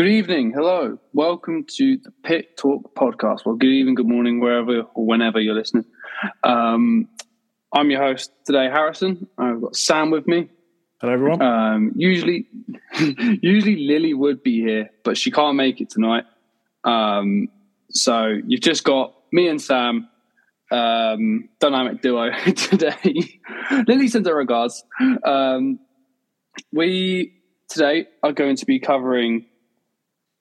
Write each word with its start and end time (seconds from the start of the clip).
Good 0.00 0.08
evening. 0.08 0.52
Hello. 0.52 0.98
Welcome 1.12 1.66
to 1.76 1.98
the 1.98 2.10
Pit 2.24 2.56
Torque 2.56 2.94
podcast. 2.94 3.44
Well, 3.44 3.56
good 3.56 3.68
evening, 3.68 3.96
good 3.96 4.08
morning, 4.08 4.40
wherever 4.40 4.84
or 4.94 5.04
whenever 5.04 5.38
you're 5.38 5.54
listening. 5.54 5.84
Um, 6.42 7.06
I'm 7.74 7.90
your 7.90 8.02
host 8.02 8.32
today, 8.46 8.70
Harrison. 8.72 9.28
I've 9.36 9.60
got 9.60 9.76
Sam 9.76 10.10
with 10.10 10.26
me. 10.26 10.48
Hello, 11.02 11.12
everyone. 11.12 11.42
Um, 11.42 11.92
usually, 11.96 12.46
usually 13.42 13.76
Lily 13.76 14.14
would 14.14 14.42
be 14.42 14.62
here, 14.62 14.88
but 15.04 15.18
she 15.18 15.30
can't 15.30 15.56
make 15.56 15.82
it 15.82 15.90
tonight. 15.90 16.24
Um, 16.82 17.48
so 17.90 18.38
you've 18.46 18.62
just 18.62 18.84
got 18.84 19.12
me 19.34 19.48
and 19.48 19.60
Sam, 19.60 20.08
um, 20.72 21.50
dynamic 21.58 22.00
duo 22.00 22.30
today. 22.56 23.38
Lily 23.86 24.08
sends 24.08 24.26
her 24.26 24.34
regards. 24.34 24.82
Um, 25.26 25.78
we 26.72 27.34
today 27.68 28.06
are 28.22 28.32
going 28.32 28.56
to 28.56 28.64
be 28.64 28.80
covering 28.80 29.44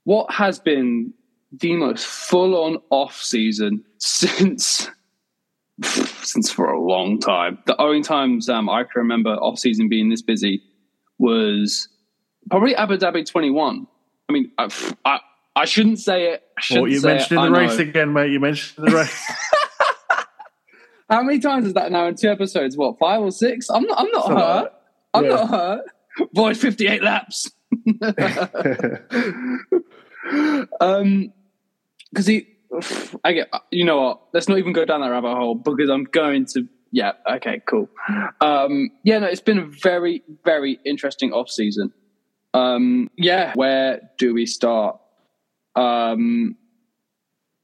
what 0.09 0.31
has 0.31 0.58
been 0.59 1.13
the 1.52 1.76
most 1.76 2.04
full-on 2.04 2.80
off 2.90 3.16
season 3.22 3.84
since 3.99 4.90
since 5.84 6.52
for 6.52 6.66
a 6.66 6.82
long 6.82 7.20
time. 7.20 7.59
The 7.68 7.80
only 7.80 8.02
times 8.02 8.49
um, 8.49 8.72
I 8.72 8.85
can 8.85 8.94
remember 9.04 9.35
off 9.35 9.59
season 9.59 9.88
being 9.88 10.09
this 10.09 10.23
busy 10.23 10.63
was 11.20 11.88
probably 12.49 12.76
Abu 12.76 12.98
Dhabi 12.98 13.23
21. 13.23 13.85
I 14.27 14.34
mean, 14.34 14.52
I, 14.58 14.70
I, 15.05 15.20
I 15.55 15.66
shouldn't 15.66 15.99
say 15.99 16.32
it. 16.34 16.41
I 16.57 16.62
shouldn't 16.62 16.84
Well, 16.85 16.91
you 16.91 16.99
say 17.02 17.07
mentioned 17.10 17.40
it, 17.41 17.46
in 17.46 17.54
the 17.54 17.60
race 17.60 17.77
again, 17.77 18.12
mate. 18.12 18.32
You 18.32 18.40
mentioned 18.40 18.88
the 18.88 18.91
race. 18.96 19.32
How 21.07 21.21
many 21.21 21.37
times 21.37 21.68
is 21.68 21.74
that 21.76 21.91
now 21.91 22.07
in 22.07 22.15
two 22.15 22.30
episodes? 22.32 22.76
What 22.76 22.98
five 22.98 23.21
or 23.21 23.30
six? 23.32 23.70
I'm 23.70 23.84
not. 23.84 23.99
I'm 23.99 24.12
not 24.12 24.27
hurt. 24.27 24.74
I'm 25.13 25.24
Yeah. 25.26 25.30
not 25.30 25.49
hurt. 25.49 25.82
Boy, 26.34 26.55
58 26.55 27.04
laps. 27.04 27.52
um, 30.79 31.34
because 32.12 32.27
he, 32.27 32.48
I 33.23 33.34
get. 33.34 33.49
You 33.71 33.85
know 33.85 34.01
what? 34.01 34.21
Let's 34.34 34.49
not 34.49 34.57
even 34.57 34.73
go 34.73 34.85
down 34.85 35.01
that 35.01 35.09
rabbit 35.09 35.35
hole 35.35 35.55
because 35.55 35.90
I'm 35.90 36.05
going 36.05 36.45
to. 36.47 36.67
Yeah. 36.91 37.13
Okay. 37.29 37.62
Cool. 37.67 37.90
Um. 38.41 38.90
Yeah. 39.03 39.20
No. 39.20 39.27
It's 39.27 39.41
been 39.41 39.59
a 39.59 39.65
very, 39.65 40.23
very 40.43 40.79
interesting 40.85 41.31
off 41.31 41.49
season. 41.49 41.93
Um. 42.53 43.09
Yeah. 43.17 43.53
Where 43.55 44.01
do 44.17 44.34
we 44.34 44.45
start? 44.45 44.99
Um. 45.75 46.55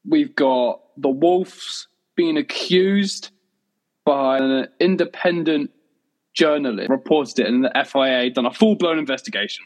We've 0.08 0.36
got 0.36 0.82
the 0.98 1.10
Wolves 1.10 1.88
being 2.16 2.38
accused 2.38 3.32
by 4.06 4.38
an 4.38 4.68
independent 4.80 5.72
journalist 6.36 6.90
reported 6.90 7.40
it, 7.40 7.48
and 7.48 7.64
the 7.64 7.72
FIA 7.86 8.30
done 8.30 8.46
a 8.46 8.54
full 8.54 8.76
blown 8.76 9.00
investigation 9.00 9.66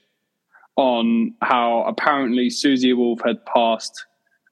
on 0.76 1.34
how 1.42 1.84
apparently 1.84 2.50
Susie 2.50 2.94
Wolff 2.94 3.20
had 3.26 3.46
passed 3.46 4.06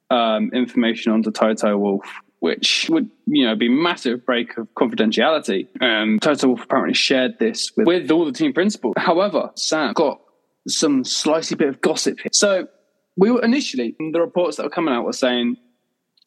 um, 0.09 0.49
information 0.53 1.11
onto 1.11 1.31
Toto 1.31 1.77
Wolff, 1.77 2.05
which 2.39 2.87
would 2.89 3.09
you 3.25 3.45
know 3.45 3.55
be 3.55 3.69
massive 3.69 4.25
break 4.25 4.57
of 4.57 4.67
confidentiality. 4.75 5.67
Um, 5.81 6.19
Toto 6.19 6.47
Wolff 6.49 6.63
apparently 6.63 6.93
shared 6.93 7.39
this 7.39 7.71
with, 7.75 7.87
with 7.87 8.11
all 8.11 8.25
the 8.25 8.31
team 8.31 8.53
principals. 8.53 8.95
However, 8.97 9.51
Sam 9.55 9.93
got 9.93 10.19
some 10.67 11.03
slicey 11.03 11.57
bit 11.57 11.69
of 11.69 11.81
gossip 11.81 12.19
here. 12.19 12.29
So 12.33 12.67
we 13.15 13.31
were 13.31 13.41
initially 13.43 13.95
the 14.11 14.19
reports 14.21 14.57
that 14.57 14.63
were 14.63 14.69
coming 14.69 14.93
out 14.93 15.05
were 15.05 15.13
saying 15.13 15.55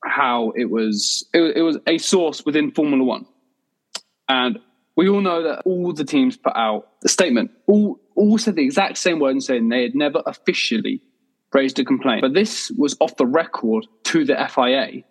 how 0.05 0.53
it 0.57 0.71
was 0.71 1.27
it, 1.35 1.41
was- 1.41 1.53
it 1.57 1.61
was 1.63 1.79
a 1.87 1.99
source 1.99 2.45
within 2.47 2.71
Formula 2.71 3.05
One, 3.05 3.27
and 4.29 4.59
we 4.97 5.09
all 5.09 5.21
know 5.21 5.43
that 5.43 5.63
all 5.65 5.93
the 5.93 6.05
teams 6.05 6.37
put 6.37 6.55
out 6.57 6.89
a 7.05 7.09
statement, 7.09 7.51
all 7.67 8.01
all 8.15 8.39
said 8.39 8.57
the 8.57 8.65
exact 8.65 8.99
same 8.99 9.19
word 9.19 9.31
and 9.31 9.43
saying 9.43 9.69
they 9.69 9.83
had 9.83 9.95
never 9.95 10.23
officially 10.27 11.01
raised 11.53 11.79
a 11.79 11.85
complaint, 11.85 12.23
but 12.23 12.35
this 12.35 12.71
was 12.73 12.97
off 13.01 13.17
the 13.17 13.27
record 13.27 13.87
to 14.05 14.25
the 14.25 14.37
FIA. 14.53 15.03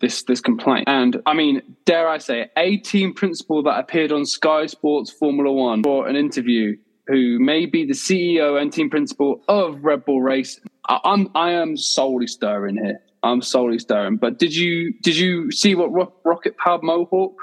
This 0.00 0.22
this 0.22 0.40
complaint, 0.40 0.84
and 0.86 1.20
I 1.26 1.34
mean, 1.34 1.60
dare 1.84 2.08
I 2.08 2.18
say, 2.18 2.42
it, 2.42 2.52
a 2.56 2.78
team 2.78 3.12
principal 3.12 3.62
that 3.64 3.78
appeared 3.78 4.12
on 4.12 4.24
Sky 4.24 4.64
Sports 4.64 5.10
Formula 5.10 5.52
One 5.52 5.82
for 5.82 6.08
an 6.08 6.16
interview, 6.16 6.76
who 7.06 7.38
may 7.38 7.66
be 7.66 7.84
the 7.84 7.92
CEO 7.92 8.60
and 8.60 8.72
team 8.72 8.88
principal 8.88 9.42
of 9.46 9.84
Red 9.84 10.06
Bull 10.06 10.22
Racing. 10.22 10.64
I, 10.88 11.00
I'm 11.04 11.28
I 11.34 11.52
am 11.52 11.76
solely 11.76 12.26
stirring 12.26 12.76
here. 12.76 13.00
I'm 13.22 13.42
solely 13.42 13.78
stirring. 13.78 14.16
But 14.16 14.38
did 14.38 14.56
you 14.56 14.94
did 15.02 15.16
you 15.16 15.50
see 15.50 15.74
what 15.74 15.92
Rocket 16.24 16.56
Powered 16.56 16.82
Mohawk 16.82 17.36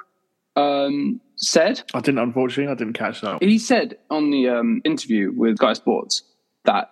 um, 0.56 1.22
said? 1.38 1.84
I 1.94 2.02
didn't, 2.02 2.20
unfortunately, 2.20 2.72
I 2.72 2.76
didn't 2.76 2.94
catch 2.94 3.22
that. 3.22 3.42
He 3.42 3.58
said 3.60 3.98
on 4.10 4.30
the 4.32 4.50
um, 4.50 4.82
interview 4.84 5.32
with 5.32 5.58
Sky 5.58 5.74
Sports 5.74 6.24
that 6.66 6.92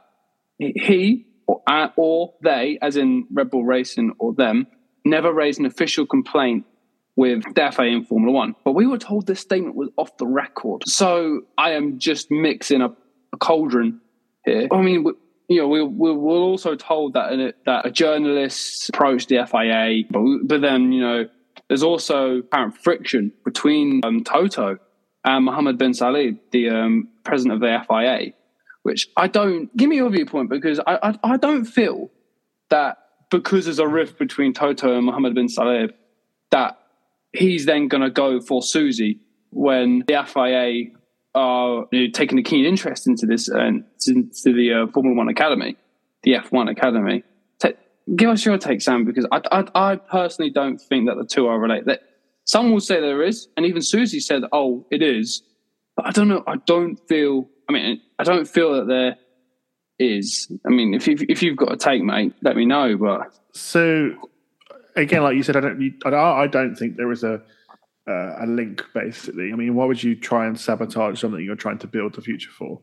he 0.58 1.26
or, 1.48 1.62
uh, 1.68 1.90
or 1.96 2.34
they, 2.44 2.78
as 2.82 2.98
in 2.98 3.28
Red 3.32 3.52
Bull 3.52 3.66
Racing 3.66 4.14
or 4.20 4.34
them, 4.34 4.68
never 5.04 5.32
raised 5.32 5.60
an 5.60 5.66
official 5.66 6.06
complaint 6.06 6.66
with 7.16 7.44
the 7.54 7.84
in 7.84 8.04
Formula 8.04 8.34
One. 8.34 8.56
But 8.64 8.74
we 8.74 8.88
were 8.88 8.98
told 8.98 9.28
this 9.28 9.40
statement 9.40 9.76
was 9.76 9.90
off 9.98 10.18
the 10.18 10.28
record. 10.28 10.84
So 10.86 11.42
I 11.58 11.72
am 11.72 12.00
just 12.00 12.30
mixing 12.30 12.82
up 12.82 12.98
a 13.34 13.38
cauldron 13.38 14.02
here. 14.44 14.68
I 14.72 14.82
mean, 14.82 15.04
we, 15.04 15.14
you 15.48 15.62
know, 15.62 15.68
we, 15.68 15.82
we 15.84 16.12
were 16.12 16.40
also 16.40 16.76
told 16.76 17.14
that 17.14 17.32
uh, 17.32 17.52
that 17.66 17.86
a 17.86 17.92
journalist 17.92 18.90
approached 18.90 19.30
the 19.30 19.46
FIA, 19.46 20.04
but, 20.10 20.48
but 20.48 20.62
then 20.62 20.92
you 20.92 21.02
know, 21.02 21.30
there's 21.68 21.84
also 21.84 22.38
apparent 22.38 22.78
friction 22.78 23.32
between 23.44 24.02
um, 24.04 24.24
Toto 24.24 24.78
and 25.24 25.46
Mohammed 25.46 25.78
Ben 25.78 25.92
Sulayem, 25.92 26.40
the 26.52 26.70
um, 26.70 27.10
president 27.24 27.56
of 27.56 27.60
the 27.62 27.84
FIA, 27.88 28.34
which 28.84 29.10
I 29.18 29.28
don't 29.28 29.76
give 29.76 29.90
me 29.90 29.96
your 29.96 30.10
viewpoint 30.10 30.50
because 30.50 30.80
I, 30.86 31.00
I 31.02 31.20
I 31.24 31.38
don't 31.38 31.66
feel 31.66 32.12
that 32.70 32.98
because 33.32 33.66
there's 33.66 33.80
a 33.80 33.88
rift 33.88 34.20
between 34.20 34.54
Toto 34.54 34.96
and 34.96 35.06
Mohammed 35.06 35.36
Ben 35.36 35.48
Sulayem 35.48 35.92
that 36.52 36.78
he's 37.34 37.66
then 37.66 37.88
going 37.88 38.04
to 38.04 38.10
go 38.10 38.40
for 38.40 38.62
Susie 38.62 39.20
when 39.50 40.04
the 40.08 40.24
FIA 40.26 40.92
are 41.34 41.86
you 41.92 42.06
know, 42.06 42.12
taking 42.14 42.40
a 42.40 42.44
keen 42.44 42.66
interest 42.66 43.08
into 43.08 43.26
this 43.26 43.48
and 43.48 43.84
into 44.08 44.54
the 44.54 44.74
uh, 44.74 44.92
Formula 44.92 45.18
One 45.18 45.28
Academy, 45.28 45.76
the 46.24 46.34
F1 46.34 46.72
Academy. 46.72 47.24
Give 48.16 48.30
us 48.30 48.46
your 48.46 48.58
take, 48.58 48.82
Sam, 48.82 49.04
because 49.04 49.26
I, 49.32 49.42
I, 49.52 49.92
I 49.92 49.96
personally 49.96 50.52
don't 50.52 50.78
think 50.78 51.08
that 51.08 51.16
the 51.16 51.26
two 51.26 51.48
are 51.48 51.60
related. 51.60 51.86
That 51.86 52.02
some 52.46 52.72
will 52.72 52.80
say 52.80 53.02
there 53.02 53.24
is, 53.24 53.48
and 53.58 53.66
even 53.66 53.82
Susie 53.82 54.20
said, 54.20 54.44
"Oh, 54.52 54.86
it 54.92 55.02
is," 55.02 55.42
but 55.96 56.06
I 56.06 56.12
don't 56.12 56.28
know. 56.28 56.44
I 56.46 56.58
don't 56.68 56.98
feel. 57.08 57.50
I 57.68 57.74
mean, 57.74 58.02
I 58.20 58.24
don't 58.24 58.48
feel 58.48 58.74
that 58.76 58.88
there 58.88 59.16
is. 59.98 60.52
I 60.68 60.70
mean, 60.70 60.94
if 60.94 61.08
you 61.08 61.18
if 61.28 61.42
you've 61.42 61.58
got 61.58 61.72
a 61.72 61.78
take, 61.78 62.04
mate, 62.04 62.34
let 62.44 62.56
me 62.56 62.66
know. 62.66 62.96
But 62.96 63.34
So, 63.54 64.12
again, 64.96 65.24
like 65.24 65.36
you 65.36 65.44
said, 65.44 65.56
I 65.56 65.62
don't, 65.62 65.82
I 66.06 66.10
don't, 66.12 66.40
I 66.40 66.48
don't 66.48 66.76
think 66.76 66.98
there 66.98 67.12
is 67.12 67.24
a 67.24 67.42
uh, 68.08 68.36
a 68.40 68.46
link. 68.46 68.84
Basically, 68.94 69.52
I 69.52 69.56
mean, 69.56 69.74
why 69.74 69.86
would 69.86 70.04
you 70.04 70.16
try 70.16 70.46
and 70.46 70.60
sabotage 70.60 71.20
something 71.20 71.44
you're 71.44 71.56
trying 71.56 71.80
to 71.80 71.88
build 71.88 72.14
the 72.14 72.22
future 72.22 72.52
for? 72.52 72.82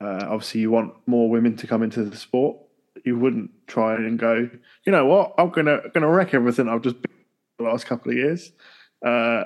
Uh, 0.00 0.26
obviously, 0.28 0.60
you 0.60 0.70
want 0.70 0.92
more 1.06 1.30
women 1.30 1.56
to 1.56 1.66
come 1.66 1.82
into 1.82 2.04
the 2.04 2.16
sport. 2.16 2.58
You 3.04 3.18
wouldn't 3.18 3.50
try 3.66 3.94
and 3.94 4.18
go, 4.18 4.48
you 4.84 4.92
know 4.92 5.06
what? 5.06 5.34
I'm 5.38 5.50
gonna 5.50 5.80
gonna 5.94 6.08
wreck 6.08 6.34
everything 6.34 6.68
I've 6.68 6.82
just 6.82 7.00
built 7.00 7.16
the 7.58 7.64
last 7.64 7.86
couple 7.86 8.12
of 8.12 8.18
years, 8.18 8.52
uh, 9.04 9.44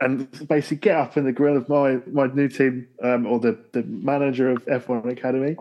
and 0.00 0.30
basically 0.48 0.78
get 0.78 0.96
up 0.96 1.16
in 1.16 1.24
the 1.24 1.32
grill 1.32 1.56
of 1.56 1.68
my 1.68 1.98
my 2.10 2.26
new 2.26 2.48
team 2.48 2.88
um, 3.02 3.26
or 3.26 3.38
the 3.38 3.58
the 3.72 3.82
manager 3.84 4.50
of 4.50 4.64
F1 4.66 5.10
Academy 5.10 5.56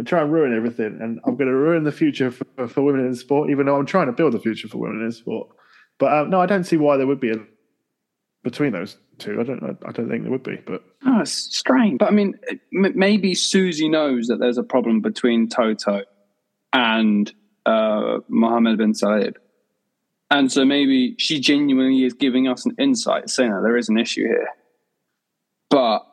and 0.00 0.06
try 0.06 0.22
and 0.22 0.32
ruin 0.32 0.56
everything. 0.56 0.98
And 1.00 1.20
I'm 1.26 1.36
going 1.36 1.48
to 1.48 1.54
ruin 1.54 1.84
the 1.84 1.92
future 1.92 2.30
for, 2.30 2.68
for 2.68 2.80
women 2.80 3.04
in 3.04 3.14
sport, 3.14 3.50
even 3.50 3.66
though 3.66 3.76
I'm 3.76 3.84
trying 3.84 4.06
to 4.06 4.12
build 4.12 4.34
a 4.34 4.40
future 4.40 4.66
for 4.66 4.78
women 4.78 5.04
in 5.04 5.12
sport. 5.12 5.48
But 5.98 6.12
um, 6.12 6.30
no, 6.30 6.40
I 6.40 6.46
don't 6.46 6.64
see 6.64 6.78
why 6.78 6.96
there 6.96 7.06
would 7.06 7.20
be 7.20 7.32
a 7.32 7.36
between 8.42 8.72
those 8.72 8.96
two. 9.18 9.38
I 9.38 9.44
don't. 9.44 9.62
I 9.62 9.92
don't 9.92 10.08
think 10.08 10.22
there 10.22 10.32
would 10.32 10.42
be. 10.42 10.56
But 10.66 10.82
Oh, 11.06 11.20
it's 11.20 11.32
strange. 11.32 11.98
But 11.98 12.08
I 12.08 12.12
mean, 12.12 12.38
maybe 12.72 13.34
Susie 13.34 13.88
knows 13.88 14.28
that 14.28 14.38
there's 14.40 14.56
a 14.56 14.62
problem 14.62 15.00
between 15.00 15.48
Toto 15.48 16.02
and 16.72 17.32
uh, 17.66 18.18
Mohammed 18.28 18.78
Ben 18.78 18.92
Sulayem. 18.92 19.34
And 20.30 20.50
so 20.50 20.64
maybe 20.64 21.16
she 21.18 21.40
genuinely 21.40 22.04
is 22.04 22.14
giving 22.14 22.46
us 22.46 22.64
an 22.64 22.76
insight 22.78 23.28
saying 23.28 23.50
that 23.50 23.62
there 23.62 23.76
is 23.76 23.88
an 23.88 23.98
issue 23.98 24.26
here. 24.26 24.48
But 25.68 26.06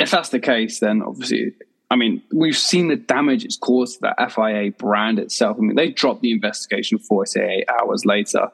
if 0.00 0.10
that's 0.10 0.30
the 0.30 0.40
case, 0.40 0.80
then 0.80 1.02
obviously, 1.02 1.52
I 1.90 1.96
mean, 1.96 2.22
we've 2.32 2.56
seen 2.56 2.88
the 2.88 2.96
damage 2.96 3.44
it's 3.44 3.56
caused 3.56 4.00
to 4.00 4.12
that 4.16 4.32
FIA 4.32 4.72
brand 4.72 5.18
itself. 5.18 5.56
I 5.58 5.60
mean, 5.60 5.76
they 5.76 5.90
dropped 5.90 6.22
the 6.22 6.32
investigation 6.32 6.98
48 6.98 7.64
hours 7.68 8.04
later. 8.04 8.48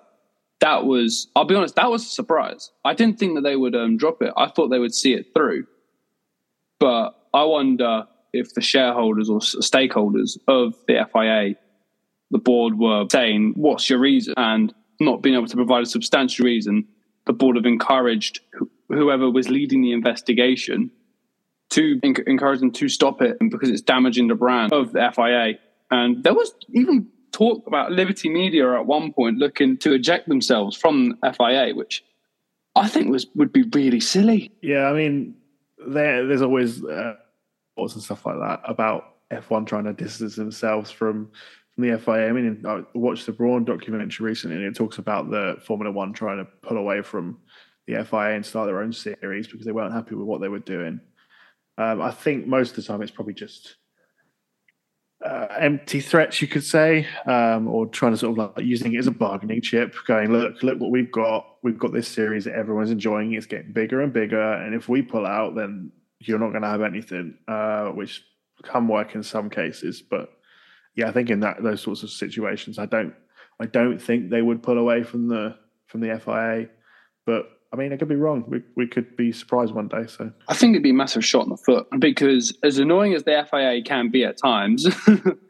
That 0.60 0.84
was, 0.84 1.28
I'll 1.34 1.44
be 1.44 1.54
honest, 1.54 1.76
that 1.76 1.90
was 1.90 2.04
a 2.04 2.08
surprise. 2.08 2.70
I 2.84 2.94
didn't 2.94 3.18
think 3.18 3.34
that 3.34 3.42
they 3.42 3.56
would 3.56 3.74
um, 3.74 3.96
drop 3.96 4.22
it. 4.22 4.32
I 4.36 4.48
thought 4.48 4.68
they 4.68 4.78
would 4.78 4.94
see 4.94 5.14
it 5.14 5.34
through. 5.34 5.66
But 6.78 7.14
I 7.32 7.44
wonder 7.44 8.06
if 8.34 8.54
the 8.54 8.60
shareholders 8.60 9.30
or 9.30 9.40
stakeholders 9.40 10.36
of 10.48 10.74
the 10.86 11.06
FIA, 11.12 11.54
the 12.30 12.38
board, 12.38 12.78
were 12.78 13.06
saying, 13.10 13.54
What's 13.56 13.88
your 13.88 13.98
reason? 13.98 14.34
And 14.36 14.74
not 15.00 15.22
being 15.22 15.34
able 15.34 15.46
to 15.46 15.56
provide 15.56 15.82
a 15.82 15.86
substantial 15.86 16.44
reason, 16.44 16.86
the 17.26 17.32
board 17.32 17.56
have 17.56 17.66
encouraged 17.66 18.40
wh- 18.58 18.94
whoever 18.94 19.30
was 19.30 19.48
leading 19.48 19.82
the 19.82 19.92
investigation 19.92 20.90
to 21.70 21.98
enc- 22.00 22.26
encourage 22.26 22.60
them 22.60 22.70
to 22.72 22.88
stop 22.88 23.22
it 23.22 23.36
because 23.50 23.70
it's 23.70 23.82
damaging 23.82 24.28
the 24.28 24.34
brand 24.34 24.72
of 24.72 24.92
the 24.92 25.10
FIA 25.14 25.58
And 25.90 26.22
there 26.22 26.34
was 26.34 26.52
even 26.72 27.08
talk 27.32 27.66
about 27.66 27.90
Liberty 27.90 28.28
Media 28.28 28.72
at 28.74 28.86
one 28.86 29.12
point 29.12 29.38
looking 29.38 29.76
to 29.78 29.92
eject 29.92 30.28
themselves 30.28 30.76
from 30.76 31.18
FIA, 31.22 31.74
which 31.74 32.04
I 32.76 32.88
think 32.88 33.10
was 33.10 33.26
would 33.34 33.52
be 33.52 33.62
really 33.74 34.00
silly. 34.00 34.52
Yeah, 34.62 34.84
I 34.88 34.92
mean, 34.92 35.36
there 35.86 36.26
there's 36.26 36.42
always 36.42 36.82
uh, 36.84 37.14
and 37.76 38.02
stuff 38.02 38.24
like 38.26 38.38
that 38.38 38.60
about 38.64 39.16
F1 39.30 39.66
trying 39.66 39.84
to 39.84 39.92
distance 39.92 40.36
themselves 40.36 40.90
from 40.90 41.30
from 41.74 41.88
the 41.88 41.98
FIA. 41.98 42.28
I 42.28 42.32
mean, 42.32 42.64
I 42.66 42.82
watched 42.94 43.26
the 43.26 43.32
Brawn 43.32 43.64
documentary 43.64 44.24
recently, 44.24 44.56
and 44.56 44.64
it 44.64 44.76
talks 44.76 44.98
about 44.98 45.30
the 45.30 45.56
Formula 45.66 45.90
One 45.92 46.12
trying 46.12 46.38
to 46.38 46.44
pull 46.62 46.76
away 46.76 47.02
from 47.02 47.38
the 47.86 48.04
FIA 48.04 48.36
and 48.36 48.46
start 48.46 48.66
their 48.66 48.80
own 48.80 48.92
series 48.92 49.48
because 49.48 49.66
they 49.66 49.72
weren't 49.72 49.92
happy 49.92 50.14
with 50.14 50.26
what 50.26 50.40
they 50.40 50.48
were 50.48 50.60
doing. 50.60 51.00
Um, 51.76 52.00
I 52.00 52.12
think 52.12 52.46
most 52.46 52.70
of 52.70 52.76
the 52.76 52.82
time 52.82 53.02
it's 53.02 53.10
probably 53.10 53.34
just 53.34 53.76
uh, 55.24 55.48
empty 55.58 56.00
threats, 56.00 56.40
you 56.40 56.46
could 56.46 56.62
say, 56.62 57.08
um, 57.26 57.66
or 57.66 57.86
trying 57.86 58.12
to 58.12 58.18
sort 58.18 58.38
of 58.38 58.56
like 58.56 58.64
using 58.64 58.94
it 58.94 58.98
as 58.98 59.06
a 59.06 59.10
bargaining 59.10 59.60
chip, 59.60 59.96
going, 60.06 60.32
look, 60.32 60.62
look 60.62 60.78
what 60.78 60.92
we've 60.92 61.10
got. 61.10 61.56
We've 61.62 61.78
got 61.78 61.92
this 61.92 62.06
series 62.06 62.44
that 62.44 62.54
everyone's 62.54 62.90
enjoying. 62.90 63.32
It's 63.32 63.46
getting 63.46 63.72
bigger 63.72 64.00
and 64.02 64.12
bigger, 64.12 64.52
and 64.54 64.74
if 64.74 64.88
we 64.88 65.02
pull 65.02 65.26
out, 65.26 65.56
then 65.56 65.90
you're 66.28 66.38
not 66.38 66.50
going 66.50 66.62
to 66.62 66.68
have 66.68 66.82
anything, 66.82 67.38
uh, 67.48 67.86
which 67.86 68.22
can 68.62 68.88
work 68.88 69.14
in 69.14 69.22
some 69.22 69.50
cases. 69.50 70.02
But 70.02 70.30
yeah, 70.94 71.08
I 71.08 71.12
think 71.12 71.30
in 71.30 71.40
that 71.40 71.62
those 71.62 71.82
sorts 71.82 72.02
of 72.02 72.10
situations, 72.10 72.78
I 72.78 72.86
don't, 72.86 73.14
I 73.60 73.66
don't 73.66 74.00
think 74.00 74.30
they 74.30 74.42
would 74.42 74.62
pull 74.62 74.78
away 74.78 75.02
from 75.02 75.28
the 75.28 75.56
from 75.86 76.00
the 76.00 76.18
FIA, 76.18 76.68
but 77.26 77.46
I 77.74 77.76
mean, 77.76 77.92
I 77.92 77.96
could 77.96 78.08
be 78.08 78.14
wrong. 78.14 78.44
We, 78.46 78.62
we 78.76 78.86
could 78.86 79.16
be 79.16 79.32
surprised 79.32 79.74
one 79.74 79.88
day. 79.88 80.06
So 80.06 80.30
I 80.46 80.54
think 80.54 80.74
it'd 80.74 80.84
be 80.84 80.90
a 80.90 80.94
massive 80.94 81.24
shot 81.24 81.42
in 81.42 81.50
the 81.50 81.56
foot 81.56 81.88
because 81.98 82.56
as 82.62 82.78
annoying 82.78 83.14
as 83.14 83.24
the 83.24 83.44
FIA 83.50 83.82
can 83.82 84.10
be 84.10 84.24
at 84.24 84.36
times, 84.38 84.86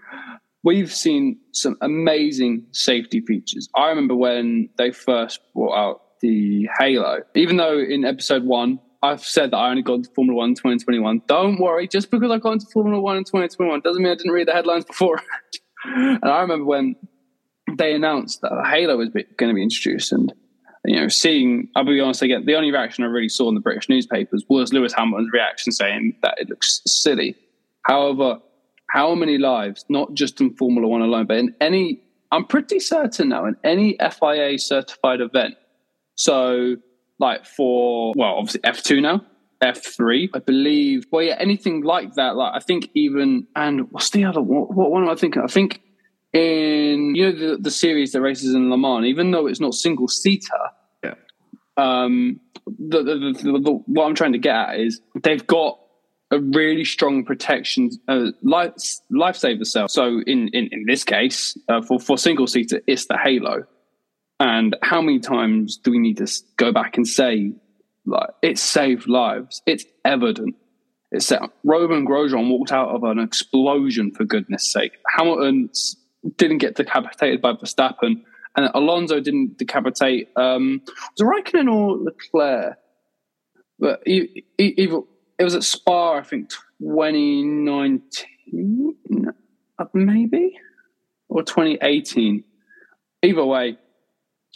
we've 0.62 0.90
seen 0.90 1.38
some 1.52 1.76
amazing 1.82 2.64
safety 2.72 3.20
features. 3.20 3.68
I 3.76 3.88
remember 3.88 4.16
when 4.16 4.70
they 4.78 4.90
first 4.90 5.40
brought 5.52 5.76
out 5.76 6.00
the 6.22 6.66
Halo, 6.78 7.18
even 7.34 7.58
though 7.58 7.78
in 7.78 8.06
episode 8.06 8.44
one, 8.44 8.80
I've 9.04 9.22
said 9.22 9.50
that 9.50 9.58
I 9.58 9.68
only 9.68 9.82
got 9.82 9.94
into 9.94 10.10
Formula 10.10 10.36
One 10.38 10.50
in 10.50 10.54
2021. 10.54 11.22
Don't 11.26 11.60
worry, 11.60 11.86
just 11.86 12.10
because 12.10 12.30
I 12.30 12.38
got 12.38 12.52
into 12.52 12.66
Formula 12.72 13.00
One 13.00 13.16
in 13.16 13.24
2021 13.24 13.80
doesn't 13.80 14.02
mean 14.02 14.12
I 14.12 14.14
didn't 14.14 14.32
read 14.32 14.48
the 14.48 14.52
headlines 14.52 14.84
before. 14.86 15.20
and 15.84 16.24
I 16.24 16.40
remember 16.40 16.64
when 16.64 16.96
they 17.76 17.94
announced 17.94 18.40
that 18.40 18.66
Halo 18.66 18.96
was 18.96 19.10
going 19.10 19.50
to 19.50 19.54
be 19.54 19.62
introduced 19.62 20.12
and 20.12 20.32
you 20.86 21.00
know, 21.00 21.08
seeing, 21.08 21.68
I'll 21.76 21.84
be 21.84 22.00
honest 22.00 22.22
again, 22.22 22.44
the 22.44 22.54
only 22.54 22.70
reaction 22.70 23.04
I 23.04 23.06
really 23.06 23.28
saw 23.28 23.48
in 23.48 23.54
the 23.54 23.60
British 23.60 23.88
newspapers 23.88 24.44
was 24.48 24.72
Lewis 24.72 24.92
Hamilton's 24.92 25.30
reaction 25.32 25.72
saying 25.72 26.16
that 26.22 26.34
it 26.38 26.48
looks 26.50 26.82
silly. 26.86 27.34
However, 27.86 28.38
how 28.90 29.14
many 29.14 29.38
lives, 29.38 29.84
not 29.88 30.12
just 30.14 30.40
in 30.40 30.54
Formula 30.56 30.86
One 30.86 31.00
alone, 31.00 31.26
but 31.26 31.38
in 31.38 31.54
any, 31.60 32.02
I'm 32.32 32.44
pretty 32.44 32.80
certain 32.80 33.30
now, 33.30 33.46
in 33.46 33.56
any 33.64 33.96
FIA 33.98 34.58
certified 34.58 35.20
event. 35.20 35.54
So, 36.16 36.76
like 37.18 37.46
for, 37.46 38.12
well, 38.16 38.34
obviously 38.34 38.60
F2 38.60 39.02
now, 39.02 39.24
F3, 39.62 40.30
I 40.34 40.38
believe. 40.40 41.06
Well, 41.10 41.22
yeah, 41.22 41.36
anything 41.38 41.82
like 41.82 42.14
that. 42.14 42.36
Like, 42.36 42.52
I 42.54 42.60
think 42.60 42.90
even, 42.94 43.46
and 43.56 43.90
what's 43.92 44.10
the 44.10 44.24
other, 44.24 44.40
what, 44.40 44.74
what 44.74 44.90
one 44.90 45.02
am 45.04 45.10
I 45.10 45.14
thinking? 45.14 45.42
I 45.42 45.46
think 45.46 45.80
in 46.34 47.14
you 47.14 47.30
know 47.30 47.50
the, 47.50 47.56
the 47.56 47.70
series 47.70 48.12
that 48.12 48.20
races 48.20 48.54
in 48.54 48.68
Le 48.68 48.76
Mans, 48.76 49.06
even 49.06 49.30
though 49.30 49.46
it's 49.46 49.60
not 49.60 49.72
single 49.72 50.08
seater, 50.08 50.50
yeah. 51.02 51.14
um, 51.76 52.40
the, 52.66 53.02
the, 53.02 53.60
the, 53.60 53.82
what 53.86 54.06
I'm 54.06 54.14
trying 54.14 54.32
to 54.32 54.38
get 54.38 54.54
at 54.54 54.80
is 54.80 55.00
they've 55.22 55.46
got 55.46 55.78
a 56.30 56.40
really 56.40 56.84
strong 56.84 57.24
protection 57.24 57.90
uh, 58.08 58.32
life 58.42 58.72
lifesaver 59.12 59.64
cell. 59.64 59.86
So 59.88 60.22
in 60.26 60.48
in, 60.48 60.68
in 60.72 60.84
this 60.86 61.04
case, 61.04 61.56
uh, 61.68 61.82
for 61.82 62.00
for 62.00 62.18
single 62.18 62.48
seater, 62.48 62.82
it's 62.86 63.06
the 63.06 63.16
Halo. 63.16 63.64
And 64.40 64.76
how 64.82 65.00
many 65.00 65.20
times 65.20 65.76
do 65.76 65.90
we 65.90 65.98
need 65.98 66.16
to 66.18 66.26
go 66.56 66.72
back 66.72 66.96
and 66.96 67.06
say, 67.06 67.52
like, 68.04 68.30
it 68.42 68.58
saved 68.58 69.08
lives? 69.08 69.62
It's 69.66 69.84
evident. 70.04 70.56
It's 71.12 71.26
set. 71.26 71.42
Romain 71.62 72.06
Grosjean 72.06 72.50
walked 72.50 72.72
out 72.72 72.88
of 72.88 73.04
an 73.04 73.20
explosion 73.20 74.10
for 74.10 74.24
goodness 74.24 74.72
sake. 74.72 74.92
Hamilton 75.16 75.70
didn't 76.36 76.58
get 76.58 76.74
decapitated 76.74 77.40
by 77.40 77.52
Verstappen, 77.52 78.22
and 78.56 78.70
Alonso 78.74 79.20
didn't 79.20 79.58
decapitate. 79.58 80.30
Um, 80.36 80.82
was 80.86 81.20
it 81.20 81.24
Raikkonen 81.24 81.72
or 81.72 81.96
Leclerc? 81.96 82.76
But 83.78 84.02
he, 84.04 84.44
he, 84.58 84.74
he, 84.76 84.88
it 85.38 85.44
was 85.44 85.54
at 85.54 85.62
Spa, 85.64 86.14
I 86.14 86.22
think, 86.22 86.50
2019, 86.80 89.32
uh, 89.78 89.84
maybe, 89.92 90.58
or 91.28 91.42
2018. 91.42 92.44
Either 93.22 93.44
way, 93.44 93.76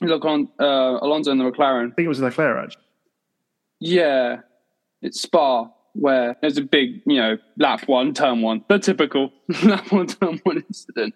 look 0.01 0.25
on 0.25 0.49
uh, 0.61 0.99
Alonso 1.01 1.31
and 1.31 1.41
the 1.41 1.45
McLaren. 1.45 1.93
I 1.93 1.95
think 1.95 2.07
it 2.07 2.09
was 2.09 2.21
Leclerc, 2.21 2.65
actually. 2.65 2.83
Yeah, 3.81 4.41
it's 5.03 5.21
Spa 5.21 5.71
where 5.99 6.37
there's 6.41 6.57
a 6.57 6.63
big, 6.63 7.03
you 7.07 7.17
know, 7.17 7.37
lap 7.57 7.89
one, 7.89 8.15
turn 8.15 8.41
one, 8.41 8.65
the 8.69 8.79
typical 8.79 9.33
lap 9.65 9.91
one, 9.91 10.07
turn 10.07 10.41
one 10.45 10.65
incident. 10.69 11.15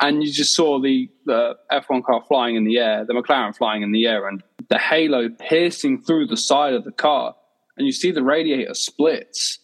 And 0.00 0.22
you 0.22 0.32
just 0.32 0.54
saw 0.54 0.80
the, 0.80 1.08
the 1.24 1.56
F1 1.70 2.04
car 2.04 2.22
flying 2.26 2.56
in 2.56 2.64
the 2.64 2.78
air, 2.78 3.04
the 3.04 3.14
McLaren 3.14 3.56
flying 3.56 3.82
in 3.82 3.92
the 3.92 4.06
air, 4.06 4.26
and 4.26 4.42
the 4.70 4.78
halo 4.78 5.28
piercing 5.28 6.02
through 6.02 6.26
the 6.26 6.36
side 6.36 6.74
of 6.74 6.84
the 6.84 6.92
car. 6.92 7.34
And 7.76 7.86
you 7.86 7.92
see 7.92 8.10
the 8.10 8.24
radiator 8.24 8.74
splits, 8.74 9.60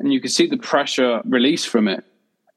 and 0.00 0.12
you 0.12 0.20
can 0.20 0.30
see 0.30 0.46
the 0.46 0.56
pressure 0.56 1.20
release 1.24 1.64
from 1.64 1.86
it. 1.86 2.02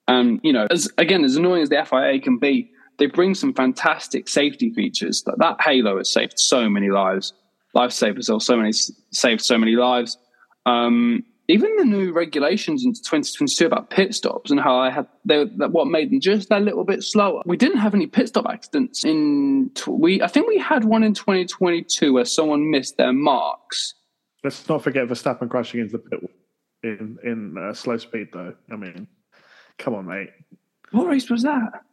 And, 0.08 0.40
you 0.44 0.54
know, 0.54 0.68
as 0.70 0.90
again, 0.98 1.26
as 1.26 1.36
annoying 1.36 1.64
as 1.64 1.70
the 1.70 1.84
FIA 1.84 2.20
can 2.20 2.38
be, 2.38 2.72
they 2.98 3.08
bring 3.08 3.36
some 3.36 3.54
fantastic 3.54 4.30
safety 4.30 4.72
features. 4.74 5.24
That, 5.26 5.38
that 5.40 5.62
halo 5.62 5.98
has 5.98 6.12
saved 6.12 6.40
so 6.40 6.70
many 6.70 6.90
lives. 6.90 7.34
Lifesavers, 7.76 8.34
or 8.34 8.40
so 8.40 8.56
many 8.56 8.72
saved 9.12 9.42
so 9.42 9.58
many 9.58 9.76
lives 9.76 10.18
um, 10.66 11.24
even 11.48 11.76
the 11.78 11.86
new 11.86 12.12
regulations 12.12 12.84
into 12.84 13.02
2022 13.02 13.68
about 13.68 13.92
pit 13.92 14.16
stops 14.16 14.50
and 14.50 14.60
how 14.60 14.76
I 14.76 14.90
had 14.90 15.08
they, 15.26 15.46
that 15.58 15.72
what 15.72 15.88
made 15.88 16.12
them 16.12 16.20
just 16.20 16.50
a 16.50 16.60
little 16.60 16.84
bit 16.84 17.04
slower. 17.04 17.44
We 17.46 17.58
didn't 17.58 17.78
have 17.78 17.94
any 17.94 18.08
pit 18.08 18.30
stop 18.30 18.48
accidents 18.50 19.06
in 19.06 19.72
we. 19.88 20.22
I 20.22 20.28
think 20.28 20.48
we 20.48 20.58
had 20.58 20.86
one 20.86 21.04
in 21.04 21.14
2022 21.14 22.14
where 22.14 22.26
someone 22.26 22.72
missed 22.72 22.98
their 22.98 23.14
marks. 23.14 23.94
Let's 24.44 24.68
not 24.68 24.84
forget 24.84 25.08
Verstappen 25.08 25.50
crashing 25.50 25.82
into 25.82 25.94
the 25.94 26.00
pit 26.00 26.20
in 26.82 27.18
in 27.24 27.58
uh, 27.58 27.74
slow 27.74 27.98
speed 27.98 28.30
though. 28.34 28.56
I 28.72 28.76
mean, 28.76 29.08
come 29.78 29.94
on, 29.94 30.08
mate. 30.08 30.30
What 30.96 31.08
race 31.08 31.30
was 31.30 31.44
that? 31.44 31.84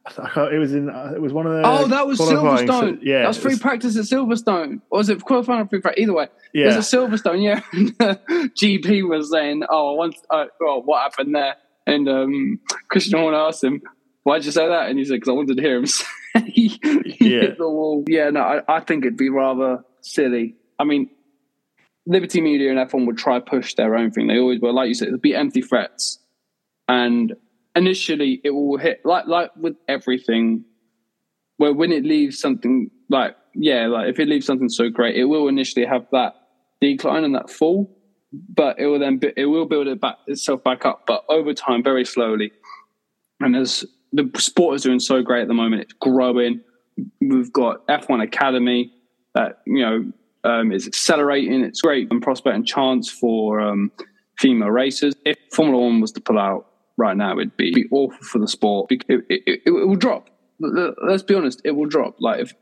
It 0.53 0.59
was 0.59 0.75
in. 0.75 0.89
Uh, 0.89 1.13
it 1.17 1.21
was 1.21 1.33
one 1.33 1.45
of 1.45 1.53
the. 1.53 1.63
Oh, 1.65 1.89
that 1.89 2.07
was 2.07 2.21
Silverstone. 2.21 2.67
So, 2.69 2.99
yeah, 3.03 3.23
that 3.23 3.29
was 3.29 3.39
free 3.39 3.55
was, 3.55 3.59
practice 3.59 3.97
at 3.97 4.05
Silverstone. 4.05 4.81
Or 4.91 4.99
was 4.99 5.09
it 5.09 5.21
qualifying 5.25 5.61
or 5.61 5.67
free 5.67 5.81
practice? 5.81 6.03
Either 6.03 6.13
way, 6.13 6.29
yeah. 6.55 6.65
it 6.65 6.77
was 6.77 6.93
a 6.93 6.97
Silverstone. 6.97 7.43
Yeah, 7.43 7.61
GP 7.73 9.09
was 9.09 9.33
saying, 9.33 9.65
"Oh, 9.69 9.95
once, 9.95 10.23
uh, 10.31 10.45
well, 10.61 10.83
what 10.83 11.03
happened 11.03 11.35
there?" 11.35 11.57
And 11.85 12.09
um, 12.09 12.61
Christian 12.91 13.19
Horner 13.19 13.39
asked 13.39 13.65
him, 13.65 13.83
"Why'd 14.23 14.45
you 14.45 14.53
say 14.53 14.69
that?" 14.69 14.89
And 14.89 15.01
he 15.01 15.05
said, 15.05 15.15
"Because 15.15 15.31
I 15.31 15.33
wanted 15.33 15.57
to 15.57 15.63
hear 15.63 15.79
him 15.79 15.87
say 15.87 16.05
he 16.47 16.79
yeah. 17.21 17.41
hit 17.41 17.59
the 17.59 17.69
wall." 17.69 18.05
Yeah, 18.07 18.31
no, 18.31 18.41
I, 18.41 18.77
I 18.77 18.81
think 18.81 19.05
it'd 19.05 19.17
be 19.17 19.31
rather 19.31 19.85
silly. 20.01 20.55
I 20.79 20.85
mean, 20.85 21.11
Liberty 22.07 22.41
Media 22.41 22.71
and 22.71 22.79
F1 22.79 23.07
would 23.07 23.19
try 23.19 23.41
push 23.41 23.75
their 23.75 23.97
own 23.97 24.13
thing. 24.13 24.29
They 24.29 24.39
always 24.39 24.61
were, 24.61 24.73
Like 24.73 24.89
you 24.89 24.95
said, 24.95 25.09
it'd 25.09 25.23
be 25.23 25.35
empty 25.35 25.61
threats. 25.61 26.19
And 26.89 27.35
initially 27.75 28.41
it 28.45 28.51
will 28.51 28.77
hit 28.77 29.01
like 29.05 29.27
like 29.27 29.51
with 29.57 29.75
everything 29.89 30.65
where 31.57 31.73
when 31.73 31.93
it 31.93 32.05
leaves 32.05 32.39
something 32.39 32.91
like 33.09 33.37
yeah 33.55 33.87
like 33.87 34.09
if 34.09 34.19
it 34.19 34.29
leaves 34.29 34.47
something 34.47 34.69
so 34.69 34.89
great 34.91 35.17
it 35.17 35.25
will 35.25 35.49
initially 35.49 35.87
have 35.87 36.07
that 36.13 36.35
decline 36.81 37.25
and 37.25 37.35
that 37.35 37.49
fall 37.49 37.91
but 38.55 38.79
it 38.79 38.87
will 38.87 38.99
then 38.99 39.21
it 39.37 39.47
will 39.47 39.67
build 39.67 39.87
it 39.87 40.01
back 40.01 40.17
itself 40.27 40.63
back 40.65 40.85
up 40.87 41.05
but 41.07 41.25
over 41.29 41.53
time 41.53 41.83
very 41.83 42.05
slowly. 42.05 42.53
And 43.41 43.57
as 43.57 43.85
the 44.13 44.31
sport 44.37 44.77
is 44.77 44.83
doing 44.83 45.01
so 45.01 45.23
great 45.23 45.43
at 45.43 45.49
the 45.49 45.55
moment 45.55 45.83
it's 45.83 45.93
growing. 45.95 46.61
We've 47.21 47.53
got 47.53 47.87
f1 47.89 48.23
academy 48.23 48.93
that 49.35 49.61
you 49.67 49.83
know 49.83 50.13
um, 50.45 50.73
is 50.73 50.87
accelerating. 50.87 51.63
It's 51.63 51.81
great. 51.81 52.11
And 52.11 52.23
prospect 52.23 52.57
and 52.57 52.67
chance 52.67 53.11
for 53.11 53.61
um, 53.61 53.93
female 54.39 54.71
racers. 54.71 55.15
If 55.25 55.39
formula 55.53 55.85
one 55.85 56.01
was 56.01 56.13
to 56.13 56.21
pull 56.21 56.39
out 56.39 56.67
right 56.97 57.17
now, 57.17 57.33
it'd 57.33 57.57
be, 57.57 57.73
be 57.75 57.87
awful 57.91 58.23
for 58.23 58.39
the 58.39 58.49
sport. 58.49 58.91
It, 58.91 59.05
it, 59.09 59.25
it, 59.29 59.63
it, 59.67 59.71
will 59.71 59.97
drop. 59.97 60.31
Let's 60.61 61.23
be 61.23 61.35
honest, 61.35 61.61
it 61.65 61.73
will 61.73 61.87
drop. 61.87 62.17
Like 62.21 62.41
if 62.41 62.55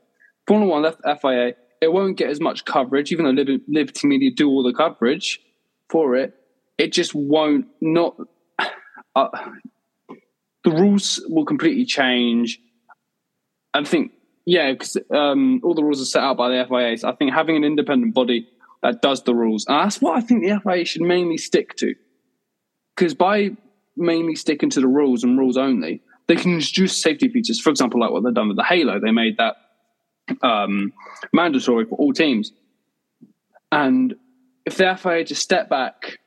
Formula 0.47 0.71
One 0.71 0.83
left 0.83 1.01
FIA, 1.21 1.55
it 1.81 1.93
won't 1.93 2.17
get 2.17 2.31
as 2.31 2.41
much 2.41 2.65
coverage, 2.65 3.13
even 3.13 3.25
though 3.25 3.59
Liberty 3.69 4.07
Media 4.07 4.31
do 4.31 4.49
all 4.49 4.63
the 4.63 4.73
coverage 4.73 5.41
for 5.89 6.17
it. 6.17 6.35
It 6.79 6.93
just 6.93 7.15
won't. 7.15 7.67
Not 7.81 8.17
uh, 9.15 9.29
the 10.65 10.71
rules 10.71 11.25
will 11.29 11.45
completely 11.45 11.85
change. 11.85 12.61
I 13.73 13.85
think, 13.85 14.13
yeah, 14.47 14.73
because 14.73 14.97
um, 15.15 15.61
all 15.63 15.75
the 15.75 15.85
rules 15.85 16.03
are 16.03 16.07
set 16.07 16.23
out 16.23 16.37
by 16.37 16.49
the 16.49 16.67
FIA. 16.69 16.99
So 16.99 17.09
I 17.09 17.15
think 17.15 17.33
having 17.33 17.57
an 17.57 17.65
independent 17.65 18.15
body 18.15 18.49
that 18.83 19.03
does 19.03 19.23
the 19.23 19.35
rules, 19.35 19.65
and 19.67 19.77
that's 19.77 20.01
what 20.01 20.17
I 20.17 20.21
think 20.21 20.43
the 20.43 20.61
FIA 20.61 20.85
should 20.85 21.03
mainly 21.03 21.39
stick 21.39 21.77
to. 21.77 21.95
Because 22.97 23.15
by 23.15 23.53
mainly 23.97 24.35
sticking 24.35 24.70
to 24.70 24.80
the 24.80 24.88
rules 24.88 25.25
and 25.25 25.38
rules 25.38 25.56
only, 25.56 26.02
they 26.28 26.37
can 26.37 26.54
introduce 26.54 27.00
safety 27.00 27.28
features. 27.28 27.61
For 27.61 27.70
example, 27.70 28.00
like 28.00 28.11
what 28.11 28.25
they've 28.25 28.35
done 28.35 28.49
with 28.49 28.56
the 28.56 28.64
Halo, 28.64 29.00
they 29.00 29.11
made 29.11 29.37
that 29.38 29.56
um, 30.42 30.92
mandatory 31.32 31.85
for 31.87 31.97
all 31.97 32.12
teams. 32.12 32.52
And 33.73 34.14
if 34.64 34.76
the 34.76 34.97
FIA 34.97 35.25
just 35.25 35.42
step 35.42 35.68
back, 35.68 36.18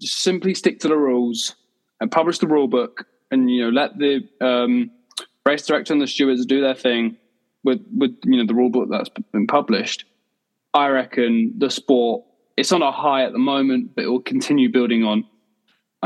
just 0.00 0.22
simply 0.22 0.54
stick 0.54 0.80
to 0.80 0.88
the 0.88 0.96
rules 0.96 1.54
and 2.00 2.10
publish 2.10 2.38
the 2.38 2.46
rule 2.46 2.68
book, 2.68 3.06
and 3.30 3.50
you 3.50 3.64
know 3.64 3.70
let 3.70 3.98
the 3.98 4.28
um, 4.40 4.90
race 5.44 5.66
director 5.66 5.92
and 5.92 6.02
the 6.02 6.06
stewards 6.06 6.44
do 6.46 6.60
their 6.60 6.74
thing 6.74 7.16
with 7.64 7.80
with 7.96 8.14
you 8.24 8.36
know 8.36 8.46
the 8.46 8.54
rule 8.54 8.70
book 8.70 8.88
that's 8.90 9.08
been 9.32 9.46
published. 9.46 10.04
I 10.74 10.88
reckon 10.88 11.54
the 11.56 11.70
sport 11.70 12.24
it's 12.56 12.72
on 12.72 12.82
a 12.82 12.92
high 12.92 13.24
at 13.24 13.32
the 13.32 13.38
moment, 13.38 13.94
but 13.94 14.04
it 14.04 14.08
will 14.08 14.22
continue 14.22 14.70
building 14.70 15.04
on 15.04 15.24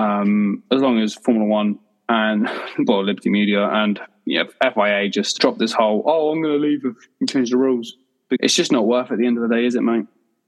um, 0.01 0.63
as 0.71 0.81
long 0.81 0.99
as 1.01 1.15
Formula 1.15 1.47
One 1.47 1.79
and 2.09 2.49
well 2.87 3.05
Liberty 3.05 3.31
Media 3.31 3.69
and 3.69 4.01
yeah, 4.25 4.45
FIA 4.63 5.09
just 5.09 5.39
drop 5.39 5.59
this 5.59 5.73
whole 5.73 6.03
oh 6.07 6.31
I'm 6.31 6.43
going 6.43 6.61
to 6.61 6.67
leave 6.67 6.85
and 6.85 7.29
change 7.29 7.51
the 7.51 7.57
rules. 7.57 7.97
It's 8.31 8.55
just 8.55 8.71
not 8.71 8.87
worth 8.87 9.11
it 9.11 9.15
at 9.15 9.19
the 9.19 9.27
end 9.27 9.39
of 9.39 9.49
the 9.49 9.55
day, 9.55 9.67
is 9.67 9.75
it, 9.75 9.83
mate? 9.83 10.07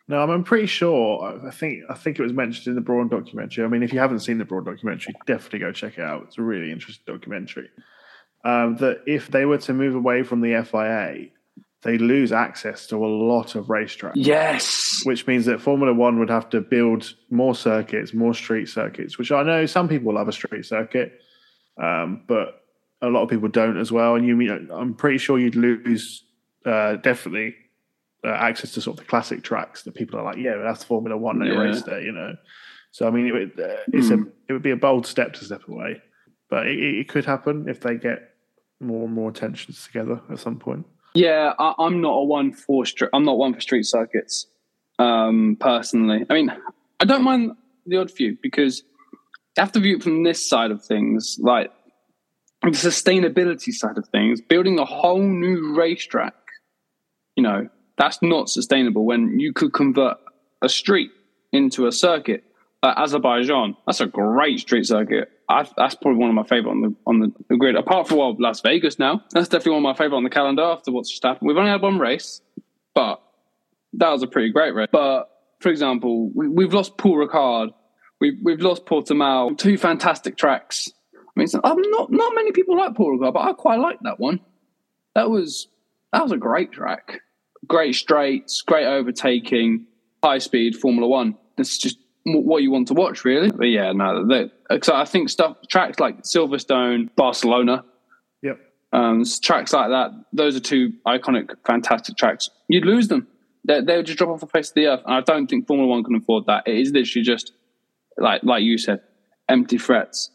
No, 0.08 0.20
I'm 0.22 0.44
pretty 0.44 0.66
sure. 0.66 1.40
I 1.46 1.50
think 1.50 1.84
I 1.88 1.94
think 1.94 2.18
it 2.18 2.22
was 2.22 2.32
mentioned 2.32 2.66
in 2.66 2.74
the 2.74 2.80
Brawn 2.80 3.08
documentary. 3.08 3.64
I 3.64 3.68
mean, 3.68 3.82
if 3.82 3.92
you 3.92 3.98
haven't 3.98 4.20
seen 4.20 4.38
the 4.38 4.44
Brawn 4.44 4.64
documentary, 4.64 5.14
definitely 5.26 5.60
go 5.60 5.72
check 5.72 5.98
it 5.98 6.04
out. 6.04 6.24
It's 6.24 6.38
a 6.38 6.42
really 6.42 6.70
interesting 6.70 7.04
documentary. 7.06 7.70
Um, 8.44 8.76
that 8.76 9.02
if 9.06 9.28
they 9.28 9.44
were 9.44 9.58
to 9.58 9.72
move 9.72 9.94
away 9.94 10.24
from 10.24 10.40
the 10.40 10.62
FIA, 10.64 11.30
they 11.82 11.98
lose 11.98 12.32
access 12.32 12.86
to 12.86 13.04
a 13.04 13.06
lot 13.06 13.54
of 13.54 13.66
racetracks. 13.66 14.12
Yes. 14.14 15.02
Which 15.04 15.26
means 15.26 15.46
that 15.46 15.60
Formula 15.60 15.92
One 15.92 16.18
would 16.20 16.30
have 16.30 16.48
to 16.50 16.60
build 16.60 17.12
more 17.30 17.54
circuits, 17.54 18.14
more 18.14 18.34
street 18.34 18.68
circuits, 18.68 19.18
which 19.18 19.32
I 19.32 19.42
know 19.42 19.66
some 19.66 19.88
people 19.88 20.14
love 20.14 20.28
a 20.28 20.32
street 20.32 20.64
circuit, 20.64 21.20
um, 21.82 22.22
but 22.28 22.62
a 23.00 23.08
lot 23.08 23.22
of 23.22 23.30
people 23.30 23.48
don't 23.48 23.76
as 23.76 23.90
well. 23.90 24.14
And 24.14 24.26
you 24.26 24.36
mean, 24.36 24.68
I'm 24.72 24.94
pretty 24.94 25.18
sure 25.18 25.38
you'd 25.38 25.56
lose 25.56 26.24
uh, 26.64 26.96
definitely 26.96 27.56
uh, 28.24 28.28
access 28.28 28.72
to 28.72 28.80
sort 28.80 28.98
of 28.98 29.04
the 29.04 29.10
classic 29.10 29.42
tracks 29.42 29.82
that 29.82 29.94
people 29.94 30.20
are 30.20 30.24
like, 30.24 30.38
yeah, 30.38 30.56
that's 30.62 30.84
Formula 30.84 31.16
One, 31.16 31.44
yeah. 31.44 31.52
race 31.54 31.82
there, 31.82 32.00
you 32.00 32.12
know. 32.12 32.36
So 32.92 33.08
I 33.08 33.10
mean, 33.10 33.26
it 33.26 33.32
would, 33.32 33.58
uh, 33.58 33.76
it's 33.92 34.08
mm. 34.08 34.26
a 34.26 34.32
it 34.48 34.52
would 34.52 34.62
be 34.62 34.70
a 34.70 34.76
bold 34.76 35.06
step 35.06 35.32
to 35.34 35.44
step 35.44 35.66
away, 35.66 36.00
but 36.48 36.68
it, 36.68 36.78
it 36.78 37.08
could 37.08 37.24
happen 37.24 37.68
if 37.68 37.80
they 37.80 37.96
get 37.96 38.34
more 38.78 39.06
and 39.06 39.14
more 39.14 39.30
attentions 39.30 39.84
together 39.84 40.20
at 40.30 40.38
some 40.38 40.58
point. 40.58 40.86
Yeah, 41.14 41.52
I, 41.58 41.74
am 41.78 42.00
not 42.00 42.12
a 42.12 42.24
one 42.24 42.52
for 42.52 42.84
I'm 43.12 43.24
not 43.24 43.36
one 43.36 43.54
for 43.54 43.60
street 43.60 43.84
circuits. 43.84 44.46
Um, 44.98 45.56
personally, 45.60 46.24
I 46.30 46.34
mean, 46.34 46.52
I 47.00 47.04
don't 47.04 47.24
mind 47.24 47.52
the 47.86 47.98
odd 47.98 48.10
few 48.10 48.38
because 48.42 48.82
you 49.10 49.18
have 49.60 49.72
to 49.72 49.80
view 49.80 49.96
it 49.96 50.02
from 50.02 50.22
this 50.22 50.48
side 50.48 50.70
of 50.70 50.84
things, 50.84 51.38
like 51.40 51.70
the 52.62 52.70
sustainability 52.70 53.72
side 53.72 53.98
of 53.98 54.08
things. 54.08 54.40
Building 54.40 54.78
a 54.78 54.84
whole 54.84 55.22
new 55.22 55.74
racetrack, 55.74 56.34
you 57.36 57.42
know, 57.42 57.68
that's 57.98 58.22
not 58.22 58.48
sustainable. 58.48 59.04
When 59.04 59.38
you 59.38 59.52
could 59.52 59.72
convert 59.72 60.16
a 60.62 60.68
street 60.68 61.10
into 61.52 61.86
a 61.86 61.92
circuit, 61.92 62.44
Azerbaijan, 62.82 63.76
that's 63.86 64.00
a 64.00 64.06
great 64.06 64.60
street 64.60 64.86
circuit. 64.86 65.30
I, 65.52 65.68
that's 65.76 65.94
probably 65.94 66.18
one 66.18 66.30
of 66.30 66.34
my 66.34 66.44
favorite 66.44 66.70
on 66.70 66.80
the 66.82 66.94
on 67.06 67.20
the 67.20 67.56
grid. 67.56 67.76
Apart 67.76 68.08
from 68.08 68.18
well, 68.18 68.36
Las 68.38 68.60
Vegas 68.60 68.98
now, 68.98 69.22
that's 69.32 69.48
definitely 69.48 69.72
one 69.72 69.84
of 69.86 69.96
my 69.96 70.04
favorite 70.04 70.16
on 70.16 70.24
the 70.24 70.30
calendar. 70.30 70.62
After 70.62 70.92
what's 70.92 71.10
just 71.10 71.22
happened, 71.22 71.48
we've 71.48 71.56
only 71.56 71.70
had 71.70 71.82
one 71.82 71.98
race, 71.98 72.40
but 72.94 73.22
that 73.94 74.10
was 74.10 74.22
a 74.22 74.26
pretty 74.26 74.50
great 74.50 74.74
race. 74.74 74.88
But 74.90 75.30
for 75.60 75.68
example, 75.68 76.30
we, 76.34 76.64
have 76.64 76.74
lost 76.74 76.96
Paul 76.96 77.16
Ricard, 77.16 77.70
we've 78.20 78.38
we've 78.42 78.60
lost 78.60 78.86
Portimao, 78.86 79.56
two 79.56 79.78
fantastic 79.78 80.36
tracks. 80.36 80.90
I 81.14 81.40
mean, 81.40 81.48
I'm 81.64 81.80
not 81.90 82.10
not 82.10 82.34
many 82.34 82.52
people 82.52 82.76
like 82.76 82.94
Paul 82.94 83.18
Ricard, 83.18 83.34
but 83.34 83.40
I 83.40 83.52
quite 83.52 83.78
like 83.78 83.98
that 84.02 84.18
one. 84.18 84.40
That 85.14 85.30
was 85.30 85.68
that 86.12 86.22
was 86.22 86.32
a 86.32 86.36
great 86.36 86.72
track, 86.72 87.20
great 87.66 87.94
straights, 87.94 88.62
great 88.62 88.86
overtaking, 88.86 89.86
high 90.22 90.38
speed 90.38 90.76
Formula 90.76 91.06
One. 91.06 91.36
It's 91.58 91.78
just 91.78 91.98
what 92.24 92.62
you 92.62 92.70
want 92.70 92.88
to 92.88 92.94
watch, 92.94 93.24
really. 93.24 93.50
But 93.50 93.64
yeah, 93.64 93.92
no, 93.92 94.24
because 94.68 94.88
I 94.88 95.04
think 95.04 95.28
stuff 95.28 95.56
tracks 95.68 95.98
like 95.98 96.22
Silverstone, 96.22 97.08
Barcelona, 97.16 97.84
yep, 98.42 98.58
um, 98.92 99.24
tracks 99.42 99.72
like 99.72 99.90
that. 99.90 100.10
Those 100.32 100.56
are 100.56 100.60
two 100.60 100.92
iconic, 101.06 101.50
fantastic 101.66 102.16
tracks. 102.16 102.50
You'd 102.68 102.84
lose 102.84 103.08
them; 103.08 103.26
they 103.64 103.80
they 103.80 103.96
would 103.96 104.06
just 104.06 104.18
drop 104.18 104.30
off 104.30 104.40
the 104.40 104.46
face 104.46 104.70
of 104.70 104.74
the 104.74 104.86
earth. 104.86 105.02
And 105.04 105.14
I 105.14 105.20
don't 105.20 105.48
think 105.48 105.66
Formula 105.66 105.88
One 105.88 106.04
can 106.04 106.14
afford 106.14 106.46
that. 106.46 106.64
It 106.66 106.76
is 106.76 106.92
literally 106.92 107.24
just 107.24 107.52
like 108.18 108.42
like 108.44 108.62
you 108.62 108.78
said, 108.78 109.00
empty 109.48 109.78
threats, 109.78 110.30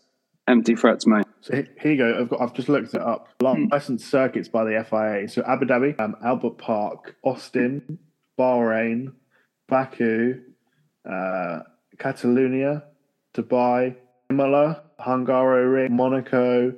empty 0.48 0.76
threats, 0.76 1.06
mate. 1.08 1.26
So 1.42 1.64
here 1.80 1.92
you 1.92 1.98
go. 1.98 2.20
I've 2.20 2.30
got. 2.30 2.42
I've 2.42 2.54
just 2.54 2.70
looked 2.70 2.94
it 2.94 3.02
up. 3.02 3.30
Hmm. 3.42 3.66
Licensed 3.72 4.10
circuits 4.10 4.50
by 4.50 4.64
the 4.66 4.86
FIA. 4.90 5.30
So 5.30 5.44
Abu 5.48 5.66
Dhabi, 5.66 6.00
um, 6.00 6.16
Albert 6.24 6.58
Park, 6.58 7.16
Austin, 7.24 8.00
Bahrain, 8.38 9.14
Baku. 9.70 10.42
Uh, 11.10 11.60
Catalonia, 11.98 12.84
Dubai, 13.34 13.96
Imola, 14.30 14.84
Hungaroring, 15.00 15.92
Monaco, 15.92 16.74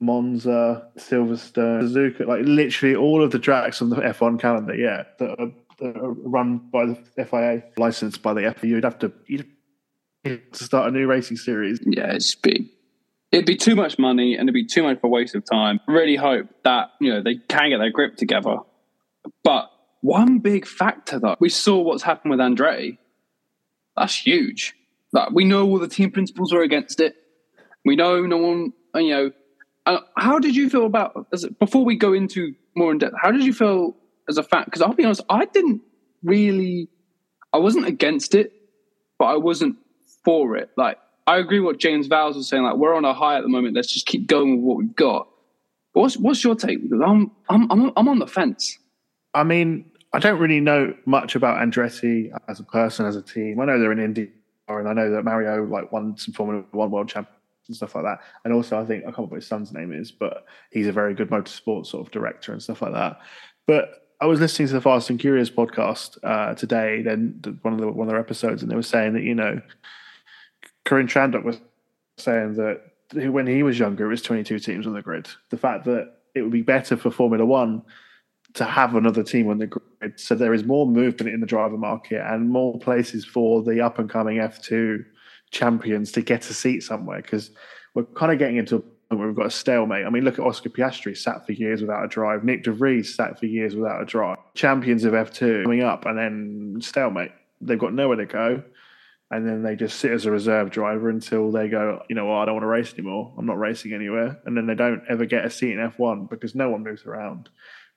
Monza, 0.00 0.88
Silverstone, 0.98 1.82
Suzuka, 1.82 2.26
like 2.26 2.40
literally 2.44 2.96
all 2.96 3.22
of 3.22 3.30
the 3.30 3.38
tracks 3.38 3.82
on 3.82 3.90
the 3.90 3.96
F1 3.96 4.40
calendar, 4.40 4.74
yeah, 4.74 5.04
that 5.18 5.38
are, 5.38 5.52
that 5.78 5.96
are 5.96 6.12
run 6.12 6.58
by 6.72 6.86
the 6.86 7.24
FIA, 7.24 7.62
licensed 7.76 8.22
by 8.22 8.32
the 8.32 8.54
FIA. 8.58 8.70
You'd 8.70 8.84
have 8.84 8.98
to 9.00 9.12
you'd 9.26 9.46
have 10.24 10.50
to 10.52 10.64
start 10.64 10.88
a 10.88 10.90
new 10.90 11.06
racing 11.06 11.36
series. 11.36 11.80
Yeah, 11.84 12.12
it's 12.12 12.34
big. 12.34 12.66
It'd 13.30 13.46
be 13.46 13.56
too 13.56 13.76
much 13.76 13.98
money 13.98 14.34
and 14.34 14.48
it'd 14.48 14.54
be 14.54 14.66
too 14.66 14.82
much 14.82 14.96
of 14.96 15.04
a 15.04 15.08
waste 15.08 15.34
of 15.34 15.44
time. 15.44 15.78
Really 15.86 16.16
hope 16.16 16.48
that 16.64 16.90
you 17.00 17.12
know 17.12 17.22
they 17.22 17.36
can 17.48 17.70
get 17.70 17.78
their 17.78 17.90
grip 17.90 18.16
together. 18.16 18.56
But 19.44 19.70
one 20.00 20.38
big 20.38 20.66
factor 20.66 21.18
though, 21.18 21.36
we 21.40 21.50
saw 21.50 21.78
what's 21.78 22.02
happened 22.02 22.30
with 22.30 22.40
Andretti 22.40 22.96
that's 24.00 24.16
huge. 24.16 24.74
Like, 25.12 25.30
we 25.30 25.44
know 25.44 25.66
all 25.66 25.78
the 25.78 25.88
team 25.88 26.10
principals 26.10 26.52
are 26.52 26.62
against 26.62 27.00
it. 27.00 27.14
We 27.84 27.96
know 27.96 28.22
no 28.26 28.36
one, 28.36 28.72
you 28.94 29.10
know. 29.10 29.32
Uh, 29.86 30.00
how 30.16 30.38
did 30.38 30.54
you 30.54 30.68
feel 30.68 30.86
about, 30.86 31.26
as, 31.32 31.46
before 31.58 31.84
we 31.84 31.96
go 31.96 32.12
into 32.12 32.54
more 32.76 32.92
in 32.92 32.98
depth, 32.98 33.14
how 33.20 33.30
did 33.30 33.44
you 33.44 33.52
feel 33.52 33.96
as 34.28 34.38
a 34.38 34.42
fan? 34.42 34.64
Because 34.64 34.82
I'll 34.82 34.92
be 34.92 35.04
honest, 35.04 35.22
I 35.28 35.46
didn't 35.46 35.82
really, 36.22 36.88
I 37.52 37.58
wasn't 37.58 37.86
against 37.86 38.34
it, 38.34 38.52
but 39.18 39.26
I 39.26 39.36
wasn't 39.36 39.76
for 40.24 40.56
it. 40.56 40.70
Like, 40.76 40.98
I 41.26 41.38
agree 41.38 41.60
what 41.60 41.78
James 41.78 42.08
Vowles 42.08 42.36
was 42.36 42.48
saying. 42.48 42.62
Like, 42.62 42.76
we're 42.76 42.94
on 42.94 43.04
a 43.04 43.14
high 43.14 43.36
at 43.36 43.42
the 43.42 43.48
moment. 43.48 43.74
Let's 43.76 43.92
just 43.92 44.06
keep 44.06 44.26
going 44.26 44.56
with 44.56 44.64
what 44.64 44.76
we've 44.78 44.96
got. 44.96 45.28
what's 45.92 46.16
what's 46.16 46.42
your 46.44 46.54
take? 46.54 46.82
Because 46.82 47.00
I'm 47.04 47.30
I'm 47.48 47.70
I'm 47.70 47.92
I'm 47.96 48.08
on 48.08 48.18
the 48.18 48.26
fence. 48.26 48.78
I 49.34 49.44
mean, 49.44 49.89
I 50.12 50.18
don't 50.18 50.40
really 50.40 50.60
know 50.60 50.94
much 51.06 51.36
about 51.36 51.58
Andretti 51.58 52.32
as 52.48 52.58
a 52.58 52.64
person, 52.64 53.06
as 53.06 53.16
a 53.16 53.22
team. 53.22 53.60
I 53.60 53.64
know 53.64 53.78
they're 53.78 53.92
in 53.92 54.00
Indy, 54.00 54.32
and 54.68 54.88
I 54.88 54.92
know 54.92 55.10
that 55.10 55.24
Mario 55.24 55.64
like 55.64 55.92
won 55.92 56.16
some 56.16 56.34
Formula 56.34 56.64
One 56.72 56.90
World 56.90 57.08
Champions 57.08 57.36
and 57.68 57.76
stuff 57.76 57.94
like 57.94 58.04
that. 58.04 58.20
And 58.44 58.52
also, 58.52 58.80
I 58.80 58.84
think 58.84 59.02
I 59.02 59.06
can't 59.06 59.18
remember 59.18 59.34
what 59.34 59.42
his 59.42 59.46
son's 59.46 59.72
name 59.72 59.92
is, 59.92 60.10
but 60.10 60.46
he's 60.72 60.88
a 60.88 60.92
very 60.92 61.14
good 61.14 61.30
motorsport 61.30 61.86
sort 61.86 62.06
of 62.06 62.12
director 62.12 62.52
and 62.52 62.62
stuff 62.62 62.82
like 62.82 62.92
that. 62.92 63.20
But 63.66 64.08
I 64.20 64.26
was 64.26 64.40
listening 64.40 64.68
to 64.68 64.74
the 64.74 64.80
Fast 64.80 65.10
and 65.10 65.18
Curious 65.18 65.48
podcast 65.48 66.18
uh, 66.24 66.54
today, 66.54 67.02
then 67.02 67.40
one 67.62 67.74
of 67.74 67.80
the 67.80 67.88
one 67.88 68.08
of 68.08 68.12
their 68.12 68.20
episodes, 68.20 68.62
and 68.62 68.70
they 68.70 68.76
were 68.76 68.82
saying 68.82 69.14
that 69.14 69.22
you 69.22 69.34
know, 69.34 69.60
Karun 70.84 71.08
Chandhok 71.08 71.44
was 71.44 71.60
saying 72.18 72.54
that 72.54 72.82
when 73.30 73.46
he 73.46 73.62
was 73.62 73.78
younger, 73.78 74.06
it 74.06 74.08
was 74.08 74.22
22 74.22 74.58
teams 74.58 74.86
on 74.86 74.92
the 74.92 75.02
grid. 75.02 75.28
The 75.50 75.56
fact 75.56 75.84
that 75.84 76.16
it 76.34 76.42
would 76.42 76.52
be 76.52 76.62
better 76.62 76.96
for 76.96 77.10
Formula 77.10 77.44
One 77.44 77.82
to 78.54 78.64
have 78.64 78.94
another 78.94 79.22
team 79.22 79.48
on 79.48 79.58
the 79.58 79.66
grid. 79.66 80.18
So 80.18 80.34
there 80.34 80.54
is 80.54 80.64
more 80.64 80.86
movement 80.86 81.32
in 81.32 81.40
the 81.40 81.46
driver 81.46 81.76
market 81.76 82.22
and 82.24 82.50
more 82.50 82.78
places 82.78 83.24
for 83.24 83.62
the 83.62 83.80
up 83.80 83.98
and 83.98 84.08
coming 84.08 84.38
F2 84.38 85.04
champions 85.50 86.12
to 86.12 86.22
get 86.22 86.48
a 86.48 86.54
seat 86.54 86.82
somewhere 86.82 87.20
because 87.22 87.50
we're 87.94 88.04
kind 88.04 88.32
of 88.32 88.38
getting 88.38 88.56
into 88.56 88.76
a 88.76 88.80
point 88.80 89.18
where 89.18 89.26
we've 89.26 89.36
got 89.36 89.46
a 89.46 89.50
stalemate. 89.50 90.06
I 90.06 90.10
mean, 90.10 90.24
look 90.24 90.38
at 90.38 90.44
Oscar 90.44 90.70
Piastri, 90.70 91.16
sat 91.16 91.46
for 91.46 91.52
years 91.52 91.80
without 91.80 92.04
a 92.04 92.08
drive. 92.08 92.44
Nick 92.44 92.64
de 92.64 92.72
Vries 92.72 93.14
sat 93.14 93.38
for 93.38 93.46
years 93.46 93.74
without 93.74 94.00
a 94.00 94.04
drive. 94.04 94.38
Champions 94.54 95.04
of 95.04 95.12
F2 95.12 95.64
coming 95.64 95.82
up 95.82 96.06
and 96.06 96.18
then 96.18 96.76
stalemate. 96.80 97.32
They've 97.60 97.78
got 97.78 97.92
nowhere 97.92 98.16
to 98.16 98.26
go. 98.26 98.62
And 99.32 99.46
then 99.46 99.62
they 99.62 99.76
just 99.76 100.00
sit 100.00 100.10
as 100.10 100.26
a 100.26 100.30
reserve 100.30 100.70
driver 100.70 101.08
until 101.08 101.52
they 101.52 101.68
go, 101.68 102.02
you 102.08 102.16
know 102.16 102.26
what, 102.26 102.38
I 102.38 102.44
don't 102.46 102.54
want 102.54 102.64
to 102.64 102.68
race 102.68 102.92
anymore. 102.94 103.32
I'm 103.38 103.46
not 103.46 103.58
racing 103.58 103.92
anywhere. 103.92 104.40
And 104.44 104.56
then 104.56 104.66
they 104.66 104.74
don't 104.74 105.02
ever 105.08 105.24
get 105.24 105.44
a 105.44 105.50
seat 105.50 105.72
in 105.72 105.78
F1 105.78 106.28
because 106.28 106.56
no 106.56 106.68
one 106.68 106.82
moves 106.82 107.04
around. 107.04 107.48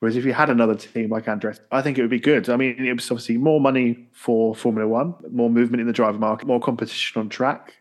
Whereas 0.04 0.18
if 0.18 0.26
you 0.26 0.34
had 0.34 0.50
another 0.50 0.76
team 0.76 1.10
like 1.10 1.28
Andretti, 1.28 1.62
I 1.72 1.82
think 1.82 1.98
it 1.98 2.02
would 2.02 2.10
be 2.10 2.20
good. 2.20 2.50
I 2.50 2.58
mean, 2.58 2.76
it 2.86 2.92
was 2.92 3.10
obviously 3.10 3.38
more 3.38 3.62
money 3.62 4.06
for 4.12 4.54
Formula 4.54 4.86
One, 4.86 5.16
more 5.32 5.50
movement 5.50 5.80
in 5.80 5.88
the 5.88 5.94
driver 5.94 6.18
market, 6.18 6.46
more 6.46 6.60
competition 6.60 7.22
on 7.22 7.30
track, 7.30 7.76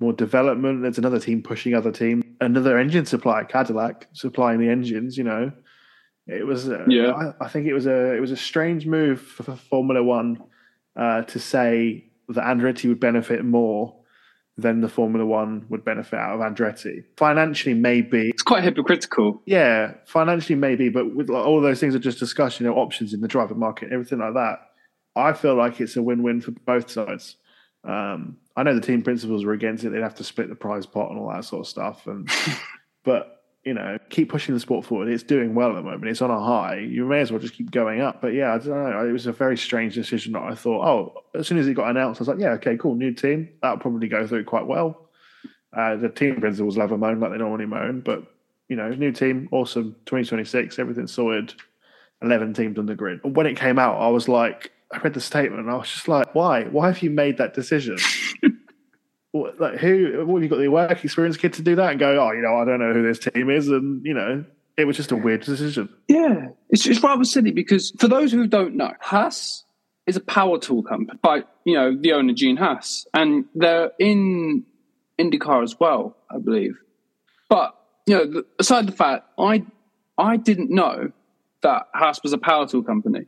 more 0.00 0.14
development. 0.14 0.80
There's 0.80 0.96
another 0.96 1.20
team 1.20 1.42
pushing 1.42 1.74
other 1.74 1.92
team, 1.92 2.22
another 2.40 2.78
engine 2.78 3.04
supplier, 3.04 3.44
Cadillac, 3.44 4.08
supplying 4.14 4.60
the 4.60 4.70
engines. 4.70 5.18
You 5.18 5.24
know, 5.24 5.52
it 6.26 6.46
was. 6.46 6.70
Uh, 6.70 6.86
yeah. 6.88 7.10
I, 7.10 7.44
I, 7.44 7.48
think 7.48 7.66
it 7.66 7.74
was 7.74 7.86
a 7.86 8.14
it 8.14 8.20
was 8.20 8.30
a 8.30 8.36
strange 8.38 8.86
move 8.86 9.20
for, 9.20 9.42
for 9.42 9.56
Formula 9.56 10.02
One 10.02 10.42
uh, 10.96 11.24
to 11.24 11.38
say 11.38 12.10
that 12.30 12.44
Andretti 12.44 12.88
would 12.88 12.98
benefit 12.98 13.44
more 13.44 13.94
then 14.58 14.80
the 14.80 14.88
Formula 14.88 15.24
One 15.24 15.64
would 15.68 15.84
benefit 15.84 16.18
out 16.18 16.34
of 16.34 16.40
Andretti. 16.40 17.04
Financially, 17.16 17.74
maybe. 17.74 18.30
It's 18.30 18.42
quite 18.42 18.64
hypocritical. 18.64 19.40
Yeah, 19.46 19.94
financially, 20.04 20.56
maybe, 20.56 20.88
but 20.88 21.14
with 21.14 21.30
like, 21.30 21.46
all 21.46 21.60
those 21.60 21.78
things 21.78 21.94
I 21.94 21.98
just 21.98 22.18
discussed, 22.18 22.58
you 22.58 22.66
know, 22.66 22.74
options 22.74 23.14
in 23.14 23.20
the 23.20 23.28
driver 23.28 23.54
market, 23.54 23.92
everything 23.92 24.18
like 24.18 24.34
that, 24.34 24.58
I 25.14 25.32
feel 25.32 25.54
like 25.54 25.80
it's 25.80 25.96
a 25.96 26.02
win 26.02 26.24
win 26.24 26.40
for 26.40 26.50
both 26.50 26.90
sides. 26.90 27.36
Um, 27.84 28.36
I 28.56 28.64
know 28.64 28.74
the 28.74 28.80
team 28.80 29.02
principals 29.02 29.44
were 29.44 29.52
against 29.52 29.84
it; 29.84 29.90
they'd 29.90 30.02
have 30.02 30.16
to 30.16 30.24
split 30.24 30.48
the 30.48 30.56
prize 30.56 30.86
pot 30.86 31.10
and 31.10 31.20
all 31.20 31.30
that 31.30 31.44
sort 31.44 31.60
of 31.60 31.68
stuff. 31.68 32.06
And 32.08 32.28
but 33.04 33.37
you 33.68 33.74
know, 33.74 33.98
keep 34.08 34.30
pushing 34.30 34.54
the 34.54 34.60
sport 34.60 34.86
forward. 34.86 35.08
It's 35.08 35.22
doing 35.22 35.54
well 35.54 35.68
at 35.68 35.74
the 35.74 35.82
moment. 35.82 36.06
It's 36.06 36.22
on 36.22 36.30
a 36.30 36.42
high. 36.42 36.78
You 36.78 37.04
may 37.04 37.20
as 37.20 37.30
well 37.30 37.38
just 37.38 37.52
keep 37.52 37.70
going 37.70 38.00
up. 38.00 38.22
But 38.22 38.28
yeah, 38.28 38.54
I 38.54 38.58
don't 38.58 38.68
know. 38.68 39.06
It 39.06 39.12
was 39.12 39.26
a 39.26 39.32
very 39.32 39.58
strange 39.58 39.94
decision 39.94 40.32
that 40.32 40.42
I 40.42 40.54
thought, 40.54 40.86
oh, 40.86 41.22
as 41.34 41.46
soon 41.46 41.58
as 41.58 41.68
it 41.68 41.74
got 41.74 41.90
announced, 41.90 42.18
I 42.18 42.22
was 42.22 42.28
like, 42.28 42.38
yeah, 42.38 42.52
okay, 42.52 42.78
cool, 42.78 42.94
new 42.94 43.12
team. 43.12 43.50
That'll 43.60 43.76
probably 43.76 44.08
go 44.08 44.26
through 44.26 44.44
quite 44.44 44.66
well. 44.66 45.10
Uh, 45.76 45.96
the 45.96 46.08
team 46.08 46.40
principals 46.40 46.78
love 46.78 46.92
a 46.92 46.96
moan 46.96 47.20
like 47.20 47.30
they 47.30 47.36
normally 47.36 47.66
moan, 47.66 48.00
but 48.00 48.22
you 48.70 48.76
know, 48.76 48.88
new 48.88 49.12
team, 49.12 49.50
awesome. 49.52 49.96
2026, 50.06 50.78
everything's 50.78 51.12
sorted. 51.12 51.52
11 52.22 52.54
teams 52.54 52.78
on 52.78 52.86
the 52.86 52.94
grid. 52.94 53.20
When 53.22 53.44
it 53.44 53.58
came 53.58 53.78
out, 53.78 54.00
I 54.00 54.08
was 54.08 54.28
like, 54.28 54.72
I 54.90 54.98
read 54.98 55.12
the 55.12 55.20
statement 55.20 55.60
and 55.60 55.70
I 55.70 55.76
was 55.76 55.90
just 55.90 56.08
like, 56.08 56.34
why? 56.34 56.64
Why 56.64 56.86
have 56.86 57.02
you 57.02 57.10
made 57.10 57.36
that 57.36 57.52
decision? 57.52 57.98
Like 59.58 59.78
who? 59.78 60.24
What 60.26 60.36
have 60.36 60.42
you 60.42 60.48
got 60.48 60.58
the 60.58 60.68
work 60.68 61.04
experience 61.04 61.36
kid 61.36 61.52
to 61.54 61.62
do 61.62 61.76
that 61.76 61.90
and 61.90 62.00
go? 62.00 62.20
Oh, 62.20 62.32
you 62.32 62.42
know, 62.42 62.56
I 62.56 62.64
don't 62.64 62.78
know 62.78 62.92
who 62.92 63.02
this 63.02 63.18
team 63.18 63.50
is, 63.50 63.68
and 63.68 64.04
you 64.04 64.14
know, 64.14 64.44
it 64.76 64.86
was 64.86 64.96
just 64.96 65.12
a 65.12 65.16
weird 65.16 65.42
decision. 65.42 65.88
Yeah, 66.08 66.48
it's 66.70 66.86
it's 66.86 67.02
rather 67.02 67.24
silly 67.24 67.50
because 67.50 67.92
for 67.98 68.08
those 68.08 68.32
who 68.32 68.46
don't 68.46 68.76
know, 68.76 68.92
Haas 69.00 69.64
is 70.06 70.16
a 70.16 70.20
power 70.20 70.58
tool 70.58 70.82
company 70.82 71.18
by 71.22 71.42
you 71.64 71.74
know 71.74 71.96
the 71.98 72.12
owner 72.12 72.32
Gene 72.32 72.56
Haas, 72.56 73.06
and 73.14 73.44
they're 73.54 73.90
in 73.98 74.64
IndyCar 75.18 75.62
as 75.62 75.78
well, 75.78 76.16
I 76.30 76.38
believe. 76.38 76.78
But 77.48 77.74
you 78.06 78.14
know, 78.14 78.42
aside 78.58 78.86
the 78.86 78.92
fact, 78.92 79.26
I 79.38 79.64
I 80.16 80.36
didn't 80.36 80.70
know 80.70 81.12
that 81.62 81.88
Haas 81.94 82.22
was 82.22 82.32
a 82.32 82.38
power 82.38 82.66
tool 82.66 82.82
company 82.82 83.26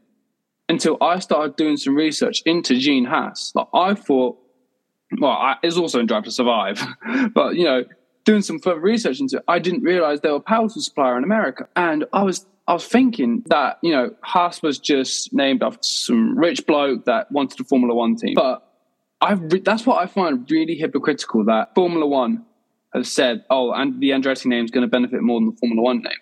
until 0.68 0.96
I 1.00 1.18
started 1.18 1.56
doing 1.56 1.76
some 1.76 1.96
research 1.96 2.42
into 2.46 2.78
Gene 2.78 3.04
Haas. 3.04 3.52
Like 3.54 3.66
I 3.74 3.94
thought 3.94 4.38
well, 5.18 5.32
I, 5.32 5.56
it's 5.62 5.76
also 5.76 5.98
in 5.98 6.06
Drive 6.06 6.24
to 6.24 6.30
Survive, 6.30 6.82
but 7.34 7.56
you 7.56 7.64
know, 7.64 7.84
doing 8.24 8.42
some 8.42 8.60
further 8.60 8.80
research 8.80 9.20
into 9.20 9.38
it, 9.38 9.44
I 9.48 9.58
didn't 9.58 9.82
realize 9.82 10.20
they 10.20 10.30
were 10.30 10.36
a 10.36 10.40
power 10.40 10.68
tool 10.68 10.82
supplier 10.82 11.16
in 11.16 11.24
America, 11.24 11.68
and 11.76 12.04
I 12.12 12.22
was 12.22 12.46
I 12.66 12.74
was 12.74 12.86
thinking 12.86 13.42
that 13.46 13.78
you 13.82 13.92
know 13.92 14.14
Haas 14.22 14.62
was 14.62 14.78
just 14.78 15.32
named 15.32 15.62
after 15.62 15.82
some 15.82 16.38
rich 16.38 16.66
bloke 16.66 17.06
that 17.06 17.30
wanted 17.32 17.60
a 17.60 17.64
Formula 17.64 17.94
One 17.94 18.16
team, 18.16 18.34
but 18.34 18.66
I 19.20 19.32
re- 19.32 19.60
that's 19.60 19.86
what 19.86 20.02
I 20.02 20.06
find 20.06 20.48
really 20.50 20.76
hypocritical 20.76 21.44
that 21.46 21.74
Formula 21.74 22.06
One 22.06 22.44
has 22.94 23.10
said, 23.10 23.44
oh, 23.50 23.72
and 23.72 24.00
the 24.00 24.10
Andretti 24.10 24.46
name 24.46 24.64
is 24.64 24.70
going 24.70 24.82
to 24.82 24.90
benefit 24.90 25.22
more 25.22 25.40
than 25.40 25.50
the 25.50 25.56
Formula 25.56 25.82
One 25.82 26.02
name, 26.02 26.12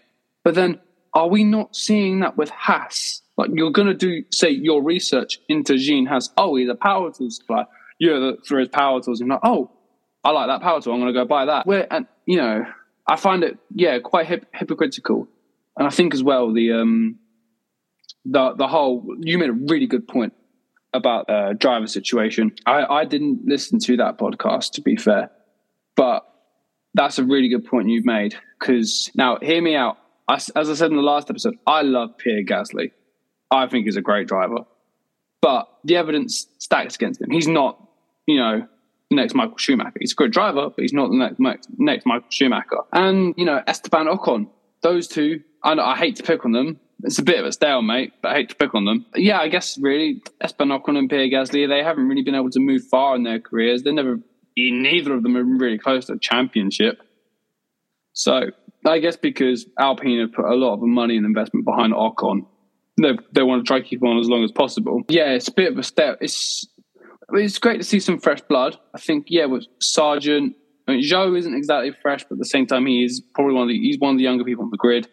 but 0.45 0.54
then 0.54 0.80
are 1.14 1.28
we 1.28 1.45
not 1.45 1.75
seeing 1.75 2.21
that 2.21 2.37
with 2.37 2.50
Haas? 2.50 3.23
Like 3.37 3.50
you're 3.52 3.71
going 3.71 3.88
to 3.88 3.95
do, 3.95 4.25
say, 4.30 4.50
your 4.50 4.83
research 4.83 5.38
into 5.49 5.78
Gene 5.78 6.07
Haas. 6.07 6.30
Oh, 6.37 6.57
he's 6.57 6.68
a 6.68 6.75
power 6.75 7.11
tool 7.12 7.30
supplier 7.30 7.66
you 7.99 8.09
know, 8.09 8.37
for 8.45 8.59
his 8.59 8.69
power 8.69 9.00
tools. 9.00 9.21
I'm 9.21 9.28
like, 9.28 9.40
oh, 9.43 9.71
I 10.25 10.31
like 10.31 10.49
that 10.49 10.62
power 10.62 10.81
tool. 10.81 10.95
I'm 10.95 11.00
going 11.00 11.12
to 11.12 11.19
go 11.19 11.25
buy 11.25 11.47
that. 11.47 11.67
Where, 11.67 11.93
and 11.93 12.07
you 12.26 12.37
know, 12.37 12.64
I 13.07 13.17
find 13.17 13.43
it, 13.43 13.59
yeah, 13.75 13.99
quite 13.99 14.26
hip, 14.26 14.47
hypocritical. 14.52 15.28
And 15.76 15.87
I 15.87 15.90
think 15.90 16.14
as 16.14 16.23
well 16.23 16.52
the 16.52 16.73
um, 16.73 17.19
the 18.25 18.55
the 18.55 18.69
whole. 18.69 19.06
You 19.21 19.39
made 19.39 19.50
a 19.50 19.52
really 19.52 19.87
good 19.87 20.08
point 20.08 20.34
about 20.93 21.30
uh, 21.30 21.52
driver 21.52 21.87
situation. 21.87 22.52
I 22.67 22.84
I 22.84 23.04
didn't 23.04 23.43
listen 23.47 23.78
to 23.80 23.97
that 23.99 24.19
podcast 24.19 24.73
to 24.73 24.82
be 24.82 24.97
fair, 24.97 25.30
but 25.97 26.26
that's 26.95 27.19
a 27.19 27.25
really 27.25 27.49
good 27.49 27.65
point 27.65 27.89
you've 27.89 28.04
made. 28.04 28.34
Because 28.58 29.11
now, 29.15 29.39
hear 29.41 29.63
me 29.63 29.76
out. 29.76 29.99
I, 30.26 30.34
as 30.34 30.69
I 30.69 30.75
said 30.75 30.91
in 30.91 30.97
the 30.97 31.02
last 31.02 31.30
episode, 31.30 31.54
I 31.67 31.82
love 31.82 32.19
Pierre 32.19 32.45
Gasly. 32.45 32.91
I 33.50 33.67
think 33.69 33.87
he's 33.87 33.97
a 33.97 34.02
great 34.02 34.26
driver, 34.26 34.67
but 35.41 35.69
the 35.84 35.97
evidence 35.97 36.49
stacks 36.58 36.97
against 36.97 37.21
him. 37.21 37.30
He's 37.30 37.49
not 37.49 37.88
you 38.28 38.36
know, 38.36 38.69
next 39.10 39.34
Michael 39.34 39.56
Schumacher. 39.56 39.97
He's 39.99 40.12
a 40.12 40.14
good 40.14 40.32
driver, 40.32 40.69
but 40.69 40.82
he's 40.82 40.93
not 40.93 41.10
the 41.10 41.17
next 41.38 41.69
next 41.78 42.06
Michael 42.06 42.28
Schumacher. 42.30 42.80
And 42.93 43.34
you 43.36 43.45
know, 43.45 43.60
Esteban 43.67 44.06
Ocon. 44.06 44.49
Those 44.82 45.08
two, 45.08 45.43
I, 45.64 45.73
I 45.73 45.97
hate 45.97 46.17
to 46.17 46.23
pick 46.23 46.45
on 46.45 46.52
them. 46.52 46.78
It's 47.02 47.19
a 47.19 47.23
bit 47.23 47.41
of 47.41 47.47
a 47.47 47.52
stalemate, 47.52 48.12
but 48.23 48.32
I 48.32 48.34
hate 48.34 48.50
to 48.50 48.54
pick 48.54 48.75
on 48.75 48.84
them. 48.84 49.06
Yeah, 49.14 49.38
I 49.38 49.49
guess 49.49 49.78
really 49.78 50.23
Esteban 50.41 50.69
Ocon 50.69 50.97
and 50.97 51.08
Pierre 51.08 51.28
Gasly, 51.28 51.69
they 51.69 51.82
haven't 51.82 52.06
really 52.06 52.23
been 52.23 52.34
able 52.34 52.50
to 52.50 52.60
move 52.60 52.82
far 52.88 53.17
in 53.17 53.23
their 53.23 53.41
careers. 53.41 53.82
They're 53.82 53.93
never, 53.93 54.19
neither 54.56 55.14
of 55.14 55.23
them 55.23 55.36
are 55.36 55.43
really 55.43 55.78
close 55.78 56.06
to 56.06 56.14
a 56.14 56.19
championship. 56.19 57.00
So 58.12 58.50
I 58.84 58.99
guess 58.99 59.17
because 59.17 59.67
Alpine 59.78 60.21
have 60.21 60.32
put 60.32 60.45
a 60.45 60.54
lot 60.54 60.75
of 60.75 60.80
money 60.82 61.17
and 61.17 61.25
investment 61.25 61.64
behind 61.64 61.93
Ocon, 61.93 62.47
they 63.00 63.12
they 63.32 63.43
want 63.43 63.64
to 63.64 63.67
try 63.67 63.80
to 63.80 63.84
keep 63.86 64.02
on 64.02 64.19
as 64.19 64.28
long 64.28 64.45
as 64.45 64.52
possible. 64.52 65.02
Yeah, 65.08 65.30
it's 65.32 65.49
a 65.49 65.52
bit 65.52 65.73
of 65.73 65.78
a 65.78 65.82
step. 65.82 66.19
It's 66.21 66.67
it's 67.32 67.58
great 67.58 67.78
to 67.78 67.84
see 67.84 68.00
some 68.00 68.19
fresh 68.19 68.41
blood. 68.43 68.78
I 68.95 68.99
think, 68.99 69.26
yeah, 69.28 69.45
with 69.45 69.67
Sargent, 69.80 70.56
I 70.86 70.93
mean, 70.93 71.02
Zhou 71.02 71.36
isn't 71.38 71.54
exactly 71.54 71.93
fresh, 72.00 72.25
but 72.25 72.34
at 72.34 72.38
the 72.38 72.47
same 72.47 72.67
time, 72.67 72.86
he 72.86 73.04
is 73.04 73.23
probably 73.34 73.54
one 73.54 73.64
of 73.64 73.69
the 73.69 73.78
he's 73.78 73.99
one 73.99 74.12
of 74.12 74.19
the 74.19 74.25
younger 74.25 74.45
people 74.45 74.64
on 74.64 74.71
the 74.71 74.78
grid. 74.78 75.08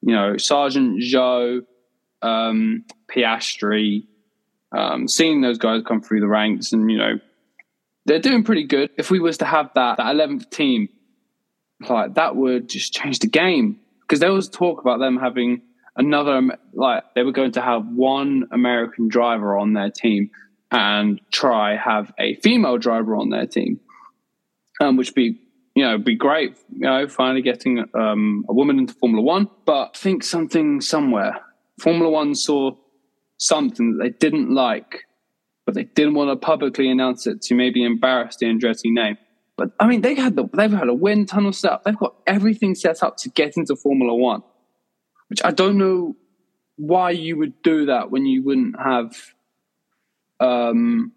You 0.00 0.14
know, 0.14 0.36
Sargent, 0.38 1.02
Zhou, 1.02 1.60
um, 2.22 2.84
Piastri, 3.10 4.06
um, 4.76 5.06
seeing 5.06 5.42
those 5.42 5.58
guys 5.58 5.82
come 5.86 6.00
through 6.00 6.20
the 6.20 6.28
ranks, 6.28 6.72
and 6.72 6.90
you 6.90 6.96
know, 6.96 7.18
they're 8.06 8.20
doing 8.20 8.42
pretty 8.42 8.64
good. 8.64 8.90
If 8.96 9.10
we 9.10 9.20
was 9.20 9.38
to 9.38 9.44
have 9.44 9.70
that 9.74 9.98
that 9.98 10.10
eleventh 10.10 10.48
team, 10.48 10.88
like 11.86 12.14
that 12.14 12.36
would 12.36 12.70
just 12.70 12.94
change 12.94 13.18
the 13.18 13.28
game 13.28 13.78
because 14.00 14.20
there 14.20 14.32
was 14.32 14.48
talk 14.48 14.80
about 14.80 14.98
them 14.98 15.18
having 15.18 15.60
another 15.96 16.40
like 16.72 17.04
they 17.14 17.22
were 17.22 17.32
going 17.32 17.52
to 17.52 17.60
have 17.60 17.86
one 17.86 18.46
American 18.50 19.08
driver 19.08 19.58
on 19.58 19.74
their 19.74 19.90
team 19.90 20.30
and 20.70 21.20
try 21.32 21.76
have 21.76 22.12
a 22.18 22.34
female 22.36 22.78
driver 22.78 23.16
on 23.16 23.30
their 23.30 23.46
team, 23.46 23.80
um, 24.80 24.96
which 24.96 25.14
be 25.14 25.40
you 25.74 25.84
know 25.84 25.98
be 25.98 26.16
great. 26.16 26.56
You 26.72 26.80
know, 26.80 27.08
finally 27.08 27.42
getting 27.42 27.84
um, 27.94 28.44
a 28.48 28.52
woman 28.52 28.78
into 28.78 28.94
Formula 28.94 29.22
One. 29.22 29.48
But 29.64 29.96
think 29.96 30.22
something 30.22 30.80
somewhere, 30.80 31.40
Formula 31.80 32.10
One 32.10 32.34
saw 32.34 32.72
something 33.38 33.96
that 33.96 34.02
they 34.02 34.10
didn't 34.10 34.52
like, 34.52 35.04
but 35.64 35.74
they 35.74 35.84
didn't 35.84 36.14
want 36.14 36.30
to 36.30 36.36
publicly 36.36 36.90
announce 36.90 37.26
it 37.26 37.40
to 37.42 37.54
maybe 37.54 37.84
embarrass 37.84 38.36
the 38.36 38.46
Andretti 38.46 38.92
name. 38.92 39.16
But 39.56 39.72
I 39.80 39.86
mean, 39.86 40.02
they 40.02 40.14
had 40.14 40.36
the 40.36 40.48
they've 40.52 40.70
had 40.70 40.88
a 40.88 40.94
wind 40.94 41.28
tunnel 41.28 41.52
set 41.52 41.72
up. 41.72 41.84
They've 41.84 41.96
got 41.96 42.14
everything 42.26 42.74
set 42.74 43.02
up 43.02 43.16
to 43.18 43.30
get 43.30 43.56
into 43.56 43.74
Formula 43.74 44.14
One, 44.14 44.42
which 45.28 45.40
I 45.44 45.50
don't 45.50 45.78
know 45.78 46.16
why 46.76 47.10
you 47.10 47.36
would 47.38 47.60
do 47.62 47.86
that 47.86 48.10
when 48.10 48.24
you 48.24 48.44
wouldn't 48.44 48.78
have 48.78 49.34
um, 50.40 51.12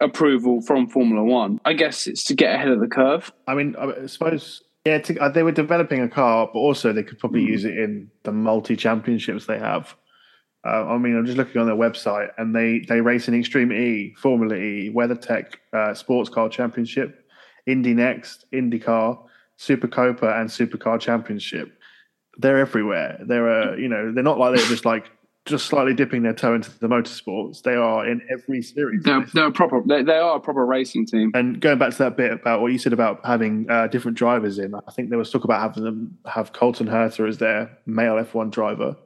approval 0.00 0.60
from 0.62 0.88
Formula 0.88 1.24
One. 1.24 1.60
I 1.64 1.72
guess 1.72 2.06
it's 2.06 2.24
to 2.24 2.34
get 2.34 2.54
ahead 2.54 2.68
of 2.68 2.80
the 2.80 2.88
curve. 2.88 3.32
I 3.46 3.54
mean, 3.54 3.76
I 3.76 4.06
suppose 4.06 4.62
yeah, 4.84 4.98
to, 4.98 5.18
uh, 5.18 5.28
they 5.28 5.42
were 5.42 5.52
developing 5.52 6.00
a 6.00 6.08
car, 6.08 6.48
but 6.52 6.58
also 6.58 6.92
they 6.92 7.04
could 7.04 7.18
probably 7.18 7.42
mm. 7.42 7.48
use 7.48 7.64
it 7.64 7.78
in 7.78 8.10
the 8.24 8.32
multi 8.32 8.74
championships 8.74 9.46
they 9.46 9.58
have. 9.58 9.94
Uh, 10.64 10.86
I 10.86 10.98
mean, 10.98 11.16
I'm 11.16 11.26
just 11.26 11.38
looking 11.38 11.60
on 11.60 11.66
their 11.66 11.76
website, 11.76 12.30
and 12.38 12.54
they 12.54 12.80
they 12.88 13.00
race 13.00 13.28
in 13.28 13.34
Extreme 13.34 13.72
E, 13.72 14.14
Formula 14.18 14.56
E, 14.56 14.92
WeatherTech 14.94 15.54
uh, 15.72 15.94
Sports 15.94 16.30
Car 16.30 16.48
Championship, 16.48 17.26
Indy 17.66 17.94
Next, 17.94 18.44
IndyCar, 18.52 19.20
Super 19.56 19.88
Copa, 19.88 20.38
and 20.38 20.48
Supercar 20.48 21.00
Championship. 21.00 21.78
They're 22.38 22.58
everywhere. 22.58 23.18
They're 23.24 23.48
uh, 23.48 23.76
you 23.76 23.88
know 23.88 24.12
they're 24.12 24.24
not 24.24 24.38
like 24.38 24.56
they're 24.56 24.66
just 24.66 24.84
like 24.84 25.10
just 25.44 25.66
slightly 25.66 25.92
dipping 25.92 26.22
their 26.22 26.32
toe 26.32 26.54
into 26.54 26.70
the 26.78 26.86
motorsports. 26.86 27.62
They 27.62 27.74
are 27.74 28.06
in 28.06 28.22
every 28.30 28.62
series. 28.62 29.02
They're, 29.02 29.26
they're 29.34 29.50
proper. 29.50 29.82
They, 29.84 30.02
they, 30.02 30.18
are 30.18 30.36
a 30.36 30.40
proper 30.40 30.64
racing 30.64 31.06
team. 31.06 31.32
And 31.34 31.60
going 31.60 31.78
back 31.78 31.90
to 31.92 31.98
that 31.98 32.16
bit 32.16 32.32
about 32.32 32.60
what 32.60 32.70
you 32.70 32.78
said 32.78 32.92
about 32.92 33.24
having 33.24 33.68
uh, 33.68 33.88
different 33.88 34.16
drivers 34.16 34.58
in, 34.58 34.74
I 34.74 34.92
think 34.92 35.08
there 35.08 35.18
was 35.18 35.30
talk 35.30 35.44
about 35.44 35.60
having 35.60 35.82
them 35.82 36.18
have 36.26 36.52
Colton 36.52 36.86
Herta 36.86 37.28
as 37.28 37.38
their 37.38 37.76
male 37.86 38.14
F1 38.14 38.50
driver. 38.50 38.96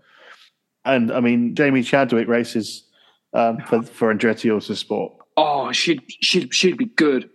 And 0.84 1.10
I 1.10 1.20
mean, 1.20 1.54
Jamie 1.54 1.82
Chadwick 1.82 2.28
races 2.28 2.84
um, 3.32 3.58
for 3.66 3.82
for 3.82 4.14
Andretti 4.14 4.50
Autosport. 4.50 5.16
Oh, 5.36 5.72
she'd 5.72 6.02
she'd 6.06 6.54
she'd 6.54 6.78
be 6.78 6.86
good 6.86 7.28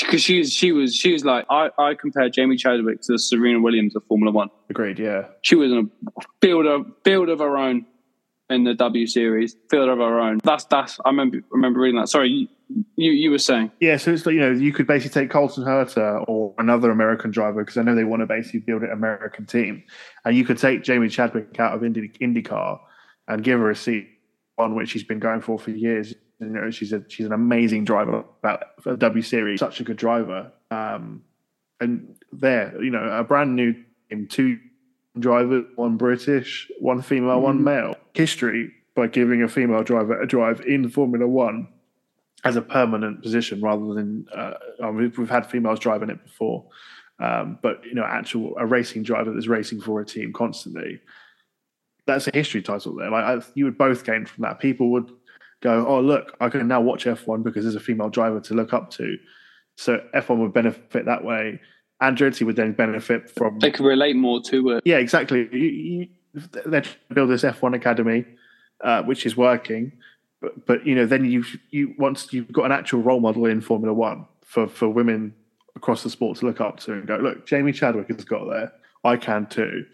because 0.00 0.22
she, 0.22 0.38
was 0.38 0.52
she 0.52 0.72
was 0.72 0.94
she 0.94 1.12
was 1.12 1.24
like 1.24 1.44
I 1.50 1.70
I 1.78 1.94
compared 1.94 2.32
Jamie 2.32 2.56
Chadwick 2.56 3.00
to 3.02 3.18
Serena 3.18 3.60
Williams 3.60 3.96
of 3.96 4.04
Formula 4.04 4.32
One. 4.32 4.48
Agreed. 4.70 4.98
Yeah, 4.98 5.24
she 5.42 5.56
was 5.56 5.72
in 5.72 5.90
a 6.06 6.22
field 6.40 6.66
of 6.66 6.86
field 7.04 7.28
of 7.28 7.40
her 7.40 7.56
own 7.56 7.84
in 8.50 8.64
the 8.64 8.74
W 8.74 9.06
series, 9.06 9.56
field 9.70 9.88
of 9.88 10.00
our 10.00 10.20
own. 10.20 10.38
That's 10.42 10.64
that's. 10.66 10.98
I 11.04 11.10
remember 11.10 11.40
remember 11.50 11.80
reading 11.80 12.00
that. 12.00 12.08
Sorry, 12.08 12.48
you 12.96 13.12
you 13.12 13.30
were 13.30 13.38
saying. 13.38 13.70
Yeah, 13.80 13.96
so 13.96 14.12
it's 14.12 14.26
like 14.26 14.34
you 14.34 14.40
know 14.40 14.52
you 14.52 14.72
could 14.72 14.86
basically 14.86 15.22
take 15.22 15.30
Colton 15.30 15.64
Herta 15.64 16.24
or 16.28 16.54
another 16.58 16.90
American 16.90 17.30
driver 17.30 17.62
because 17.62 17.76
I 17.76 17.82
know 17.82 17.94
they 17.94 18.04
want 18.04 18.20
to 18.20 18.26
basically 18.26 18.60
build 18.60 18.82
an 18.82 18.90
American 18.90 19.46
team, 19.46 19.82
and 20.24 20.36
you 20.36 20.44
could 20.44 20.58
take 20.58 20.82
Jamie 20.82 21.08
Chadwick 21.08 21.58
out 21.58 21.74
of 21.74 21.84
Indy, 21.84 22.08
IndyCar 22.20 22.80
and 23.28 23.42
give 23.42 23.58
her 23.60 23.70
a 23.70 23.76
seat 23.76 24.08
on 24.58 24.74
which 24.74 24.90
she's 24.90 25.04
been 25.04 25.18
going 25.18 25.40
for 25.40 25.58
for 25.58 25.70
years 25.70 26.14
you 26.40 26.46
know, 26.46 26.70
she's 26.70 26.92
a 26.92 27.02
she's 27.08 27.26
an 27.26 27.32
amazing 27.32 27.84
driver 27.84 28.24
about 28.42 28.82
for 28.82 28.92
the 28.92 28.96
W 28.98 29.22
Series, 29.22 29.60
such 29.60 29.80
a 29.80 29.84
good 29.84 29.96
driver. 29.96 30.52
Um, 30.70 31.22
and 31.80 32.16
there, 32.32 32.82
you 32.82 32.90
know, 32.90 33.04
a 33.04 33.24
brand 33.24 33.56
new 33.56 33.74
team, 34.10 34.26
two 34.28 34.58
drivers, 35.24 35.64
one 35.76 35.96
British, 35.96 36.70
one 36.80 37.00
female, 37.02 37.40
one 37.40 37.60
Mhm. 37.60 37.64
male. 37.64 37.96
History 38.14 38.72
by 38.94 39.06
giving 39.06 39.42
a 39.42 39.48
female 39.48 39.82
driver 39.82 40.20
a 40.20 40.26
drive 40.26 40.60
in 40.62 40.88
Formula 40.88 41.26
One 41.26 41.68
as 42.44 42.56
a 42.56 42.62
permanent 42.62 43.22
position 43.22 43.60
rather 43.60 43.94
than 43.94 44.26
uh, 44.34 44.54
I 44.82 44.90
mean, 44.90 45.12
we've 45.16 45.30
had 45.30 45.46
females 45.46 45.80
driving 45.80 46.10
it 46.10 46.22
before, 46.22 46.66
um, 47.18 47.58
but 47.62 47.84
you 47.84 47.94
know, 47.94 48.04
actual 48.04 48.54
a 48.58 48.66
racing 48.66 49.02
driver 49.02 49.32
that's 49.32 49.46
racing 49.48 49.80
for 49.80 50.00
a 50.00 50.04
team 50.04 50.32
constantly. 50.32 51.00
That's 52.06 52.28
a 52.28 52.30
history 52.34 52.60
title 52.62 52.94
there. 52.94 53.10
Like 53.10 53.24
I, 53.24 53.40
you 53.54 53.64
would 53.64 53.78
both 53.78 54.04
gain 54.04 54.26
from 54.26 54.42
that. 54.42 54.58
People 54.60 54.90
would 54.92 55.10
go, 55.62 55.86
"Oh, 55.86 56.00
look, 56.00 56.36
I 56.40 56.50
can 56.50 56.68
now 56.68 56.80
watch 56.82 57.06
F1 57.06 57.42
because 57.42 57.64
there's 57.64 57.74
a 57.76 57.80
female 57.80 58.10
driver 58.10 58.40
to 58.40 58.54
look 58.54 58.74
up 58.74 58.90
to." 58.92 59.16
So 59.76 60.00
F1 60.14 60.38
would 60.38 60.52
benefit 60.52 61.06
that 61.06 61.24
way. 61.24 61.60
Andretti 62.02 62.44
would 62.44 62.56
then 62.56 62.72
benefit 62.72 63.30
from 63.30 63.58
They 63.60 63.70
could 63.70 63.86
relate 63.86 64.16
more 64.16 64.42
to 64.42 64.70
it. 64.70 64.82
yeah, 64.84 64.96
exactly. 64.96 65.48
You, 65.52 65.58
you, 65.68 66.08
they're 66.34 66.80
trying 66.82 66.82
to 67.08 67.14
build 67.14 67.30
this 67.30 67.42
F1 67.42 67.74
academy, 67.76 68.24
uh, 68.82 69.02
which 69.02 69.24
is 69.26 69.36
working, 69.36 69.92
but 70.40 70.66
but 70.66 70.86
you 70.86 70.94
know 70.94 71.06
then 71.06 71.24
you 71.24 71.44
you 71.70 71.94
once 71.98 72.32
you've 72.32 72.50
got 72.52 72.64
an 72.66 72.72
actual 72.72 73.00
role 73.02 73.20
model 73.20 73.46
in 73.46 73.60
Formula 73.60 73.94
One 73.94 74.26
for 74.44 74.66
for 74.66 74.88
women 74.88 75.34
across 75.76 76.02
the 76.02 76.10
sport 76.10 76.38
to 76.38 76.46
look 76.46 76.60
up 76.60 76.78
to 76.80 76.92
and 76.92 77.06
go, 77.06 77.16
look, 77.16 77.46
Jamie 77.46 77.72
Chadwick 77.72 78.08
has 78.08 78.24
got 78.24 78.48
there, 78.48 78.72
I 79.04 79.16
can 79.16 79.46
too. 79.46 79.84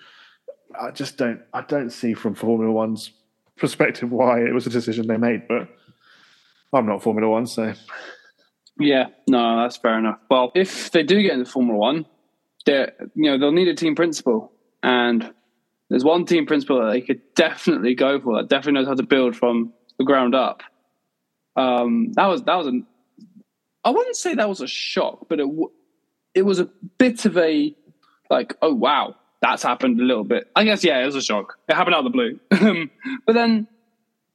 I 0.80 0.90
just 0.90 1.16
don't 1.18 1.42
I 1.52 1.60
don't 1.62 1.90
see 1.90 2.14
from 2.14 2.34
Formula 2.34 2.72
One's 2.72 3.10
perspective 3.56 4.10
why 4.10 4.40
it 4.40 4.54
was 4.54 4.66
a 4.66 4.70
decision 4.70 5.06
they 5.06 5.18
made, 5.18 5.46
but 5.46 5.68
I'm 6.72 6.86
not 6.86 7.02
Formula 7.02 7.28
One, 7.30 7.46
so 7.46 7.74
Yeah, 8.80 9.08
no, 9.28 9.58
that's 9.62 9.76
fair 9.76 9.98
enough. 9.98 10.18
Well, 10.30 10.52
if 10.54 10.90
they 10.90 11.02
do 11.02 11.22
get 11.22 11.32
into 11.34 11.44
Formula 11.44 11.78
One, 11.78 12.06
they 12.64 12.88
you 13.14 13.30
know 13.30 13.38
they'll 13.38 13.52
need 13.52 13.68
a 13.68 13.74
team 13.74 13.94
principal, 13.94 14.52
and 14.82 15.32
there's 15.90 16.04
one 16.04 16.24
team 16.24 16.46
principal 16.46 16.80
that 16.80 16.92
they 16.92 17.02
could 17.02 17.20
definitely 17.34 17.94
go 17.94 18.20
for 18.20 18.36
that 18.36 18.48
definitely 18.48 18.80
knows 18.80 18.88
how 18.88 18.94
to 18.94 19.02
build 19.02 19.36
from 19.36 19.74
the 19.98 20.04
ground 20.04 20.34
up. 20.34 20.62
Um, 21.56 22.12
that 22.14 22.26
was 22.26 22.42
that 22.44 22.54
was 22.56 22.68
an 22.68 22.86
I 23.84 23.90
wouldn't 23.90 24.16
say 24.16 24.34
that 24.34 24.48
was 24.48 24.62
a 24.62 24.66
shock, 24.66 25.26
but 25.28 25.40
it 25.40 25.46
w- 25.46 25.70
it 26.34 26.42
was 26.42 26.58
a 26.58 26.70
bit 26.98 27.26
of 27.26 27.36
a 27.36 27.74
like 28.30 28.56
oh 28.62 28.74
wow 28.74 29.16
that's 29.42 29.62
happened 29.62 30.00
a 30.00 30.04
little 30.04 30.24
bit. 30.24 30.50
I 30.54 30.64
guess 30.64 30.84
yeah, 30.84 31.02
it 31.02 31.06
was 31.06 31.16
a 31.16 31.22
shock. 31.22 31.58
It 31.68 31.74
happened 31.74 31.94
out 31.94 32.06
of 32.06 32.12
the 32.12 32.38
blue, 32.50 32.88
but 33.26 33.34
then 33.34 33.68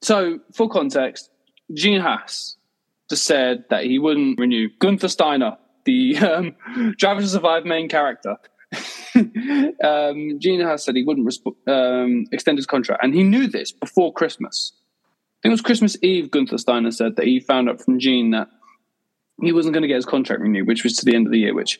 so 0.01 0.39
for 0.53 0.69
context, 0.69 1.29
Gene 1.73 2.01
Haas 2.01 2.57
said 3.13 3.65
that 3.69 3.83
he 3.83 3.99
wouldn't 3.99 4.39
renew. 4.39 4.69
Gunther 4.79 5.09
Steiner, 5.09 5.57
the 5.85 6.17
um, 6.17 6.55
Driver 6.97 7.21
to 7.21 7.27
Survive 7.27 7.65
main 7.65 7.87
character, 7.87 8.37
um, 9.15 10.39
Haas 10.43 10.83
said 10.83 10.95
he 10.95 11.03
wouldn't 11.03 11.27
resp- 11.27 11.67
um, 11.67 12.25
extend 12.31 12.57
his 12.57 12.65
contract, 12.65 13.03
and 13.03 13.13
he 13.13 13.23
knew 13.23 13.47
this 13.47 13.71
before 13.71 14.13
Christmas. 14.13 14.73
I 14.75 15.37
think 15.43 15.51
it 15.51 15.53
was 15.53 15.61
Christmas 15.61 15.97
Eve. 16.01 16.31
Gunther 16.31 16.57
Steiner 16.57 16.91
said 16.91 17.15
that 17.17 17.25
he 17.25 17.39
found 17.39 17.69
out 17.69 17.81
from 17.81 17.99
Gene 17.99 18.31
that 18.31 18.47
he 19.41 19.51
wasn't 19.51 19.73
going 19.73 19.83
to 19.83 19.87
get 19.87 19.95
his 19.95 20.05
contract 20.05 20.41
renewed, 20.41 20.67
which 20.67 20.83
was 20.83 20.95
to 20.97 21.05
the 21.05 21.15
end 21.15 21.27
of 21.27 21.31
the 21.31 21.39
year, 21.39 21.53
which 21.53 21.79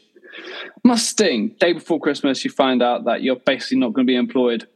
must 0.84 1.10
sting. 1.10 1.56
Day 1.60 1.74
before 1.74 2.00
Christmas, 2.00 2.44
you 2.44 2.52
find 2.52 2.84
out 2.84 3.06
that 3.06 3.24
you're 3.24 3.38
basically 3.38 3.78
not 3.78 3.94
going 3.94 4.06
to 4.06 4.12
be 4.12 4.18
employed 4.18 4.68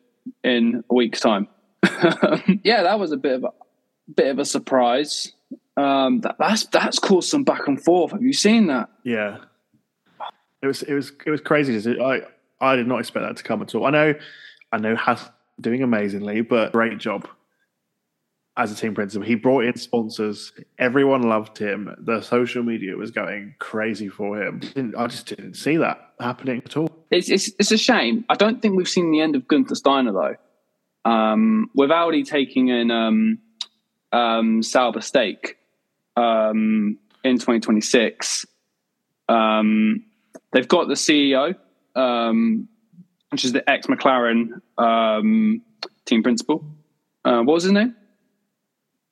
in 0.43 0.83
a 0.89 0.93
week's 0.93 1.19
time. 1.19 1.47
yeah, 2.63 2.83
that 2.83 2.99
was 2.99 3.11
a 3.11 3.17
bit 3.17 3.33
of 3.33 3.43
a 3.43 3.51
bit 4.13 4.27
of 4.27 4.39
a 4.39 4.45
surprise. 4.45 5.31
Um, 5.79 6.19
that, 6.21 6.35
that's 6.37 6.65
that's 6.67 6.99
caused 6.99 7.29
some 7.29 7.43
back 7.45 7.67
and 7.67 7.81
forth. 7.81 8.11
Have 8.11 8.21
you 8.21 8.33
seen 8.33 8.67
that? 8.67 8.89
Yeah, 9.03 9.37
it 10.61 10.67
was 10.67 10.83
it 10.83 10.93
was 10.93 11.13
it 11.25 11.29
was 11.31 11.39
crazy. 11.39 11.99
I 12.01 12.21
I 12.59 12.75
did 12.75 12.85
not 12.87 12.99
expect 12.99 13.25
that 13.25 13.37
to 13.37 13.43
come 13.43 13.61
at 13.61 13.73
all. 13.73 13.85
I 13.85 13.91
know 13.91 14.13
I 14.73 14.77
know 14.77 14.95
Haas 14.95 15.29
doing 15.61 15.81
amazingly, 15.81 16.41
but 16.41 16.73
great 16.73 16.97
job 16.97 17.27
as 18.57 18.73
a 18.73 18.75
team 18.75 18.93
principal. 18.93 19.25
He 19.25 19.35
brought 19.35 19.63
in 19.63 19.77
sponsors. 19.77 20.51
Everyone 20.77 21.21
loved 21.23 21.57
him. 21.57 21.95
The 21.99 22.19
social 22.21 22.61
media 22.61 22.97
was 22.97 23.11
going 23.11 23.55
crazy 23.59 24.09
for 24.09 24.41
him. 24.41 24.59
Didn't- 24.59 24.95
I 24.97 25.07
just 25.07 25.27
didn't 25.27 25.53
see 25.53 25.77
that 25.77 26.13
happening 26.19 26.61
at 26.65 26.75
all. 26.75 26.89
It's 27.09 27.29
it's 27.29 27.51
it's 27.57 27.71
a 27.71 27.77
shame. 27.77 28.25
I 28.27 28.35
don't 28.35 28.61
think 28.61 28.75
we've 28.75 28.89
seen 28.89 29.11
the 29.11 29.21
end 29.21 29.37
of 29.37 29.47
Gunther 29.47 29.75
Steiner 29.75 30.11
though. 30.11 30.35
Um, 31.09 31.69
with 31.73 31.89
Audi 31.89 32.23
taking 32.23 32.67
in 32.67 32.91
um, 32.91 33.39
um, 34.11 34.61
Sauber 34.61 34.99
stake 34.99 35.55
um, 36.19 36.97
in 37.23 37.35
2026, 37.35 38.45
um, 39.27 40.03
they've 40.53 40.67
got 40.67 40.87
the 40.87 40.93
CEO, 40.95 41.55
um, 41.95 42.67
which 43.29 43.45
is 43.45 43.53
the 43.53 43.67
ex 43.69 43.87
McLaren 43.87 44.61
um, 44.77 45.61
team 46.05 46.23
principal. 46.23 46.63
Uh, 47.23 47.41
what 47.41 47.53
was 47.55 47.63
his 47.63 47.71
name? 47.73 47.95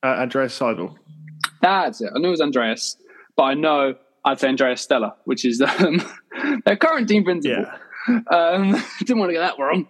Uh, 0.02 0.08
Andreas 0.08 0.58
Seidl. 0.58 0.96
That's 1.60 2.00
it. 2.00 2.10
I 2.14 2.18
knew 2.18 2.28
it 2.28 2.30
was 2.30 2.40
Andreas, 2.40 2.96
but 3.36 3.44
I 3.44 3.54
know 3.54 3.94
I'd 4.24 4.40
say 4.40 4.48
Andreas 4.48 4.80
Stella, 4.80 5.16
which 5.24 5.44
is 5.44 5.60
um, 5.60 6.02
their 6.64 6.76
current 6.76 7.08
team 7.08 7.24
principal. 7.24 7.64
Yeah, 7.64 8.22
Um, 8.30 8.72
didn't 9.00 9.18
want 9.18 9.30
to 9.30 9.34
get 9.34 9.40
that 9.40 9.58
wrong. 9.58 9.88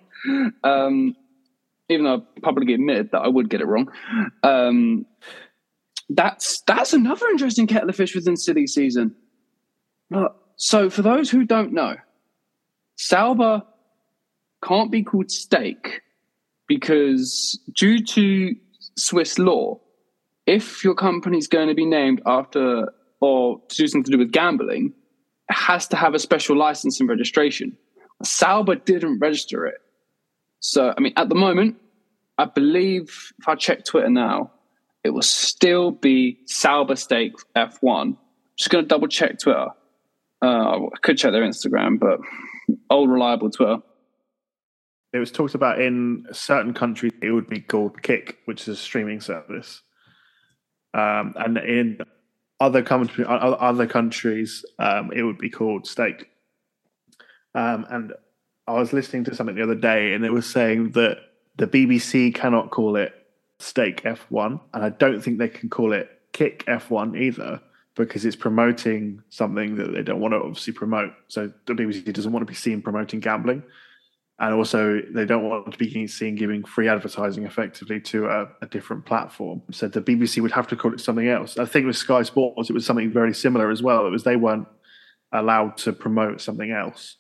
Um, 0.64 1.14
even 1.88 2.04
though 2.04 2.22
I 2.36 2.40
publicly 2.42 2.74
admitted 2.74 3.10
that 3.12 3.20
I 3.20 3.28
would 3.28 3.48
get 3.48 3.60
it 3.60 3.66
wrong. 3.66 3.90
Um, 4.42 5.06
that's 6.08 6.62
that's 6.62 6.92
another 6.92 7.26
interesting 7.28 7.66
kettle 7.66 7.90
of 7.90 7.96
fish 7.96 8.14
within 8.14 8.36
silly 8.36 8.66
season. 8.66 9.14
So 10.56 10.90
for 10.90 11.02
those 11.02 11.30
who 11.30 11.44
don't 11.44 11.72
know, 11.72 11.96
Sauber 12.96 13.62
can't 14.64 14.90
be 14.90 15.02
called 15.02 15.30
Stake 15.30 16.00
because 16.66 17.58
due 17.74 18.04
to 18.04 18.54
Swiss 18.96 19.38
law, 19.38 19.78
if 20.46 20.82
your 20.82 20.94
company's 20.94 21.46
going 21.46 21.68
to 21.68 21.74
be 21.74 21.86
named 21.86 22.22
after 22.26 22.92
or 23.20 23.60
to 23.68 23.76
do 23.76 23.86
something 23.86 24.04
to 24.04 24.10
do 24.12 24.18
with 24.18 24.32
gambling, 24.32 24.92
it 25.48 25.54
has 25.54 25.86
to 25.88 25.96
have 25.96 26.14
a 26.14 26.18
special 26.18 26.56
license 26.56 27.00
and 27.00 27.08
registration. 27.08 27.76
Sauber 28.24 28.74
didn't 28.74 29.18
register 29.20 29.66
it. 29.66 29.80
So, 30.60 30.92
I 30.96 31.00
mean, 31.00 31.12
at 31.16 31.28
the 31.28 31.34
moment, 31.34 31.76
I 32.36 32.46
believe 32.46 33.32
if 33.38 33.48
I 33.48 33.54
check 33.54 33.84
Twitter 33.84 34.10
now, 34.10 34.50
it 35.04 35.10
will 35.10 35.22
still 35.22 35.90
be 35.90 36.38
Sauber 36.46 36.96
Stake 36.96 37.34
F1. 37.56 38.16
Just 38.56 38.70
going 38.70 38.84
to 38.84 38.88
double 38.88 39.08
check 39.08 39.38
Twitter. 39.38 39.68
Uh, 40.42 40.86
I 40.86 40.98
could 41.02 41.18
check 41.18 41.32
their 41.32 41.42
Instagram, 41.42 41.98
but 41.98 42.20
old 42.90 43.10
reliable 43.10 43.50
Twitter. 43.50 43.78
it 45.12 45.18
was 45.18 45.32
talked 45.32 45.54
about 45.54 45.80
in 45.80 46.26
certain 46.32 46.74
countries. 46.74 47.12
It 47.22 47.32
would 47.32 47.48
be 47.48 47.60
called 47.60 48.02
Kick, 48.02 48.38
which 48.44 48.62
is 48.62 48.68
a 48.68 48.76
streaming 48.76 49.20
service, 49.20 49.82
um, 50.94 51.34
and 51.36 51.58
in 51.58 51.98
other 52.60 52.82
countries, 52.82 53.26
other 53.28 53.86
countries, 53.86 54.64
um, 54.78 55.12
it 55.14 55.22
would 55.22 55.38
be 55.38 55.50
called 55.50 55.86
Stake. 55.86 56.28
Um, 57.54 57.86
and 57.90 58.12
I 58.66 58.72
was 58.72 58.92
listening 58.92 59.24
to 59.24 59.34
something 59.34 59.56
the 59.56 59.62
other 59.62 59.74
day, 59.74 60.12
and 60.12 60.24
it 60.24 60.32
was 60.32 60.46
saying 60.46 60.92
that 60.92 61.18
the 61.56 61.66
BBC 61.66 62.34
cannot 62.34 62.70
call 62.70 62.96
it 62.96 63.12
Stake 63.58 64.02
F1, 64.04 64.60
and 64.72 64.84
I 64.84 64.90
don't 64.90 65.20
think 65.20 65.38
they 65.38 65.48
can 65.48 65.68
call 65.68 65.92
it 65.92 66.10
Kick 66.32 66.64
F1 66.66 67.20
either 67.20 67.60
because 67.96 68.24
it's 68.24 68.36
promoting 68.36 69.20
something 69.30 69.74
that 69.74 69.92
they 69.92 70.02
don't 70.02 70.20
want 70.20 70.32
to 70.32 70.38
obviously 70.38 70.72
promote. 70.72 71.12
So 71.26 71.52
BBC 71.66 72.12
doesn't 72.12 72.30
want 72.30 72.46
to 72.46 72.50
be 72.50 72.54
seen 72.54 72.80
promoting 72.80 73.18
gambling, 73.18 73.64
and 74.38 74.54
also 74.54 75.00
they 75.12 75.24
don't 75.24 75.48
want 75.48 75.72
to 75.72 75.78
be 75.78 76.06
seen 76.06 76.36
giving 76.36 76.62
free 76.62 76.88
advertising 76.88 77.44
effectively 77.44 78.00
to 78.02 78.26
a, 78.26 78.48
a 78.62 78.66
different 78.66 79.04
platform. 79.04 79.62
So 79.72 79.88
the 79.88 80.00
BBC 80.00 80.40
would 80.40 80.52
have 80.52 80.68
to 80.68 80.76
call 80.76 80.94
it 80.94 81.00
something 81.00 81.26
else. 81.26 81.58
I 81.58 81.64
think 81.64 81.86
with 81.86 81.96
Sky 81.96 82.22
Sports, 82.22 82.70
it 82.70 82.72
was 82.72 82.86
something 82.86 83.10
very 83.10 83.34
similar 83.34 83.70
as 83.70 83.82
well. 83.82 84.06
It 84.06 84.10
was 84.10 84.22
they 84.22 84.36
weren't 84.36 84.68
allowed 85.32 85.76
to 85.78 85.92
promote 85.92 86.40
something 86.40 86.70
else. 86.70 87.16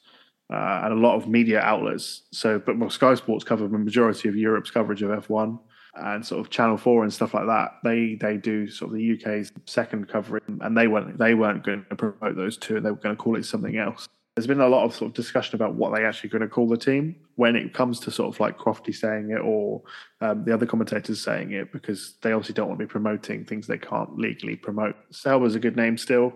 Uh, 0.50 0.80
and 0.84 0.94
a 0.94 0.96
lot 0.96 1.14
of 1.14 1.28
media 1.28 1.60
outlets. 1.60 2.22
So, 2.32 2.58
but 2.58 2.78
well, 2.78 2.88
Sky 2.88 3.14
Sports 3.16 3.44
cover 3.44 3.68
the 3.68 3.76
majority 3.76 4.30
of 4.30 4.36
Europe's 4.36 4.70
coverage 4.70 5.02
of 5.02 5.10
F1 5.10 5.58
and 6.00 6.24
sort 6.24 6.40
of 6.40 6.50
Channel 6.50 6.76
Four 6.76 7.02
and 7.02 7.12
stuff 7.12 7.34
like 7.34 7.46
that. 7.46 7.78
They 7.84 8.16
they 8.20 8.36
do 8.36 8.68
sort 8.68 8.90
of 8.90 8.96
the 8.96 9.12
UK's 9.14 9.52
second 9.66 10.08
covering, 10.08 10.60
and 10.60 10.76
they 10.76 10.86
weren't 10.86 11.18
they 11.18 11.34
weren't 11.34 11.64
going 11.64 11.84
to 11.90 11.96
promote 11.96 12.36
those 12.36 12.56
two. 12.56 12.80
They 12.80 12.90
were 12.90 12.96
going 12.96 13.16
to 13.16 13.22
call 13.22 13.36
it 13.36 13.44
something 13.44 13.76
else. 13.76 14.08
There's 14.34 14.46
been 14.46 14.60
a 14.60 14.68
lot 14.68 14.84
of 14.84 14.94
sort 14.94 15.08
of 15.08 15.14
discussion 15.14 15.56
about 15.56 15.74
what 15.74 15.92
they 15.92 16.04
actually 16.04 16.30
going 16.30 16.42
to 16.42 16.48
call 16.48 16.68
the 16.68 16.76
team 16.76 17.16
when 17.34 17.56
it 17.56 17.74
comes 17.74 17.98
to 18.00 18.12
sort 18.12 18.32
of 18.32 18.38
like 18.38 18.56
Crofty 18.56 18.94
saying 18.94 19.30
it 19.30 19.40
or 19.40 19.82
um, 20.20 20.44
the 20.44 20.54
other 20.54 20.64
commentators 20.64 21.20
saying 21.20 21.50
it 21.50 21.72
because 21.72 22.14
they 22.22 22.30
obviously 22.30 22.54
don't 22.54 22.68
want 22.68 22.78
to 22.78 22.86
be 22.86 22.88
promoting 22.88 23.44
things 23.44 23.66
they 23.66 23.78
can't 23.78 24.16
legally 24.16 24.54
promote. 24.54 24.94
Sauber's 25.10 25.56
a 25.56 25.58
good 25.58 25.76
name 25.76 25.98
still, 25.98 26.32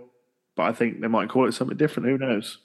but 0.57 0.65
I 0.65 0.73
think 0.73 1.01
they 1.01 1.07
might 1.07 1.29
call 1.29 1.47
it 1.47 1.53
something 1.53 1.77
different. 1.77 2.09
Who 2.09 2.19
knows? 2.19 2.59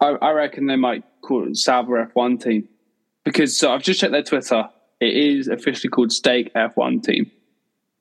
I, 0.00 0.12
I 0.22 0.30
reckon 0.30 0.66
they 0.66 0.76
might 0.76 1.04
call 1.22 1.46
it 1.46 1.56
Sauber 1.58 2.10
F1 2.14 2.42
team 2.42 2.66
because 3.24 3.58
so 3.58 3.72
I've 3.72 3.82
just 3.82 4.00
checked 4.00 4.12
their 4.12 4.22
Twitter. 4.22 4.68
It 5.00 5.16
is 5.16 5.48
officially 5.48 5.90
called 5.90 6.12
Stake 6.12 6.52
F1 6.54 7.02
team. 7.02 7.30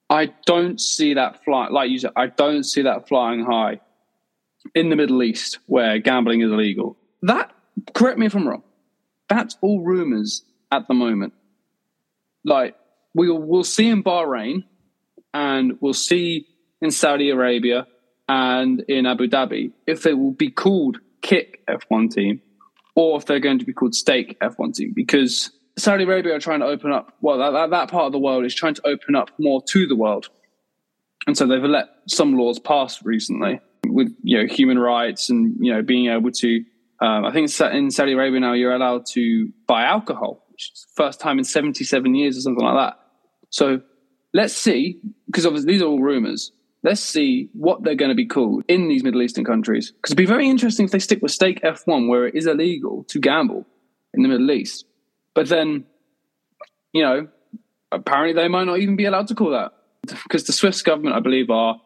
I 0.10 0.34
don't 0.46 0.82
see 0.82 1.14
that 1.14 1.44
flying, 1.46 1.72
like 1.72 1.90
you 1.90 2.00
said, 2.00 2.12
I 2.16 2.28
don't 2.28 2.64
see 2.64 2.82
that 2.82 3.08
flying 3.08 3.46
high 3.46 3.80
in 4.74 4.90
the 4.90 4.96
Middle 4.96 5.22
East 5.24 5.60
where 5.68 6.00
gambling 6.00 6.42
is 6.42 6.52
illegal. 6.52 6.98
That, 7.22 7.52
correct 7.94 8.18
me 8.18 8.26
if 8.26 8.36
I'm 8.36 8.48
wrong, 8.48 8.64
that's 9.28 9.56
all 9.62 9.82
rumors 9.82 10.44
at 10.72 10.88
the 10.88 10.94
moment. 10.94 11.34
Like, 12.44 12.76
we'll, 13.14 13.38
we'll 13.38 13.64
see 13.64 13.88
in 13.88 14.04
Bahrain 14.04 14.64
and 15.34 15.74
we'll 15.80 15.94
see 15.94 16.48
in 16.82 16.92
Saudi 16.92 17.30
Arabia 17.30 17.88
and 18.28 18.82
in 18.88 19.06
Abu 19.06 19.28
Dhabi 19.28 19.72
if 19.88 20.04
they 20.04 20.14
will 20.14 20.32
be 20.32 20.50
called 20.50 20.98
kick 21.22 21.64
F1 21.68 22.12
team 22.12 22.42
or 22.96 23.18
if 23.18 23.26
they're 23.26 23.40
going 23.40 23.60
to 23.60 23.66
be 23.66 23.74
called 23.74 23.96
stake 23.96 24.40
F1 24.40 24.76
team 24.76 24.94
because 24.96 25.52
Saudi 25.80 26.04
Arabia 26.04 26.36
are 26.36 26.40
trying 26.40 26.60
to 26.60 26.66
open 26.66 26.92
up, 26.92 27.14
well, 27.22 27.38
that, 27.38 27.70
that 27.70 27.90
part 27.90 28.06
of 28.06 28.12
the 28.12 28.20
world 28.20 28.46
is 28.46 28.56
trying 28.56 28.74
to 28.76 28.88
open 28.88 29.16
up 29.16 29.32
more 29.40 29.62
to 29.70 29.88
the 29.88 29.96
world. 29.96 30.30
And 31.28 31.38
so 31.38 31.46
they've 31.46 31.62
let 31.62 31.90
some 32.08 32.38
laws 32.38 32.60
pass 32.60 33.04
recently 33.04 33.60
with, 33.86 34.16
you 34.24 34.38
know, 34.38 34.48
human 34.54 34.80
rights 34.80 35.30
and, 35.30 35.56
you 35.60 35.74
know, 35.74 35.82
being 35.82 36.10
able 36.10 36.32
to, 36.32 36.64
um, 37.02 37.26
I 37.26 37.32
think 37.32 37.50
in 37.74 37.92
Saudi 37.92 38.14
Arabia 38.14 38.40
now 38.40 38.54
you're 38.54 38.74
allowed 38.74 39.06
to 39.14 39.52
buy 39.68 39.84
alcohol, 39.84 40.44
which 40.50 40.72
is 40.74 40.88
the 40.90 41.04
first 41.04 41.20
time 41.20 41.38
in 41.38 41.44
77 41.44 42.16
years 42.16 42.38
or 42.38 42.42
something 42.42 42.66
like 42.66 42.76
that. 42.76 43.00
So 43.50 43.82
let's 44.34 44.54
see, 44.54 45.00
because 45.28 45.46
obviously 45.46 45.74
these 45.74 45.82
are 45.82 45.86
all 45.86 46.02
rumors. 46.02 46.52
Let's 46.82 47.02
see 47.02 47.50
what 47.54 47.84
they're 47.84 47.96
going 47.96 48.10
to 48.10 48.16
be 48.16 48.26
called 48.26 48.64
in 48.70 48.88
these 48.88 49.04
Middle 49.04 49.22
Eastern 49.22 49.44
countries. 49.44 49.92
Because 49.92 50.12
it'd 50.12 50.18
be 50.18 50.26
very 50.26 50.50
interesting 50.50 50.86
if 50.86 50.92
they 50.92 51.00
stick 51.00 51.22
with 51.22 51.32
stake 51.32 51.62
F1, 51.62 52.08
where 52.08 52.26
it 52.26 52.36
is 52.36 52.48
illegal 52.48 53.04
to 53.10 53.20
gamble 53.20 53.66
in 54.14 54.24
the 54.24 54.30
Middle 54.30 54.50
East. 54.52 54.86
But 55.40 55.48
then, 55.48 55.86
you 56.92 57.02
know, 57.02 57.30
apparently 57.94 58.34
they 58.34 58.50
might 58.50 58.66
not 58.66 58.80
even 58.80 58.98
be 58.98 59.06
allowed 59.06 59.30
to 59.30 59.36
call 59.36 59.52
that 59.52 59.72
because 60.24 60.44
the 60.44 60.52
Swiss 60.52 60.82
government, 60.82 61.16
I 61.16 61.22
believe, 61.22 61.50
are 61.50 61.80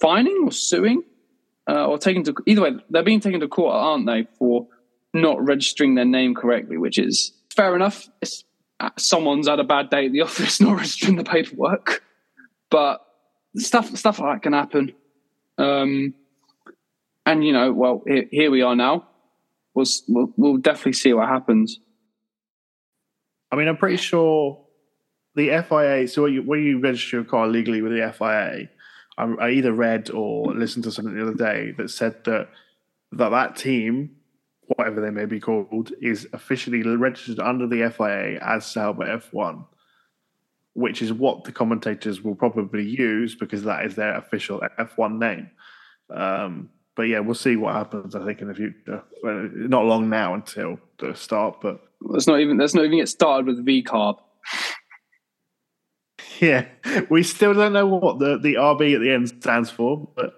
fining 0.00 0.42
or 0.42 0.50
suing 0.50 1.04
uh, 1.70 1.86
or 1.86 1.98
taking 1.98 2.24
to 2.24 2.34
either 2.46 2.62
way. 2.62 2.72
They're 2.90 3.04
being 3.04 3.20
taken 3.20 3.38
to 3.38 3.46
court, 3.46 3.76
aren't 3.76 4.06
they, 4.06 4.26
for 4.40 4.66
not 5.14 5.40
registering 5.40 5.94
their 5.94 6.04
name 6.04 6.34
correctly? 6.34 6.78
Which 6.78 6.98
is 6.98 7.30
fair 7.54 7.76
enough. 7.76 8.08
It's, 8.20 8.42
uh, 8.80 8.90
someone's 8.98 9.46
had 9.46 9.60
a 9.60 9.64
bad 9.64 9.90
day 9.90 10.06
at 10.06 10.12
the 10.12 10.22
office, 10.28 10.60
not 10.60 10.78
registering 10.78 11.14
the 11.14 11.22
paperwork, 11.22 12.02
but 12.72 13.06
stuff 13.54 13.96
stuff 13.96 14.18
like 14.18 14.34
that 14.34 14.42
can 14.42 14.52
happen. 14.52 14.94
Um, 15.58 16.12
and 17.24 17.46
you 17.46 17.52
know, 17.52 17.72
well, 17.72 18.02
here, 18.04 18.24
here 18.32 18.50
we 18.50 18.62
are 18.62 18.74
now. 18.74 19.06
We'll, 19.74 19.86
we'll, 20.08 20.32
we'll 20.36 20.56
definitely 20.56 20.94
see 20.94 21.12
what 21.12 21.28
happens. 21.28 21.78
I 23.50 23.56
mean, 23.56 23.68
I'm 23.68 23.76
pretty 23.76 23.96
sure 23.96 24.64
the 25.34 25.48
FIA. 25.68 26.08
So 26.08 26.22
when 26.22 26.34
you, 26.34 26.42
when 26.42 26.62
you 26.62 26.80
register 26.80 27.16
your 27.16 27.24
car 27.24 27.48
legally 27.48 27.82
with 27.82 27.92
the 27.92 28.12
FIA, 28.12 28.68
I, 29.16 29.46
I 29.46 29.50
either 29.50 29.72
read 29.72 30.10
or 30.10 30.52
listened 30.54 30.84
to 30.84 30.92
something 30.92 31.14
the 31.14 31.22
other 31.22 31.34
day 31.34 31.72
that 31.78 31.90
said 31.90 32.24
that 32.24 32.48
that 33.12 33.30
that 33.30 33.56
team, 33.56 34.16
whatever 34.66 35.00
they 35.00 35.10
may 35.10 35.24
be 35.24 35.40
called, 35.40 35.92
is 36.00 36.28
officially 36.32 36.82
registered 36.82 37.40
under 37.40 37.66
the 37.66 37.90
FIA 37.90 38.38
as 38.42 38.66
Sauber 38.66 39.06
F1, 39.06 39.64
which 40.74 41.00
is 41.00 41.12
what 41.12 41.44
the 41.44 41.52
commentators 41.52 42.22
will 42.22 42.34
probably 42.34 42.84
use 42.84 43.34
because 43.34 43.62
that 43.64 43.86
is 43.86 43.94
their 43.94 44.14
official 44.16 44.62
F1 44.78 45.18
name. 45.18 45.50
Um, 46.10 46.68
but 46.96 47.04
yeah, 47.04 47.20
we'll 47.20 47.34
see 47.34 47.56
what 47.56 47.74
happens. 47.74 48.14
I 48.14 48.24
think 48.24 48.42
in 48.42 48.48
the 48.48 48.54
future. 48.54 49.02
Well, 49.22 49.48
not 49.54 49.84
long 49.84 50.10
now 50.10 50.34
until 50.34 50.78
the 50.98 51.14
start, 51.14 51.60
but 51.62 51.87
let's 52.00 52.26
not 52.26 52.40
even 52.40 52.58
let's 52.58 52.74
not 52.74 52.84
even 52.84 52.98
get 52.98 53.08
started 53.08 53.46
with 53.46 53.64
VCARB. 53.66 54.18
Yeah, 56.40 56.66
we 57.10 57.24
still 57.24 57.52
don't 57.52 57.72
know 57.72 57.86
what 57.86 58.20
the, 58.20 58.38
the 58.38 58.54
RB 58.54 58.94
at 58.94 59.00
the 59.00 59.10
end 59.10 59.28
stands 59.28 59.70
for, 59.70 60.08
but 60.14 60.34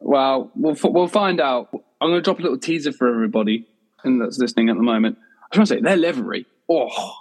well, 0.00 0.50
we'll 0.56 0.76
we'll 0.82 1.06
find 1.06 1.40
out. 1.40 1.68
I'm 2.00 2.08
going 2.08 2.14
to 2.14 2.22
drop 2.22 2.40
a 2.40 2.42
little 2.42 2.58
teaser 2.58 2.90
for 2.90 3.08
everybody 3.08 3.68
and 4.04 4.20
that's 4.20 4.38
listening 4.38 4.68
at 4.68 4.76
the 4.76 4.82
moment. 4.82 5.18
I 5.52 5.58
was 5.58 5.70
going 5.70 5.80
to 5.80 5.86
say 5.86 5.90
their 5.90 5.96
livery. 5.96 6.46
Oh, 6.68 7.14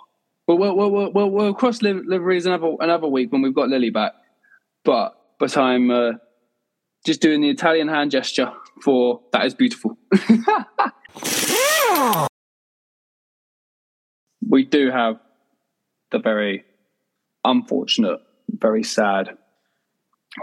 well, 0.48 0.58
we'll 0.58 0.76
we'll 0.76 1.12
we'll, 1.12 1.32
we'll 1.32 1.54
cross 1.54 1.82
liveries 1.82 2.46
another 2.46 2.76
another 2.80 3.08
week 3.08 3.32
when 3.32 3.42
we've 3.42 3.56
got 3.56 3.70
Lily 3.70 3.90
back. 3.90 4.14
But 4.84 5.18
but 5.40 5.58
I'm 5.58 5.92
uh, 5.92 6.14
just 7.06 7.22
doing 7.22 7.42
the 7.42 7.50
Italian 7.50 7.88
hand 7.88 8.12
gesture 8.12 8.52
for 8.84 9.22
that 9.32 9.46
is 9.46 9.54
beautiful. 9.54 9.98
we 14.50 14.64
do 14.66 14.92
have 14.92 15.20
the 16.12 16.20
very 16.20 16.64
unfortunate, 17.44 18.20
very 18.50 18.84
sad, 18.84 19.38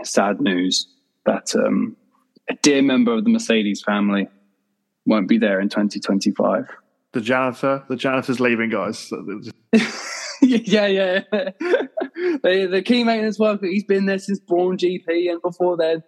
sad 0.03 0.41
news 0.41 0.87
that 1.27 1.55
um, 1.55 1.97
a 2.51 2.55
dear 2.63 2.83
member 2.83 3.15
of 3.15 3.25
the 3.25 3.31
Mercedes 3.31 3.83
family 3.83 4.29
won't 5.07 5.29
be 5.29 5.39
there 5.39 5.61
in 5.61 5.69
2025. 5.69 6.67
The 7.13 7.21
janitor, 7.21 7.85
the 7.89 7.97
janitor's 7.97 8.41
leaving, 8.41 8.71
guys. 8.71 9.11
yeah, 10.43 10.87
yeah. 10.87 11.21
the, 11.31 12.69
the 12.71 12.83
key 12.85 13.05
maintenance 13.05 13.39
worker, 13.39 13.67
he's 13.67 13.85
been 13.85 14.07
there 14.07 14.19
since 14.19 14.41
Brawn 14.41 14.77
GP 14.77 15.31
and 15.31 15.41
before 15.41 15.77
then. 15.77 16.03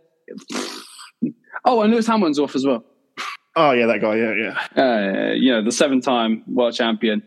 Oh, 1.65 1.83
and 1.83 1.93
Lewis 1.93 2.07
Hamilton's 2.07 2.39
off 2.39 2.55
as 2.55 2.67
well. 2.67 2.85
Oh 3.55 3.73
yeah, 3.73 3.87
that 3.87 4.03
guy. 4.03 4.17
Yeah, 4.17 4.35
yeah. 4.35 4.83
Uh, 4.83 5.33
you 5.33 5.51
know, 5.51 5.65
the 5.65 5.73
seven-time 5.73 6.45
world 6.47 6.75
champion. 6.75 7.23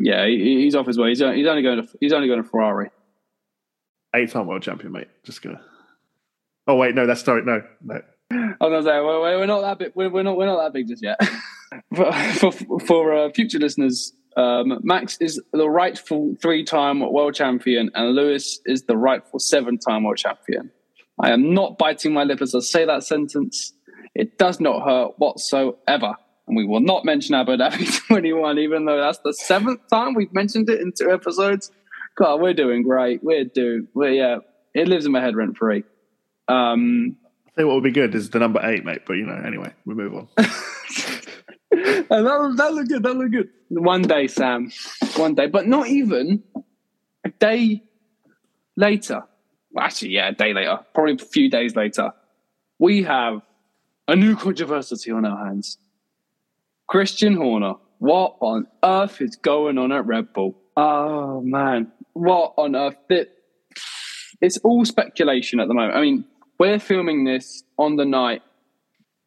Yeah, 0.00 0.26
he, 0.26 0.62
he's 0.62 0.74
off 0.74 0.86
his 0.86 0.98
way. 0.98 1.10
He's, 1.10 1.18
he's 1.18 1.46
only 1.46 1.62
going 1.62 1.82
to 1.82 1.88
he's 2.00 2.12
only 2.12 2.28
going 2.28 2.42
to 2.42 2.48
Ferrari. 2.48 2.90
Eight-time 4.14 4.46
world 4.46 4.62
champion, 4.62 4.92
mate. 4.92 5.08
Just 5.24 5.42
gonna. 5.42 5.60
Oh 6.66 6.76
wait, 6.76 6.94
no, 6.94 7.06
that's 7.06 7.22
sorry, 7.22 7.42
no, 7.44 7.62
no. 7.82 8.00
I 8.30 8.36
was 8.36 8.56
gonna 8.60 8.82
say 8.82 9.00
we're, 9.00 9.20
we're 9.20 9.46
not 9.46 9.62
that 9.62 9.78
big. 9.78 9.92
We're, 9.94 10.10
we're 10.10 10.22
not 10.22 10.36
we're 10.36 10.46
not 10.46 10.62
that 10.62 10.72
big 10.72 10.88
just 10.88 11.02
yet. 11.02 11.18
for 11.94 12.12
for, 12.52 12.80
for 12.80 13.14
uh, 13.14 13.30
future 13.32 13.58
listeners, 13.58 14.12
um, 14.36 14.78
Max 14.82 15.18
is 15.20 15.40
the 15.52 15.68
rightful 15.68 16.36
three-time 16.40 17.00
world 17.00 17.34
champion, 17.34 17.90
and 17.94 18.14
Lewis 18.14 18.60
is 18.66 18.82
the 18.82 18.96
rightful 18.96 19.40
seven-time 19.40 20.04
world 20.04 20.18
champion. 20.18 20.70
I 21.20 21.30
am 21.30 21.52
not 21.52 21.78
biting 21.78 22.12
my 22.12 22.24
lip 22.24 22.40
as 22.40 22.54
I 22.54 22.60
say 22.60 22.84
that 22.84 23.02
sentence. 23.02 23.72
It 24.14 24.38
does 24.38 24.60
not 24.60 24.84
hurt 24.84 25.14
whatsoever. 25.18 26.16
And 26.48 26.56
we 26.56 26.64
will 26.64 26.80
not 26.80 27.04
mention 27.04 27.34
Abu 27.34 27.56
Dhabi 27.56 28.06
21, 28.08 28.58
even 28.58 28.86
though 28.86 28.98
that's 28.98 29.18
the 29.18 29.34
seventh 29.34 29.86
time 29.88 30.14
we've 30.14 30.32
mentioned 30.32 30.70
it 30.70 30.80
in 30.80 30.92
two 30.92 31.10
episodes. 31.10 31.70
God, 32.16 32.40
we're 32.40 32.54
doing 32.54 32.82
great. 32.82 33.22
We're 33.22 33.44
doing, 33.44 33.86
we're, 33.94 34.12
yeah, 34.12 34.38
it 34.74 34.88
lives 34.88 35.04
in 35.04 35.12
my 35.12 35.20
head 35.20 35.36
rent 35.36 35.58
free. 35.58 35.84
Um, 36.48 37.16
I 37.46 37.50
think 37.54 37.68
what 37.68 37.74
would 37.74 37.84
be 37.84 37.92
good 37.92 38.14
is 38.14 38.30
the 38.30 38.38
number 38.38 38.60
eight, 38.64 38.84
mate. 38.84 39.02
But, 39.06 39.14
you 39.14 39.26
know, 39.26 39.34
anyway, 39.34 39.72
we 39.84 39.94
move 39.94 40.14
on. 40.14 40.28
that, 40.36 40.48
that 42.56 42.72
look 42.72 42.88
good. 42.88 43.02
That 43.02 43.14
look 43.14 43.30
good. 43.30 43.50
One 43.68 44.02
day, 44.02 44.26
Sam. 44.26 44.72
One 45.16 45.34
day. 45.34 45.48
But 45.48 45.68
not 45.68 45.88
even 45.88 46.42
a 47.24 47.28
day 47.28 47.82
later. 48.74 49.22
Well, 49.70 49.84
actually, 49.84 50.12
yeah, 50.12 50.28
a 50.28 50.32
day 50.32 50.54
later. 50.54 50.78
Probably 50.94 51.14
a 51.14 51.18
few 51.18 51.50
days 51.50 51.76
later. 51.76 52.12
We 52.78 53.02
have 53.02 53.42
a 54.06 54.16
new 54.16 54.34
controversy 54.34 55.10
on 55.10 55.26
our 55.26 55.46
hands. 55.46 55.76
Christian 56.88 57.36
Horner, 57.36 57.74
what 57.98 58.36
on 58.40 58.66
earth 58.82 59.20
is 59.20 59.36
going 59.36 59.78
on 59.78 59.92
at 59.92 60.06
Red 60.06 60.32
Bull? 60.32 60.58
Oh 60.76 61.40
man, 61.42 61.92
what 62.14 62.54
on 62.56 62.74
earth? 62.74 62.96
It, 63.10 63.30
it's 64.40 64.56
all 64.58 64.84
speculation 64.84 65.60
at 65.60 65.68
the 65.68 65.74
moment. 65.74 65.96
I 65.96 66.00
mean, 66.00 66.24
we're 66.58 66.78
filming 66.78 67.24
this 67.24 67.62
on 67.78 67.96
the 67.96 68.04
night 68.04 68.42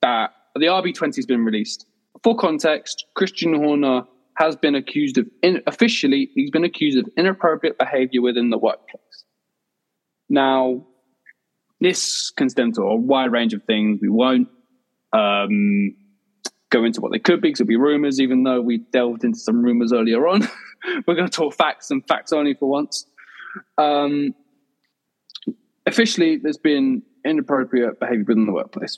that 0.01 0.31
the 0.55 0.65
RB20 0.65 1.15
has 1.15 1.25
been 1.25 1.45
released. 1.45 1.85
For 2.23 2.35
context, 2.35 3.05
Christian 3.15 3.53
Horner 3.53 4.03
has 4.37 4.55
been 4.55 4.75
accused 4.75 5.17
of, 5.17 5.27
in, 5.43 5.61
officially, 5.67 6.29
he's 6.33 6.49
been 6.49 6.63
accused 6.63 6.97
of 6.97 7.05
inappropriate 7.17 7.77
behavior 7.77 8.21
within 8.21 8.49
the 8.49 8.57
workplace. 8.57 9.25
Now, 10.29 10.87
this 11.79 12.31
can 12.31 12.49
stem 12.49 12.71
to 12.73 12.81
a 12.81 12.95
wide 12.95 13.31
range 13.31 13.53
of 13.53 13.63
things. 13.63 13.99
We 14.01 14.09
won't 14.09 14.47
um, 15.13 15.95
go 16.71 16.83
into 16.83 17.01
what 17.01 17.11
they 17.11 17.19
could 17.19 17.41
be 17.41 17.49
because 17.49 17.61
it'll 17.61 17.67
be 17.67 17.75
rumors, 17.75 18.19
even 18.19 18.43
though 18.43 18.61
we 18.61 18.79
delved 18.79 19.23
into 19.23 19.37
some 19.37 19.61
rumors 19.61 19.93
earlier 19.93 20.27
on. 20.27 20.47
We're 21.05 21.13
going 21.15 21.27
to 21.27 21.31
talk 21.31 21.53
facts 21.53 21.91
and 21.91 22.05
facts 22.07 22.33
only 22.33 22.55
for 22.55 22.67
once. 22.67 23.05
Um, 23.77 24.33
officially, 25.85 26.37
there's 26.37 26.57
been 26.57 27.03
inappropriate 27.23 27.99
behavior 27.99 28.25
within 28.27 28.47
the 28.47 28.53
workplace. 28.53 28.97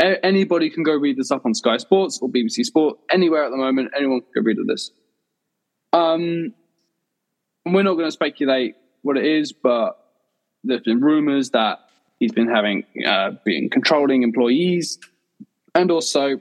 A- 0.00 0.24
anybody 0.24 0.70
can 0.70 0.82
go 0.82 0.92
read 0.92 1.16
this 1.16 1.30
up 1.30 1.46
on 1.46 1.54
Sky 1.54 1.76
Sports 1.76 2.18
or 2.20 2.28
BBC 2.28 2.64
Sport, 2.64 2.98
anywhere 3.10 3.44
at 3.44 3.50
the 3.50 3.56
moment. 3.56 3.92
Anyone 3.96 4.20
can 4.20 4.42
go 4.42 4.46
read 4.46 4.58
of 4.58 4.66
this. 4.66 4.90
Um, 5.92 6.54
we're 7.66 7.84
not 7.84 7.94
going 7.94 8.08
to 8.08 8.12
speculate 8.12 8.74
what 9.02 9.16
it 9.16 9.26
is, 9.26 9.52
but 9.52 9.98
there's 10.64 10.80
been 10.80 11.00
rumors 11.00 11.50
that 11.50 11.78
he's 12.18 12.32
been 12.32 12.48
having 12.48 12.84
uh, 13.06 13.32
been 13.44 13.68
controlling 13.68 14.22
employees 14.22 14.98
and 15.74 15.90
also 15.90 16.40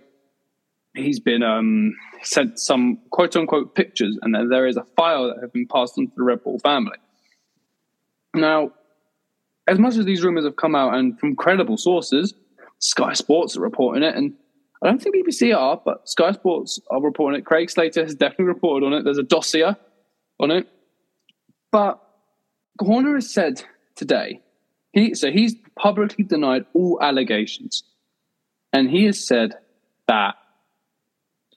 he's 0.95 1.19
been 1.19 1.43
um, 1.43 1.93
sent 2.23 2.60
some 2.60 2.99
quote 3.12 3.36
unquote 3.36 3.75
pictures, 3.75 4.17
and 4.21 4.36
there 4.51 4.67
is 4.67 4.77
a 4.77 4.84
file 4.95 5.27
that 5.27 5.41
have 5.41 5.54
been 5.54 5.67
passed 5.67 5.97
on 5.97 6.08
to 6.08 6.13
the 6.15 6.23
Red 6.23 6.43
Bull 6.43 6.60
family. 6.60 6.97
Now, 8.34 8.71
as 9.67 9.80
much 9.80 9.97
as 9.97 10.06
these 10.06 10.23
rumours 10.23 10.45
have 10.45 10.56
come 10.56 10.75
out 10.75 10.95
and 10.95 11.19
from 11.19 11.36
credible 11.36 11.77
sources, 11.77 12.34
Sky 12.80 13.13
Sports 13.13 13.58
are 13.58 13.62
reporting 13.62 14.04
it, 14.04 14.15
and 14.15 14.34
I 14.84 14.88
don't 14.88 15.01
think 15.01 15.15
BBC 15.15 15.56
are, 15.56 15.80
but 15.84 16.10
Sky 16.10 16.32
Sports 16.32 16.80
are 16.89 17.01
reporting 17.01 17.39
it. 17.39 17.45
Craig 17.45 17.69
Slater 17.69 18.04
has 18.04 18.15
definitely 18.15 18.45
reported 18.45 18.86
on 18.86 18.93
it. 18.93 19.04
There's 19.04 19.19
a 19.19 19.23
dossier 19.23 19.75
on 20.39 20.51
it. 20.51 20.67
But 21.71 22.01
Horner 22.80 23.15
has 23.15 23.32
said 23.32 23.63
today, 23.95 24.41
he 24.91 25.13
so 25.13 25.32
he's 25.32 25.56
publicly 25.77 26.23
denied 26.23 26.65
all 26.73 26.99
allegations. 27.01 27.84
And 28.73 28.89
he 28.89 29.06
has 29.06 29.25
said 29.25 29.56
that 30.08 30.36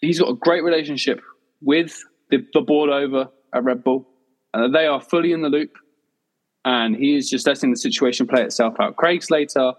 he's 0.05 0.21
got 0.21 0.29
a 0.31 0.35
great 0.35 0.63
relationship 0.63 1.21
with 1.61 2.03
the, 2.31 2.47
the 2.53 2.61
board 2.61 2.91
over 2.91 3.29
at 3.55 3.65
Red 3.65 3.85
Bull, 3.85 4.09
and 4.53 4.75
they 4.75 4.87
are 4.87 5.01
fully 5.01 5.33
in 5.33 5.43
the 5.43 5.49
loop. 5.49 5.73
And 6.65 6.97
he 6.97 7.17
is 7.17 7.29
just 7.29 7.47
letting 7.47 7.71
the 7.71 7.77
situation 7.77 8.27
play 8.27 8.43
itself 8.43 8.75
out. 8.81 8.97
Craig 8.97 9.23
Slater 9.23 9.73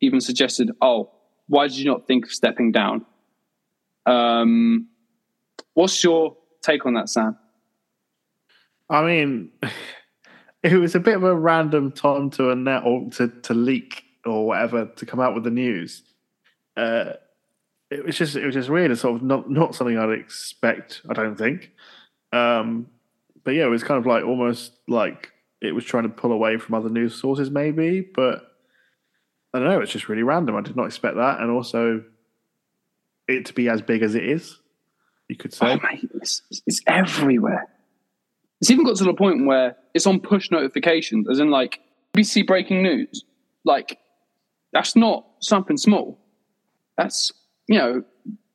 even 0.00 0.20
suggested, 0.20 0.72
"Oh, 0.80 1.10
why 1.46 1.68
did 1.68 1.76
you 1.76 1.84
not 1.84 2.06
think 2.06 2.26
of 2.26 2.32
stepping 2.32 2.72
down?" 2.72 3.06
Um, 4.06 4.88
what's 5.74 6.02
your 6.02 6.36
take 6.62 6.86
on 6.86 6.94
that, 6.94 7.08
Sam? 7.08 7.38
I 8.90 9.04
mean, 9.04 9.50
it 10.62 10.76
was 10.76 10.94
a 10.94 11.00
bit 11.00 11.16
of 11.16 11.24
a 11.24 11.34
random 11.34 11.92
time 11.92 12.30
to 12.30 12.50
a 12.50 12.56
net 12.56 12.82
or 12.84 13.08
to, 13.12 13.28
to 13.28 13.54
leak 13.54 14.04
or 14.24 14.46
whatever 14.46 14.86
to 14.86 15.06
come 15.06 15.20
out 15.20 15.34
with 15.34 15.44
the 15.44 15.50
news. 15.50 16.02
Uh, 16.76 17.12
it 17.94 18.04
was 18.04 18.16
just 18.16 18.34
it 18.34 18.44
was 18.44 18.54
just 18.54 18.68
weird. 18.68 18.90
It's 18.90 19.02
sort 19.02 19.16
of 19.16 19.22
not 19.22 19.48
not 19.48 19.74
something 19.74 19.96
I'd 19.96 20.10
expect. 20.10 21.02
I 21.08 21.12
don't 21.12 21.36
think. 21.36 21.70
Um, 22.32 22.88
but 23.44 23.52
yeah, 23.52 23.64
it 23.66 23.70
was 23.70 23.84
kind 23.84 23.98
of 23.98 24.06
like 24.06 24.24
almost 24.24 24.72
like 24.88 25.30
it 25.60 25.72
was 25.72 25.84
trying 25.84 26.02
to 26.02 26.08
pull 26.08 26.32
away 26.32 26.58
from 26.58 26.74
other 26.74 26.88
news 26.88 27.14
sources, 27.14 27.50
maybe. 27.50 28.00
But 28.00 28.42
I 29.52 29.60
don't 29.60 29.68
know. 29.68 29.80
It's 29.80 29.92
just 29.92 30.08
really 30.08 30.24
random. 30.24 30.56
I 30.56 30.60
did 30.60 30.74
not 30.74 30.86
expect 30.86 31.16
that, 31.16 31.40
and 31.40 31.50
also 31.50 32.02
it 33.28 33.46
to 33.46 33.52
be 33.54 33.68
as 33.68 33.80
big 33.80 34.02
as 34.02 34.16
it 34.16 34.24
is. 34.24 34.58
You 35.28 35.36
could 35.36 35.54
say, 35.54 35.72
oh, 35.72 35.78
mate, 35.82 36.10
it's, 36.16 36.42
it's 36.66 36.80
everywhere. 36.86 37.66
It's 38.60 38.70
even 38.70 38.84
got 38.84 38.96
to 38.96 39.04
the 39.04 39.14
point 39.14 39.46
where 39.46 39.76
it's 39.94 40.06
on 40.06 40.20
push 40.20 40.50
notifications, 40.50 41.28
as 41.30 41.38
in 41.38 41.50
like 41.50 41.80
BBC 42.12 42.44
breaking 42.44 42.82
news. 42.82 43.24
Like 43.64 43.98
that's 44.72 44.96
not 44.96 45.26
something 45.38 45.76
small. 45.76 46.18
That's 46.98 47.32
you 47.66 47.78
know, 47.78 48.04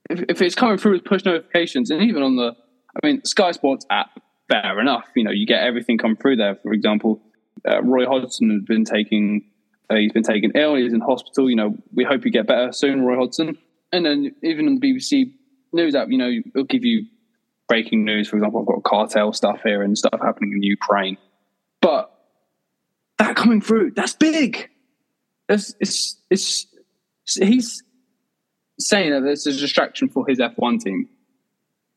if, 0.10 0.24
if 0.30 0.42
it's 0.42 0.56
coming 0.56 0.78
through 0.78 0.94
with 0.94 1.06
push 1.06 1.24
notifications, 1.26 1.92
and 1.92 2.02
even 2.02 2.24
on 2.24 2.36
the, 2.36 2.56
I 3.02 3.08
mean, 3.08 3.24
Sky 3.26 3.52
Sports 3.52 3.86
app, 3.90 4.20
fair 4.50 4.80
enough. 4.80 5.06
You 5.16 5.24
know, 5.24 5.32
you 5.32 5.46
get 5.46 5.64
everything 5.64 5.98
come 5.98 6.16
through 6.16 6.38
there. 6.38 6.56
For 6.56 6.74
example, 6.74 7.22
uh, 7.68 7.82
Roy 7.84 8.06
Hodgson 8.06 8.50
has 8.50 8.64
been 8.64 8.84
taking, 8.84 9.46
uh, 9.90 9.96
he's 9.96 10.12
been 10.12 10.24
taken 10.24 10.52
ill. 10.56 10.76
He's 10.76 10.94
in 10.94 11.02
hospital. 11.02 11.50
You 11.50 11.56
know, 11.56 11.76
we 11.94 12.04
hope 12.04 12.26
you 12.26 12.32
get 12.32 12.48
better 12.48 12.72
soon, 12.72 13.06
Roy 13.06 13.18
Hodgson. 13.18 13.58
And 13.92 14.06
then 14.06 14.36
even 14.44 14.68
on 14.68 14.80
the 14.80 14.94
BBC 14.94 15.34
News 15.72 15.96
app, 15.96 16.10
you 16.10 16.18
know, 16.18 16.30
it'll 16.30 16.66
give 16.66 16.84
you 16.84 17.06
breaking 17.68 18.04
news. 18.04 18.28
For 18.28 18.38
example, 18.38 18.62
I've 18.62 18.68
got 18.68 18.84
cartel 18.84 19.34
stuff 19.34 19.62
here 19.64 19.84
and 19.84 19.98
stuff 19.98 20.20
happening 20.22 20.54
in 20.54 20.64
Ukraine. 20.64 21.18
But 21.82 22.12
that 23.20 23.36
coming 23.36 23.62
through, 23.62 23.92
that's 23.92 24.14
big. 24.14 24.70
It's, 25.48 25.76
it's, 25.80 26.18
it's, 26.30 26.68
he's 27.36 27.84
saying 28.80 29.12
that 29.12 29.24
it's 29.30 29.46
a 29.46 29.52
distraction 29.52 30.10
for 30.10 30.26
his 30.28 30.40
F1 30.40 30.82
team, 30.82 31.10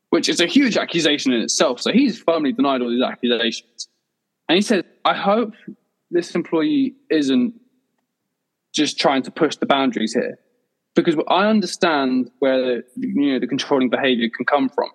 which 0.09 0.29
is 0.29 0.39
a 0.39 0.45
huge 0.45 0.77
accusation 0.77 1.31
in 1.31 1.41
itself. 1.41 1.79
So 1.79 1.91
he's 1.91 2.21
firmly 2.21 2.51
denied 2.51 2.81
all 2.81 2.89
these 2.89 3.01
accusations. 3.01 3.87
And 4.49 4.57
he 4.57 4.61
says, 4.61 4.83
I 5.05 5.13
hope 5.13 5.53
this 6.11 6.35
employee 6.35 6.95
isn't 7.09 7.53
just 8.73 8.99
trying 8.99 9.23
to 9.23 9.31
push 9.31 9.55
the 9.55 9.65
boundaries 9.65 10.13
here. 10.13 10.37
Because 10.95 11.15
I 11.27 11.47
understand 11.47 12.29
where 12.39 12.83
you 12.95 13.31
know 13.31 13.39
the 13.39 13.47
controlling 13.47 13.89
behavior 13.89 14.29
can 14.35 14.45
come 14.45 14.69
from. 14.69 14.89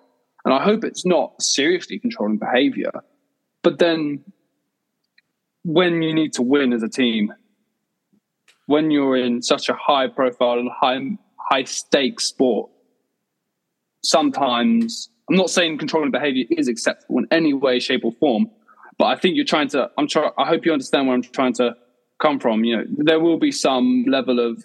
And 0.45 0.55
I 0.55 0.63
hope 0.63 0.85
it's 0.85 1.05
not 1.05 1.43
seriously 1.43 1.99
controlling 1.99 2.39
behavior. 2.39 2.93
But 3.63 3.79
then 3.79 4.23
when 5.65 6.03
you 6.03 6.15
need 6.15 6.33
to 6.35 6.43
win 6.43 6.73
as 6.73 6.83
a 6.83 6.89
team, 6.89 7.33
when 8.67 8.91
you're 8.91 9.17
in 9.17 9.43
such 9.43 9.69
a 9.69 9.75
high 9.75 10.07
profile 10.07 10.59
and 10.59 10.71
high 10.71 11.01
high 11.51 11.65
stakes 11.65 12.25
sport, 12.25 12.71
sometimes 14.03 15.11
I'm 15.29 15.37
not 15.37 15.51
saying 15.51 15.79
controlling 15.79 16.11
behavior 16.11 16.45
is 16.51 16.69
acceptable 16.69 17.19
in 17.19 17.29
any 17.31 17.53
way, 17.53 17.81
shape, 17.81 18.05
or 18.05 18.13
form, 18.13 18.51
but 18.99 19.07
I 19.07 19.17
think 19.17 19.37
you're 19.37 19.45
trying 19.45 19.69
to. 19.69 19.91
I'm 19.99 20.09
trying. 20.09 20.31
I 20.39 20.47
hope 20.47 20.65
you 20.65 20.73
understand 20.73 21.07
where 21.07 21.15
I'm 21.15 21.23
trying 21.23 21.55
to 21.55 21.77
come 22.21 22.41
from. 22.41 22.65
You 22.65 22.79
know, 22.79 22.85
there 22.99 23.21
will 23.21 23.39
be 23.39 23.53
some 23.53 24.05
level 24.09 24.41
of 24.41 24.63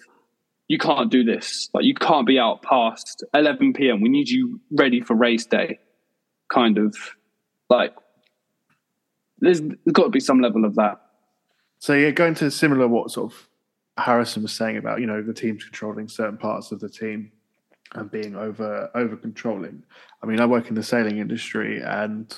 you 0.68 0.78
can't 0.78 1.10
do 1.10 1.22
this. 1.22 1.68
Like 1.74 1.84
you 1.84 1.94
can't 1.94 2.26
be 2.26 2.38
out 2.38 2.62
past 2.62 3.22
11 3.34 3.74
p.m. 3.74 4.00
We 4.00 4.08
need 4.08 4.28
you 4.28 4.60
ready 4.72 5.00
for 5.00 5.14
race 5.14 5.46
day. 5.46 5.78
Kind 6.52 6.78
of 6.78 6.96
like 7.68 7.94
there's, 9.38 9.60
there's 9.60 9.92
got 9.92 10.04
to 10.04 10.10
be 10.10 10.20
some 10.20 10.40
level 10.40 10.64
of 10.64 10.74
that. 10.76 11.00
So 11.78 11.94
yeah, 11.94 12.10
going 12.10 12.34
to 12.36 12.50
similar 12.50 12.88
what 12.88 13.10
sort 13.10 13.32
of 13.32 13.48
Harrison 13.96 14.42
was 14.42 14.52
saying 14.52 14.76
about 14.76 15.00
you 15.00 15.06
know 15.06 15.22
the 15.22 15.34
teams 15.34 15.64
controlling 15.64 16.08
certain 16.08 16.36
parts 16.36 16.72
of 16.72 16.80
the 16.80 16.88
team 16.88 17.30
and 17.92 18.10
being 18.10 18.34
over 18.34 18.90
over 18.94 19.16
controlling. 19.16 19.82
I 20.22 20.26
mean, 20.26 20.40
I 20.40 20.46
work 20.46 20.68
in 20.68 20.74
the 20.74 20.82
sailing 20.82 21.18
industry, 21.18 21.80
and 21.82 22.36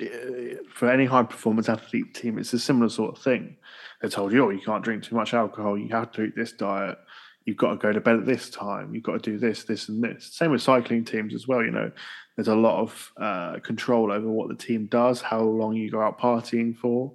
eh, 0.00 0.54
for 0.72 0.90
any 0.90 1.04
high 1.04 1.22
performance 1.22 1.68
athlete 1.68 2.14
team, 2.14 2.38
it's 2.38 2.52
a 2.52 2.58
similar 2.58 2.88
sort 2.88 3.16
of 3.16 3.22
thing. 3.22 3.56
They 4.02 4.08
told 4.08 4.32
you, 4.32 4.44
oh, 4.44 4.50
you 4.50 4.60
can't 4.60 4.84
drink 4.84 5.04
too 5.04 5.14
much 5.14 5.32
alcohol. 5.32 5.78
You 5.78 5.88
have 5.90 6.12
to 6.12 6.24
eat 6.24 6.36
this 6.36 6.52
diet. 6.52 6.98
You've 7.44 7.56
got 7.56 7.70
to 7.70 7.76
go 7.76 7.92
to 7.92 8.00
bed 8.00 8.16
at 8.16 8.26
this 8.26 8.50
time. 8.50 8.92
You've 8.92 9.04
got 9.04 9.22
to 9.22 9.30
do 9.30 9.38
this, 9.38 9.62
this, 9.62 9.88
and 9.88 10.02
this. 10.02 10.32
Same 10.32 10.50
with 10.50 10.62
cycling 10.62 11.04
teams 11.04 11.32
as 11.32 11.46
well. 11.46 11.62
You 11.62 11.70
know, 11.70 11.92
there's 12.34 12.48
a 12.48 12.56
lot 12.56 12.80
of 12.80 13.12
uh, 13.16 13.60
control 13.60 14.10
over 14.10 14.28
what 14.28 14.48
the 14.48 14.56
team 14.56 14.86
does, 14.86 15.20
how 15.20 15.40
long 15.40 15.74
you 15.74 15.88
go 15.88 16.00
out 16.00 16.18
partying 16.18 16.76
for 16.76 17.14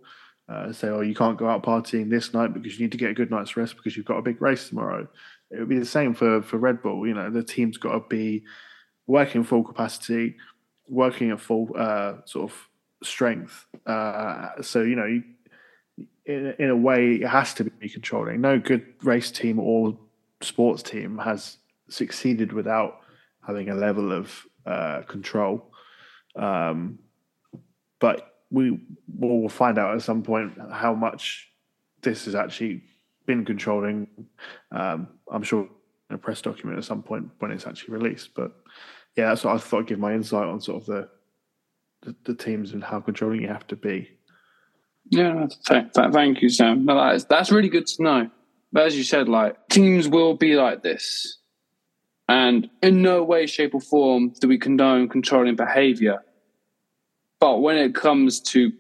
uh, 0.50 0.72
say, 0.74 0.90
oh, 0.90 1.02
you 1.02 1.16
can't 1.16 1.38
go 1.38 1.48
out 1.48 1.64
partying 1.64 2.10
this 2.10 2.34
night 2.34 2.54
because 2.54 2.78
you 2.78 2.86
need 2.86 2.92
to 2.92 2.98
get 2.98 3.12
a 3.12 3.14
good 3.14 3.32
night's 3.32 3.56
rest 3.56 3.76
because 3.78 3.96
you've 3.96 4.06
got 4.06 4.18
a 4.18 4.22
big 4.22 4.42
race 4.42 4.70
tomorrow. 4.70 5.08
It 5.50 5.60
would 5.60 5.70
be 5.70 5.80
the 5.80 5.86
same 5.86 6.14
for 6.14 6.42
for 6.42 6.58
Red 6.58 6.82
Bull. 6.82 7.08
You 7.08 7.14
know, 7.14 7.30
the 7.30 7.44
team's 7.44 7.78
got 7.78 7.94
to 7.94 8.06
be 8.10 8.44
working 9.08 9.44
full 9.44 9.64
capacity, 9.64 10.38
working 10.88 11.32
at 11.32 11.40
full 11.40 11.70
uh, 11.76 12.16
sort 12.26 12.52
of 12.52 12.58
strength. 13.04 13.66
Uh, 13.86 14.62
so 14.62 14.82
you 14.82 14.96
know, 14.96 15.06
you, 15.06 15.24
in 16.26 16.56
in 16.60 16.70
a 16.70 16.76
way, 16.76 17.16
it 17.16 17.28
has 17.28 17.54
to 17.56 17.64
be 17.64 17.90
controlling. 17.90 18.42
No 18.42 18.60
good 18.60 18.86
race 19.04 19.32
team 19.32 19.60
or 19.60 19.98
sports 20.42 20.84
team 20.84 21.18
has 21.18 21.58
succeeded 21.90 22.54
without 22.54 23.02
having 23.46 23.70
a 23.70 23.76
level 23.76 24.12
of 24.12 24.46
uh, 24.66 25.02
control. 25.04 25.72
Um, 26.36 27.00
but 28.00 28.31
we 28.52 28.80
will 29.18 29.50
find 29.50 29.78
out 29.78 29.96
at 29.96 30.02
some 30.02 30.22
point 30.22 30.54
how 30.72 30.94
much 30.94 31.50
this 32.02 32.26
has 32.26 32.36
actually 32.36 32.84
been 33.26 33.46
controlling. 33.46 34.08
Um, 34.72 35.08
I'm 35.32 35.44
sure 35.44 35.70
a 36.10 36.18
press 36.18 36.42
document 36.42 36.78
at 36.78 36.84
some 36.84 37.02
point 37.02 37.30
when 37.40 37.52
it's 37.52 37.66
actually 37.66 37.94
released. 37.94 38.34
But 38.36 38.52
yeah, 39.16 39.30
that's 39.30 39.44
what 39.44 39.56
I 39.56 39.58
thought 39.58 39.82
I'd 39.82 39.88
give 39.88 40.00
my 40.00 40.14
insight 40.14 40.48
on 40.48 40.62
sort 40.62 40.82
of 40.82 40.86
the 40.88 41.10
the, 42.04 42.16
the 42.24 42.34
teams 42.34 42.74
and 42.74 42.84
how 42.84 43.00
controlling 43.00 43.42
you 43.42 43.48
have 43.48 43.68
to 43.68 43.76
be. 43.76 44.10
Yeah, 45.10 45.48
th- 45.68 45.94
th- 45.94 46.12
thank 46.12 46.42
you, 46.42 46.50
Sam. 46.50 46.86
No, 46.86 46.96
that 46.96 47.16
is, 47.16 47.26
that's 47.26 47.52
really 47.52 47.70
good 47.70 47.86
to 47.88 48.04
know. 48.04 48.30
But 48.72 48.88
as 48.88 48.98
you 48.98 49.04
said, 49.04 49.30
like 49.30 49.56
teams 49.70 50.08
will 50.08 50.36
be 50.36 50.56
like 50.56 50.82
this, 50.82 51.38
and 52.28 52.70
in 52.82 53.02
no 53.02 53.24
way, 53.24 53.46
shape, 53.46 53.76
or 53.76 53.82
form 53.82 54.34
do 54.40 54.48
we 54.48 54.58
condone 54.58 55.10
controlling 55.10 55.56
behaviour. 55.56 56.24
But 57.42 57.58
when 57.58 57.76
it 57.76 57.96
comes 57.96 58.40
to 58.52 58.72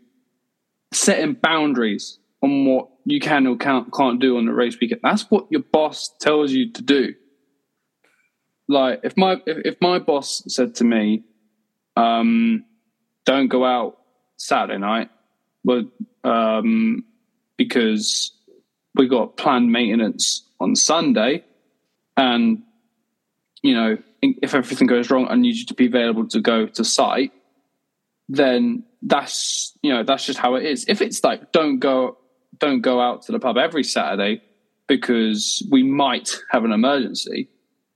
setting 0.93 1.33
boundaries 1.33 2.19
on 2.43 2.65
what 2.65 2.89
you 3.05 3.19
can 3.19 3.47
or 3.47 3.57
can't, 3.57 3.91
can't 3.91 4.21
do 4.21 4.37
on 4.37 4.45
the 4.45 4.53
race 4.53 4.77
weekend, 4.79 5.01
that's 5.03 5.23
what 5.31 5.47
your 5.49 5.63
boss 5.63 6.15
tells 6.21 6.51
you 6.51 6.71
to 6.73 6.81
do. 6.83 7.15
Like 8.69 9.01
if 9.03 9.17
my 9.17 9.41
if, 9.47 9.57
if 9.65 9.81
my 9.81 9.97
boss 9.97 10.43
said 10.47 10.75
to 10.75 10.83
me, 10.83 11.23
um, 11.97 12.63
"Don't 13.25 13.47
go 13.47 13.65
out 13.65 13.97
Saturday 14.37 14.77
night," 14.77 15.09
but 15.65 15.85
um, 16.23 17.03
because 17.57 18.31
we 18.95 19.09
got 19.09 19.35
planned 19.35 19.71
maintenance 19.71 20.47
on 20.59 20.75
Sunday, 20.75 21.43
and 22.15 22.61
you 23.61 23.73
know 23.73 23.97
if 24.21 24.53
everything 24.53 24.87
goes 24.87 25.09
wrong, 25.09 25.27
I 25.29 25.35
need 25.35 25.55
you 25.55 25.65
to 25.65 25.73
be 25.73 25.87
available 25.87 26.27
to 26.29 26.39
go 26.39 26.67
to 26.67 26.85
site 26.85 27.33
then 28.31 28.83
that's 29.01 29.77
you 29.81 29.91
know 29.93 30.03
that's 30.03 30.25
just 30.25 30.39
how 30.39 30.55
it 30.55 30.65
is. 30.65 30.85
If 30.87 31.01
it's 31.01 31.23
like 31.23 31.51
don't 31.51 31.79
go 31.79 32.17
don't 32.59 32.81
go 32.81 33.01
out 33.01 33.23
to 33.23 33.31
the 33.31 33.39
pub 33.39 33.57
every 33.57 33.83
Saturday 33.83 34.41
because 34.87 35.65
we 35.69 35.83
might 35.83 36.37
have 36.51 36.63
an 36.63 36.71
emergency, 36.71 37.49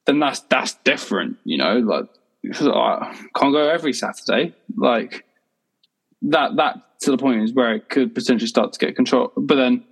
then 0.06 0.20
that's 0.20 0.42
that's 0.42 0.74
different. 0.84 1.38
You 1.46 1.58
know, 1.58 1.78
like 1.78 2.06
I 2.54 3.16
can't 3.36 3.54
go 3.54 3.70
every 3.70 3.94
Saturday. 3.94 4.54
Like 4.76 5.26
that 6.24 6.58
that 6.58 7.00
to 7.02 7.12
the 7.12 7.18
point 7.18 7.44
is 7.44 7.54
where 7.54 7.74
it 7.74 7.90
could 7.90 8.14
potentially 8.14 8.48
start 8.48 8.74
to 8.74 8.80
get 8.80 8.96
control. 8.96 9.32
But 9.38 9.56
then 9.56 9.86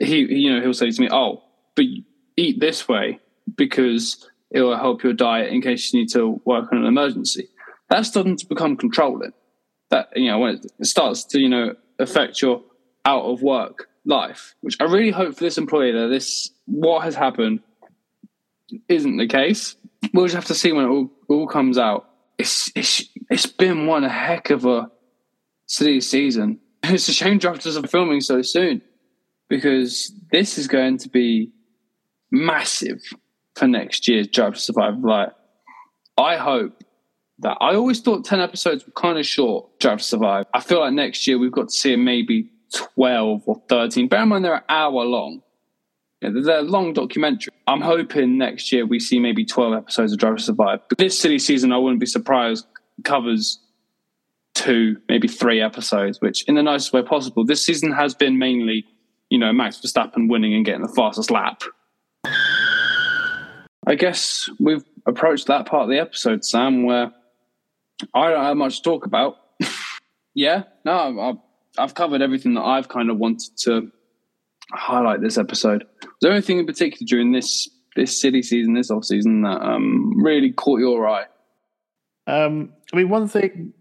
he, 0.00 0.18
you 0.18 0.52
know, 0.52 0.60
he'll 0.60 0.74
say 0.74 0.90
to 0.90 1.00
me, 1.00 1.08
"Oh, 1.10 1.42
but 1.74 1.86
eat 2.36 2.60
this 2.60 2.86
way 2.86 3.18
because 3.56 4.28
it 4.52 4.62
will 4.62 4.76
help 4.76 5.02
your 5.02 5.12
diet 5.12 5.52
in 5.52 5.60
case 5.60 5.92
you 5.92 6.00
need 6.00 6.10
to 6.10 6.40
work 6.44 6.72
on 6.72 6.78
an 6.78 6.86
emergency." 6.86 7.48
That's 7.90 8.08
starting 8.08 8.36
to 8.36 8.46
become 8.46 8.76
controlling. 8.76 9.32
That 9.90 10.10
you 10.16 10.30
know 10.30 10.38
when 10.38 10.60
it 10.78 10.86
starts 10.86 11.24
to 11.24 11.40
you 11.40 11.48
know 11.48 11.74
affect 11.98 12.42
your 12.42 12.62
out 13.04 13.24
of 13.24 13.42
work 13.42 13.88
life, 14.04 14.54
which 14.60 14.76
I 14.80 14.84
really 14.84 15.10
hope 15.10 15.34
for 15.34 15.44
this 15.44 15.58
employee 15.58 15.92
that 15.92 16.08
this 16.08 16.50
what 16.66 17.04
has 17.04 17.14
happened 17.14 17.60
isn't 18.88 19.16
the 19.16 19.26
case. 19.26 19.76
We'll 20.12 20.26
just 20.26 20.34
have 20.34 20.44
to 20.46 20.54
see 20.54 20.72
when 20.72 20.84
it 20.84 20.88
all, 20.88 21.10
all 21.28 21.46
comes 21.46 21.78
out. 21.78 22.08
It's, 22.38 22.70
it's 22.76 23.04
it's 23.30 23.46
been 23.46 23.86
one 23.86 24.04
heck 24.04 24.50
of 24.50 24.64
a 24.64 24.90
silly 25.66 26.00
season. 26.00 26.60
It's 26.84 27.08
a 27.08 27.12
shame 27.12 27.38
drafters 27.38 27.82
are 27.82 27.86
filming 27.86 28.20
so 28.20 28.40
soon 28.40 28.80
because 29.48 30.12
this 30.30 30.56
is 30.56 30.68
going 30.68 30.96
to 30.98 31.08
be 31.08 31.50
massive 32.30 33.02
for 33.56 33.66
next 33.66 34.08
year's 34.08 34.28
Drive 34.28 34.54
to 34.54 34.60
Survive. 34.60 34.98
Like, 35.00 35.32
I 36.16 36.36
hope 36.36 36.82
that 37.40 37.56
I 37.60 37.74
always 37.74 38.00
thought 38.00 38.24
10 38.24 38.40
episodes 38.40 38.84
were 38.84 38.92
kind 38.92 39.18
of 39.18 39.26
short, 39.26 39.78
Drive 39.78 39.98
to 39.98 40.04
Survive. 40.04 40.46
I 40.54 40.60
feel 40.60 40.80
like 40.80 40.92
next 40.92 41.26
year 41.26 41.38
we've 41.38 41.52
got 41.52 41.68
to 41.68 41.74
see 41.74 41.94
maybe 41.96 42.50
12 42.74 43.42
or 43.46 43.62
13. 43.68 44.08
Bear 44.08 44.22
in 44.22 44.28
mind, 44.28 44.44
they're 44.44 44.56
an 44.56 44.62
hour 44.68 45.04
long. 45.04 45.42
Yeah, 46.20 46.30
they're 46.32 46.58
a 46.58 46.62
long 46.62 46.92
documentary. 46.92 47.52
I'm 47.68 47.80
hoping 47.80 48.38
next 48.38 48.72
year 48.72 48.84
we 48.84 48.98
see 48.98 49.20
maybe 49.20 49.44
12 49.44 49.72
episodes 49.74 50.12
of 50.12 50.18
Drive 50.18 50.36
to 50.38 50.42
Survive. 50.42 50.80
But 50.88 50.98
this 50.98 51.18
silly 51.18 51.38
season, 51.38 51.72
I 51.72 51.78
wouldn't 51.78 52.00
be 52.00 52.06
surprised, 52.06 52.66
covers 53.04 53.60
two, 54.54 54.96
maybe 55.08 55.28
three 55.28 55.60
episodes, 55.60 56.20
which 56.20 56.42
in 56.48 56.56
the 56.56 56.62
nicest 56.62 56.92
way 56.92 57.02
possible. 57.02 57.44
This 57.44 57.64
season 57.64 57.92
has 57.92 58.14
been 58.14 58.38
mainly, 58.38 58.84
you 59.30 59.38
know, 59.38 59.52
Max 59.52 59.80
Verstappen 59.80 60.28
winning 60.28 60.54
and 60.54 60.64
getting 60.64 60.82
the 60.82 60.92
fastest 60.92 61.30
lap. 61.30 61.62
I 63.86 63.94
guess 63.94 64.50
we've 64.58 64.84
approached 65.06 65.46
that 65.46 65.66
part 65.66 65.84
of 65.84 65.88
the 65.88 65.98
episode, 65.98 66.44
Sam, 66.44 66.82
where 66.82 67.12
I 68.14 68.30
don't 68.30 68.44
have 68.44 68.56
much 68.56 68.76
to 68.78 68.82
talk 68.82 69.06
about. 69.06 69.36
yeah, 70.34 70.64
no, 70.84 71.20
I've, 71.20 71.36
I've 71.78 71.94
covered 71.94 72.22
everything 72.22 72.54
that 72.54 72.62
I've 72.62 72.88
kind 72.88 73.10
of 73.10 73.18
wanted 73.18 73.56
to 73.64 73.90
highlight 74.72 75.20
this 75.20 75.38
episode. 75.38 75.84
Was 76.02 76.12
there 76.20 76.32
anything 76.32 76.58
in 76.58 76.66
particular 76.66 77.06
during 77.06 77.32
this 77.32 77.68
this 77.96 78.20
silly 78.20 78.42
season, 78.42 78.74
this 78.74 78.90
off 78.90 79.04
season 79.04 79.42
that 79.42 79.60
um, 79.60 80.22
really 80.22 80.52
caught 80.52 80.78
your 80.78 81.08
eye? 81.08 81.24
Um, 82.28 82.72
I 82.92 82.96
mean, 82.96 83.08
one 83.08 83.26
thing, 83.26 83.72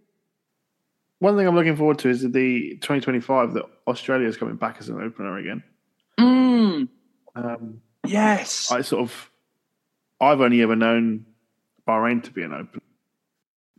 one 1.19 1.37
thing 1.37 1.47
I'm 1.47 1.55
looking 1.55 1.75
forward 1.75 1.99
to 1.99 2.09
is 2.09 2.21
the 2.21 2.77
2025 2.81 3.53
that 3.53 3.65
Australia 3.87 4.27
is 4.27 4.37
coming 4.37 4.55
back 4.55 4.77
as 4.79 4.89
an 4.89 5.01
opener 5.01 5.37
again. 5.37 5.63
Mm, 6.19 6.87
Um, 7.35 7.81
yes. 8.07 8.71
I 8.71 8.81
sort 8.81 9.03
of, 9.03 9.31
I've 10.19 10.41
only 10.41 10.61
ever 10.63 10.75
known 10.75 11.25
Bahrain 11.87 12.23
to 12.23 12.31
be 12.31 12.41
an 12.41 12.53
opener. 12.53 12.81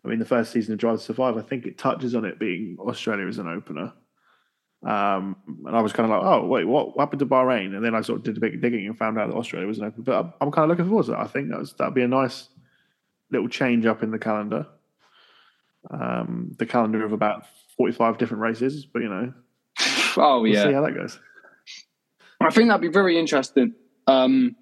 I 0.04 0.08
mean, 0.08 0.18
the 0.18 0.24
first 0.24 0.52
season 0.52 0.72
of 0.72 0.78
Drive 0.78 0.98
to 0.98 1.04
Survive, 1.04 1.36
I 1.36 1.42
think 1.42 1.66
it 1.66 1.78
touches 1.78 2.14
on 2.14 2.24
it 2.24 2.38
being 2.38 2.76
Australia 2.80 3.26
as 3.26 3.38
an 3.38 3.48
opener. 3.48 3.92
Um, 4.84 5.36
and 5.66 5.76
I 5.76 5.82
was 5.82 5.92
kind 5.92 6.10
of 6.10 6.16
like, 6.16 6.24
oh, 6.24 6.46
wait, 6.46 6.64
what 6.64 6.96
happened 6.98 7.18
to 7.18 7.26
Bahrain? 7.26 7.74
And 7.74 7.84
then 7.84 7.94
I 7.94 8.00
sort 8.00 8.18
of 8.18 8.24
did 8.24 8.36
a 8.36 8.40
bit 8.40 8.54
of 8.54 8.60
digging 8.60 8.86
and 8.86 8.96
found 8.96 9.18
out 9.18 9.28
that 9.28 9.36
Australia 9.36 9.66
was 9.66 9.78
an 9.78 9.86
opener. 9.86 10.04
But 10.04 10.18
I'm, 10.18 10.32
I'm 10.40 10.50
kind 10.52 10.64
of 10.64 10.70
looking 10.70 10.88
forward 10.88 11.06
to 11.06 11.12
that. 11.12 11.20
I 11.20 11.26
think 11.26 11.50
that 11.50 11.58
was, 11.58 11.72
that'd 11.74 11.94
be 11.94 12.02
a 12.02 12.08
nice 12.08 12.48
little 13.30 13.48
change 13.48 13.86
up 13.86 14.02
in 14.02 14.10
the 14.10 14.18
calendar. 14.18 14.66
Um, 15.90 16.52
the 16.58 16.66
calendar 16.66 17.04
of 17.04 17.12
about 17.12 17.46
45 17.76 18.18
different 18.18 18.42
races, 18.42 18.84
but 18.84 19.02
you 19.02 19.08
know, 19.08 19.32
oh 20.16 20.40
we'll 20.40 20.52
yeah. 20.52 20.64
see 20.64 20.72
how 20.72 20.82
that 20.82 20.94
goes. 20.94 21.18
I 22.40 22.50
think 22.50 22.68
that'd 22.68 22.80
be 22.80 22.88
very 22.88 23.18
interesting 23.18 23.74
um, 24.06 24.54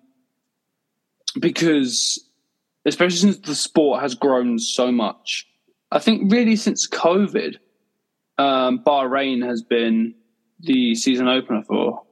because, 1.38 2.25
especially 2.86 3.16
since 3.16 3.38
the 3.38 3.54
sport 3.54 4.00
has 4.00 4.14
grown 4.14 4.58
so 4.58 4.90
much, 4.90 5.46
I 5.90 5.98
think 5.98 6.32
really 6.32 6.56
since 6.56 6.88
COVID, 6.88 7.56
um, 8.38 8.82
Bahrain 8.84 9.44
has 9.44 9.62
been 9.62 10.14
the 10.60 10.94
season 10.94 11.28
opener 11.28 11.62
for. 11.62 12.02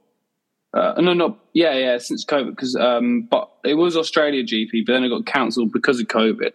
Uh, 0.74 1.00
no, 1.00 1.12
not 1.12 1.38
yeah, 1.52 1.72
yeah, 1.74 1.98
since 1.98 2.24
COVID 2.24 2.50
because 2.50 2.74
um, 2.74 3.28
but 3.30 3.48
it 3.64 3.74
was 3.74 3.96
Australia 3.96 4.42
GP, 4.42 4.84
but 4.86 4.92
then 4.92 5.04
it 5.04 5.08
got 5.08 5.24
cancelled 5.24 5.72
because 5.72 6.00
of 6.00 6.08
COVID. 6.08 6.52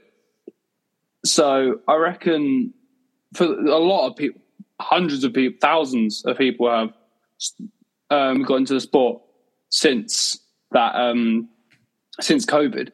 So 1.24 1.80
I 1.88 1.96
reckon 1.96 2.74
for 3.34 3.46
a 3.46 3.78
lot 3.78 4.08
of 4.08 4.18
people, 4.18 4.42
hundreds 4.82 5.24
of 5.24 5.34
people, 5.34 5.58
thousands 5.62 6.24
of 6.26 6.38
people 6.38 6.70
have 6.70 6.94
um, 8.10 8.44
got 8.44 8.56
into 8.56 8.74
the 8.74 8.82
sport 8.82 9.22
since 9.70 10.40
that 10.72 10.96
um, 10.96 11.48
since 12.20 12.46
COVID. 12.46 12.92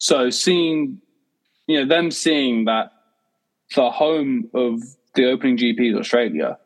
So 0.00 0.30
seeing, 0.30 1.00
you 1.66 1.80
know, 1.80 1.86
them 1.86 2.10
seeing 2.10 2.64
that 2.64 2.90
the 3.76 3.90
home 3.90 4.50
of 4.52 4.82
the 5.14 5.26
opening 5.26 5.56
GP 5.56 5.92
is 5.92 5.96
Australia, 5.96 6.58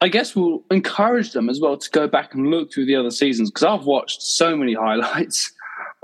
I 0.00 0.08
guess 0.08 0.36
will 0.36 0.64
encourage 0.70 1.32
them 1.32 1.48
as 1.48 1.60
well 1.60 1.76
to 1.76 1.90
go 1.90 2.06
back 2.06 2.34
and 2.34 2.48
look 2.48 2.72
through 2.72 2.86
the 2.86 2.96
other 2.96 3.10
seasons 3.10 3.50
because 3.50 3.64
I've 3.64 3.86
watched 3.86 4.22
so 4.22 4.56
many 4.56 4.74
highlights 4.86 5.52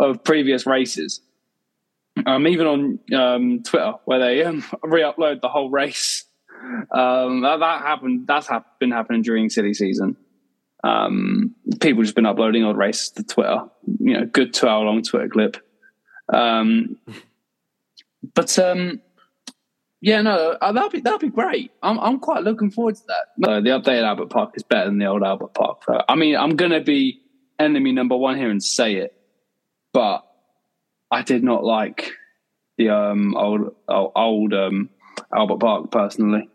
of 0.01 0.25
previous 0.25 0.67
races. 0.67 1.21
Um, 2.27 2.49
even 2.49 2.67
on 2.67 2.99
um, 3.17 3.63
Twitter, 3.63 3.93
where 4.07 4.19
they 4.19 4.43
um, 4.43 4.65
re-upload 4.83 5.41
the 5.41 5.49
whole 5.49 5.71
race. 5.71 6.25
Um, 6.93 7.43
that, 7.43 7.61
that 7.61 7.83
happened. 7.83 8.27
That's 8.27 8.49
hap- 8.49 8.81
been 8.81 8.91
happening 8.91 9.23
during 9.23 9.49
silly 9.49 9.73
season 9.73 10.17
um, 10.85 11.55
people 11.81 12.03
just 12.03 12.15
been 12.15 12.27
uploading 12.27 12.65
old 12.65 12.77
races 12.77 13.11
to 13.11 13.25
Twitter. 13.25 13.61
You 13.99 14.15
know, 14.15 14.27
good 14.27 14.55
two 14.55 14.69
hour 14.69 14.85
long 14.85 15.03
Twitter 15.03 15.29
clip. 15.29 15.57
Um, 16.33 16.97
but 18.35 18.59
um, 18.59 19.01
yeah, 20.01 20.23
no, 20.23 20.57
uh, 20.61 20.73
that'd 20.73 20.93
be 20.93 21.01
that'd 21.01 21.21
be 21.21 21.29
great. 21.29 21.73
I'm 21.83 21.99
I'm 21.99 22.21
quite 22.21 22.45
looking 22.45 22.71
forward 22.71 22.97
to 22.97 23.03
that. 23.09 23.49
Uh, 23.49 23.61
the 23.61 23.71
updated 23.71 24.05
Albert 24.05 24.31
Park 24.31 24.53
is 24.55 24.63
better 24.63 24.87
than 24.87 24.99
the 24.99 25.07
old 25.07 25.23
Albert 25.23 25.55
Park. 25.55 25.83
I 26.09 26.15
mean, 26.15 26.37
I'm 26.37 26.57
gonna 26.57 26.81
be 26.81 27.21
enemy 27.59 27.93
number 27.93 28.17
one 28.17 28.37
here 28.37 28.51
and 28.51 28.63
say 28.63 28.97
it, 28.97 29.15
but 29.93 30.25
I 31.11 31.23
did 31.23 31.43
not 31.43 31.65
like 31.65 32.13
the 32.77 32.91
um, 32.91 33.37
old 33.37 33.75
old, 33.89 34.13
old 34.15 34.55
um, 34.55 34.91
Albert 35.35 35.59
Park 35.61 35.91
personally. 35.91 36.49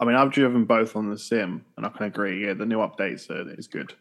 I 0.00 0.04
mean, 0.04 0.14
I've 0.14 0.30
driven 0.30 0.64
both 0.64 0.94
on 0.94 1.10
the 1.10 1.18
sim, 1.18 1.64
and 1.76 1.86
I 1.86 1.88
can 1.88 2.06
agree. 2.06 2.46
Yeah, 2.46 2.54
the 2.54 2.66
new 2.66 2.78
updates 2.78 3.30
uh, 3.30 3.48
is 3.56 3.66
good. 3.66 3.94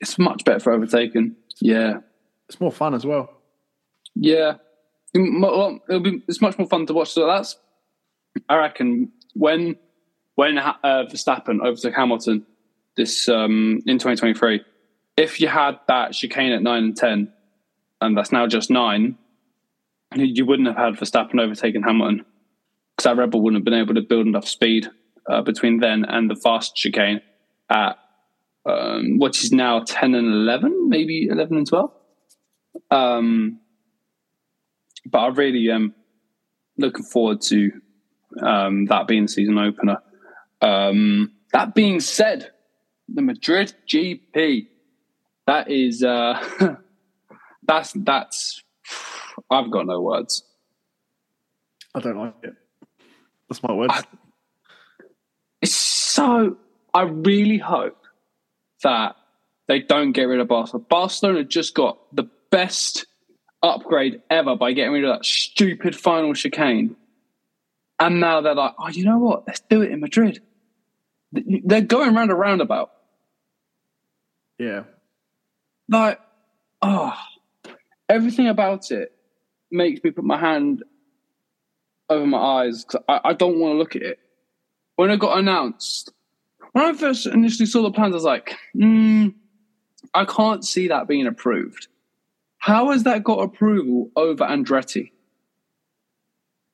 It's 0.00 0.18
much 0.18 0.44
better 0.44 0.60
for 0.60 0.72
overtaking. 0.72 1.36
Yeah, 1.60 2.00
It's 2.48 2.60
more 2.60 2.72
fun 2.72 2.94
as 2.94 3.04
well. 3.04 3.30
Yeah, 4.14 4.54
it'll 5.14 6.00
be. 6.00 6.22
It's 6.28 6.40
much 6.40 6.58
more 6.58 6.68
fun 6.68 6.86
to 6.86 6.94
watch. 6.94 7.12
So 7.12 7.26
that's, 7.26 7.56
I 8.48 8.56
reckon, 8.56 9.12
when 9.34 9.76
when 10.36 10.58
uh, 10.58 10.74
Verstappen 10.84 11.60
overtook 11.64 11.94
Hamilton 11.94 12.46
this 12.96 13.28
um, 13.28 13.80
in 13.86 13.98
2023, 13.98 14.62
if 15.16 15.40
you 15.40 15.48
had 15.48 15.78
that 15.88 16.12
chicane 16.12 16.52
at 16.52 16.62
nine 16.62 16.84
and 16.84 16.96
ten, 16.96 17.32
and 18.00 18.16
that's 18.16 18.32
now 18.32 18.46
just 18.46 18.70
nine, 18.70 19.18
you 20.14 20.46
wouldn't 20.46 20.68
have 20.68 20.76
had 20.76 20.94
Verstappen 20.94 21.40
overtaking 21.40 21.82
Hamilton 21.82 22.24
because 22.96 23.04
that 23.04 23.16
Red 23.16 23.30
Bull 23.30 23.42
wouldn't 23.42 23.60
have 23.60 23.64
been 23.64 23.74
able 23.74 23.94
to 23.94 24.02
build 24.02 24.26
enough 24.26 24.48
speed 24.48 24.88
uh, 25.28 25.42
between 25.42 25.80
then 25.80 26.04
and 26.04 26.30
the 26.30 26.36
fast 26.36 26.74
chicane 26.76 27.20
at 27.68 27.98
um, 28.64 29.18
what 29.18 29.36
is 29.36 29.52
now 29.52 29.82
10 29.84 30.14
and 30.14 30.26
11, 30.26 30.88
maybe 30.88 31.28
11 31.30 31.56
and 31.56 31.66
12. 31.66 31.90
Um, 32.90 33.60
but 35.06 35.18
I 35.18 35.26
really 35.28 35.70
am 35.70 35.94
looking 36.76 37.04
forward 37.04 37.40
to 37.42 37.70
um, 38.42 38.86
that 38.86 39.06
being 39.06 39.22
the 39.22 39.28
season 39.28 39.58
opener. 39.58 39.98
Um, 40.60 41.32
that 41.52 41.74
being 41.74 42.00
said, 42.00 42.50
the 43.08 43.22
Madrid 43.22 43.72
GP, 43.88 44.66
that 45.46 45.70
is, 45.70 46.02
uh, 46.02 46.42
that's, 47.62 47.92
that's, 47.92 48.62
I've 49.50 49.70
got 49.70 49.86
no 49.86 50.00
words. 50.00 50.42
I 51.94 52.00
don't 52.00 52.16
like 52.18 52.34
it. 52.42 52.54
That's 53.48 53.62
my 53.62 53.72
word. 53.72 53.90
I- 53.92 54.02
It's 55.62 55.72
so, 55.74 56.56
I 56.92 57.02
really 57.02 57.58
hope 57.58 57.98
that 58.82 59.16
they 59.68 59.80
don't 59.80 60.12
get 60.12 60.24
rid 60.24 60.40
of 60.40 60.48
Barcelona. 60.48 60.86
Barcelona 60.88 61.44
just 61.44 61.74
got 61.74 61.98
the 62.14 62.24
best 62.50 63.06
upgrade 63.62 64.22
ever 64.30 64.56
by 64.56 64.72
getting 64.72 64.92
rid 64.92 65.04
of 65.04 65.16
that 65.16 65.24
stupid 65.24 65.96
final 65.96 66.34
chicane. 66.34 66.96
And 67.98 68.20
now 68.20 68.40
they're 68.40 68.54
like, 68.54 68.74
oh, 68.78 68.88
you 68.88 69.04
know 69.04 69.18
what? 69.18 69.46
Let's 69.46 69.60
do 69.60 69.82
it 69.82 69.90
in 69.90 70.00
Madrid. 70.00 70.42
They're 71.32 71.80
going 71.80 72.14
round 72.14 72.30
a 72.30 72.34
roundabout. 72.34 72.90
yeah. 74.58 74.84
Like, 75.88 76.20
oh, 76.82 77.14
everything 78.08 78.48
about 78.48 78.90
it 78.90 79.12
makes 79.70 80.02
me 80.02 80.10
put 80.10 80.24
my 80.24 80.38
hand 80.38 80.82
over 82.08 82.26
my 82.26 82.38
eyes 82.38 82.84
because 82.84 83.02
I, 83.08 83.20
I 83.24 83.32
don't 83.34 83.58
want 83.58 83.74
to 83.74 83.78
look 83.78 83.96
at 83.96 84.02
it. 84.02 84.18
when 84.96 85.10
it 85.10 85.18
got 85.18 85.38
announced, 85.38 86.12
when 86.72 86.84
I 86.84 86.92
first 86.92 87.26
initially 87.26 87.66
saw 87.66 87.82
the 87.82 87.90
plans, 87.90 88.14
I 88.14 88.16
was 88.16 88.24
like, 88.24 88.56
mm, 88.76 89.34
I 90.14 90.24
can't 90.24 90.64
see 90.64 90.88
that 90.88 91.08
being 91.08 91.26
approved. 91.26 91.88
How 92.66 92.90
has 92.90 93.04
that 93.04 93.22
got 93.22 93.38
approval 93.38 94.10
over 94.16 94.44
Andretti? 94.44 95.12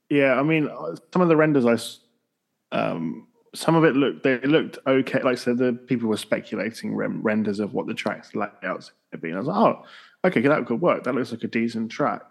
Yeah, 0.09 0.40
I 0.40 0.43
mean, 0.43 0.66
uh, 0.66 0.97
some 1.12 1.20
of 1.20 1.28
the 1.28 1.36
renders 1.36 1.66
I, 1.66 2.74
um, 2.74 3.26
some 3.55 3.74
of 3.74 3.84
it 3.84 3.95
looked 3.95 4.22
they 4.22 4.40
looked 4.40 4.78
okay. 4.86 5.20
Like 5.22 5.32
I 5.32 5.34
said, 5.34 5.59
the 5.59 5.74
people 5.74 6.09
were 6.09 6.16
speculating 6.16 6.97
rem- 6.97 7.20
renders 7.20 7.61
of 7.61 7.74
what 7.74 7.86
the 7.86 7.93
track's 7.93 8.34
layouts 8.34 8.93
would 9.11 9.20
be. 9.20 9.28
And 9.28 9.36
I 9.36 9.40
was 9.40 9.49
like, 9.49 9.57
oh, 9.59 9.84
okay, 10.24 10.40
that 10.40 10.64
could 10.64 10.80
work. 10.80 11.05
That 11.05 11.14
looks 11.14 11.30
like 11.30 11.45
a 11.45 11.49
decent 11.49 11.90
track. 11.90 12.22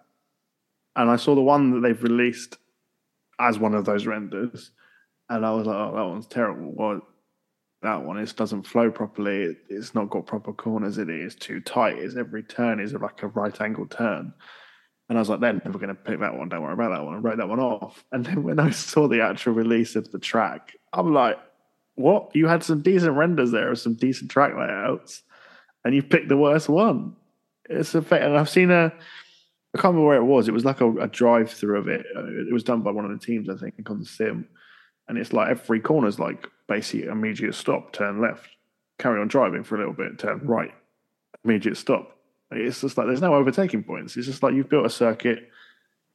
And 0.96 1.12
I 1.12 1.16
saw 1.16 1.36
the 1.36 1.42
one 1.42 1.70
that 1.70 1.88
they've 1.88 2.02
released 2.02 2.58
as 3.40 3.60
one 3.60 3.76
of 3.76 3.86
those 3.86 4.08
renders, 4.08 4.72
and 5.30 5.46
I 5.46 5.52
was 5.52 5.68
like, 5.68 5.76
oh, 5.76 5.96
that 5.96 6.08
one's 6.08 6.26
terrible. 6.26 7.02
That 7.82 8.04
one 8.04 8.18
it 8.18 8.36
doesn't 8.36 8.64
flow 8.64 8.92
properly. 8.92 9.44
It, 9.44 9.58
it's 9.70 9.96
not 9.96 10.10
got 10.10 10.28
proper 10.28 10.54
corners 10.54 10.98
in 10.98 11.10
it. 11.10 11.20
It's 11.20 11.36
too 11.36 11.62
tight. 11.62 11.98
It's 11.98 12.16
every 12.16 12.44
turn 12.44 12.80
is 12.80 12.94
like 12.94 13.24
a 13.24 13.28
right 13.28 13.60
angle 13.60 13.88
turn. 13.88 14.34
And 15.10 15.18
I 15.18 15.22
was 15.22 15.30
like, 15.30 15.42
they're 15.42 15.54
never 15.54 15.78
going 15.78 15.90
to 15.90 15.96
pick 15.96 16.22
that 16.22 16.38
one. 16.38 16.48
Don't 16.48 16.62
worry 16.62 16.74
about 16.74 16.92
that 16.96 17.04
one. 17.04 17.16
I 17.16 17.18
wrote 17.18 17.38
that 17.38 17.50
one 17.50 17.60
off. 17.60 18.06
And 18.14 18.26
then 18.26 18.44
when 18.44 18.60
I 18.60 18.70
saw 18.70 19.08
the 19.08 19.22
actual 19.22 19.54
release 19.54 19.96
of 19.96 20.10
the 20.12 20.20
track, 20.20 20.74
I'm 20.94 21.14
like, 21.14 21.38
what? 21.96 22.34
You 22.34 22.48
had 22.48 22.64
some 22.64 22.82
decent 22.82 23.18
renders 23.18 23.52
there 23.52 23.72
of 23.72 23.80
some 23.80 23.96
decent 23.96 24.32
track 24.32 24.54
layouts, 24.56 25.24
and 25.84 25.94
you 25.94 26.02
picked 26.02 26.30
the 26.30 26.38
worst 26.38 26.70
one. 26.70 27.16
It's 27.70 27.94
a 27.94 28.02
fact. 28.02 28.24
And 28.24 28.38
I've 28.38 28.50
seen 28.50 28.72
a, 28.72 28.86
I 28.86 29.78
can't 29.78 29.94
remember 29.94 30.08
where 30.08 30.18
it 30.18 30.24
was. 30.24 30.48
It 30.48 30.54
was 30.54 30.66
like 30.66 30.82
a, 30.82 30.90
a 30.98 31.08
drive 31.08 31.52
through 31.52 31.80
of 31.80 31.88
it. 31.90 32.06
It 32.16 32.54
was 32.54 32.64
done 32.64 32.82
by 32.82 32.92
one 32.92 33.04
of 33.04 33.12
the 33.12 33.26
teams, 33.26 33.50
I 33.50 33.56
think, 33.56 33.90
on 33.90 34.00
the 34.00 34.06
sim. 34.06 34.48
And 35.08 35.18
it's 35.18 35.34
like 35.34 35.50
every 35.50 35.82
corner's 35.82 36.20
like 36.20 36.48
basically 36.72 37.08
immediate 37.08 37.54
stop, 37.54 37.92
turn 37.92 38.22
left, 38.22 38.48
carry 38.98 39.20
on 39.20 39.28
driving 39.28 39.62
for 39.62 39.76
a 39.76 39.80
little 39.80 39.94
bit, 39.94 40.18
turn 40.18 40.40
right, 40.44 40.74
immediate 41.44 41.76
stop. 41.76 42.18
It's 42.50 42.80
just 42.80 42.98
like 42.98 43.08
there's 43.08 43.22
no 43.22 43.36
overtaking 43.36 43.84
points. 43.84 44.16
It's 44.16 44.28
just 44.28 44.42
like 44.42 44.54
you've 44.54 44.70
built 44.70 44.86
a 44.86 44.90
circuit 44.90 45.50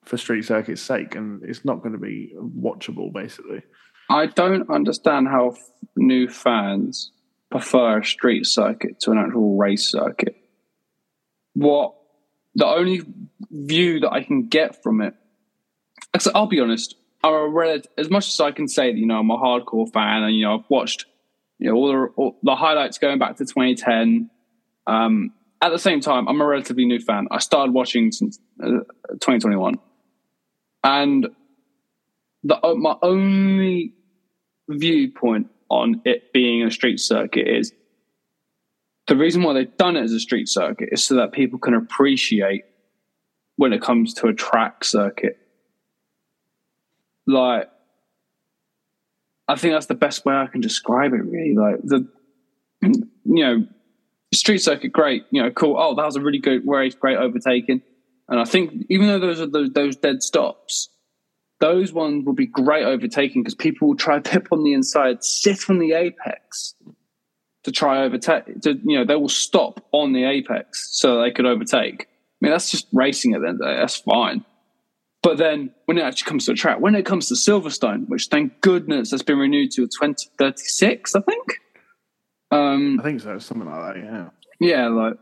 for 0.04 0.16
street 0.16 0.46
circuit's 0.46 0.80
sake, 0.80 1.14
and 1.14 1.42
it's 1.42 1.64
not 1.64 1.82
going 1.82 1.92
to 1.92 1.98
be 1.98 2.32
watchable, 2.38 3.12
basically. 3.12 3.62
I 4.09 4.26
don't 4.26 4.70
understand 4.70 5.28
how 5.28 5.50
f- 5.50 5.59
new 5.96 6.26
fans 6.28 7.11
prefer 7.50 7.98
a 7.98 8.04
street 8.04 8.46
circuit 8.46 9.00
to 9.00 9.11
an 9.11 9.18
actual 9.18 9.57
race 9.57 9.90
circuit. 9.90 10.36
What 11.52 11.94
the 12.54 12.66
only 12.66 13.02
view 13.50 14.00
that 14.00 14.12
I 14.12 14.22
can 14.22 14.48
get 14.48 14.82
from 14.82 15.02
it, 15.02 15.14
I'll 16.34 16.46
be 16.46 16.61
honest, 16.61 16.94
Rel- 17.30 17.80
as 17.98 18.10
much 18.10 18.28
as 18.28 18.40
I 18.40 18.50
can 18.52 18.68
say 18.68 18.92
that 18.92 18.98
you 18.98 19.06
know 19.06 19.18
I'm 19.18 19.30
a 19.30 19.36
hardcore 19.36 19.90
fan, 19.92 20.22
and 20.22 20.34
you 20.34 20.44
know 20.44 20.58
I've 20.58 20.70
watched 20.70 21.06
you 21.58 21.70
know 21.70 21.76
all 21.76 21.88
the, 21.88 22.06
all 22.16 22.38
the 22.42 22.54
highlights 22.54 22.98
going 22.98 23.18
back 23.18 23.36
to 23.36 23.44
2010. 23.44 24.30
Um, 24.86 25.32
at 25.62 25.70
the 25.70 25.78
same 25.78 26.00
time, 26.00 26.28
I'm 26.28 26.40
a 26.40 26.46
relatively 26.46 26.84
new 26.84 27.00
fan. 27.00 27.28
I 27.30 27.38
started 27.38 27.72
watching 27.72 28.12
since 28.12 28.38
uh, 28.62 28.84
2021, 29.10 29.78
and 30.84 31.28
the 32.44 32.64
uh, 32.64 32.74
my 32.74 32.96
only 33.02 33.94
viewpoint 34.68 35.48
on 35.68 36.02
it 36.04 36.32
being 36.32 36.62
a 36.62 36.70
street 36.70 37.00
circuit 37.00 37.48
is 37.48 37.72
the 39.06 39.16
reason 39.16 39.42
why 39.42 39.52
they've 39.52 39.76
done 39.76 39.96
it 39.96 40.02
as 40.02 40.12
a 40.12 40.20
street 40.20 40.48
circuit 40.48 40.88
is 40.92 41.04
so 41.04 41.14
that 41.14 41.32
people 41.32 41.58
can 41.58 41.74
appreciate 41.74 42.64
when 43.56 43.72
it 43.72 43.80
comes 43.80 44.14
to 44.14 44.28
a 44.28 44.34
track 44.34 44.84
circuit. 44.84 45.38
Like, 47.26 47.68
I 49.48 49.56
think 49.56 49.74
that's 49.74 49.86
the 49.86 49.94
best 49.94 50.24
way 50.24 50.34
I 50.34 50.46
can 50.46 50.60
describe 50.60 51.12
it. 51.12 51.24
Really, 51.24 51.54
like 51.54 51.80
the 51.82 52.08
you 52.82 53.44
know 53.44 53.66
street 54.34 54.58
circuit, 54.58 54.92
great, 54.92 55.24
you 55.30 55.42
know, 55.42 55.50
cool. 55.50 55.76
Oh, 55.78 55.94
that 55.94 56.04
was 56.04 56.16
a 56.16 56.20
really 56.20 56.38
good 56.38 56.62
race, 56.66 56.94
great 56.94 57.16
overtaking. 57.16 57.82
And 58.28 58.40
I 58.40 58.44
think 58.44 58.84
even 58.90 59.06
though 59.06 59.20
those 59.20 59.40
are 59.40 59.46
those, 59.46 59.70
those 59.70 59.96
dead 59.96 60.22
stops, 60.22 60.88
those 61.60 61.92
ones 61.92 62.24
will 62.26 62.34
be 62.34 62.46
great 62.46 62.84
overtaking 62.84 63.42
because 63.42 63.54
people 63.54 63.88
will 63.88 63.96
try 63.96 64.18
to 64.20 64.30
pip 64.30 64.48
on 64.52 64.64
the 64.64 64.72
inside, 64.72 65.24
sit 65.24 65.68
on 65.68 65.78
the 65.78 65.92
apex 65.92 66.74
to 67.64 67.72
try 67.72 68.02
overtake. 68.02 68.60
To 68.62 68.78
you 68.84 68.98
know, 68.98 69.04
they 69.04 69.16
will 69.16 69.28
stop 69.28 69.84
on 69.92 70.12
the 70.12 70.24
apex 70.24 70.88
so 70.92 71.20
they 71.20 71.30
could 71.30 71.46
overtake. 71.46 72.08
I 72.08 72.38
mean, 72.40 72.52
that's 72.52 72.70
just 72.70 72.86
racing 72.92 73.34
at 73.34 73.40
the 73.40 73.48
end 73.48 73.54
of 73.54 73.58
the 73.60 73.64
day. 73.66 73.76
That's 73.78 73.96
fine. 73.96 74.44
But 75.22 75.38
then 75.38 75.70
when 75.86 75.98
it 75.98 76.02
actually 76.02 76.28
comes 76.28 76.46
to 76.46 76.52
a 76.52 76.54
track, 76.54 76.80
when 76.80 76.94
it 76.94 77.04
comes 77.04 77.28
to 77.28 77.34
Silverstone, 77.34 78.08
which 78.08 78.28
thank 78.30 78.60
goodness 78.60 79.10
has 79.10 79.22
been 79.22 79.38
renewed 79.38 79.72
to 79.72 79.82
2036, 79.82 81.14
I 81.14 81.20
think. 81.20 81.60
Um, 82.50 83.00
I 83.00 83.02
think 83.02 83.20
so, 83.20 83.38
something 83.38 83.68
like 83.68 83.94
that. 83.94 84.04
Yeah. 84.04 84.28
yeah, 84.60 84.88
like 84.88 85.14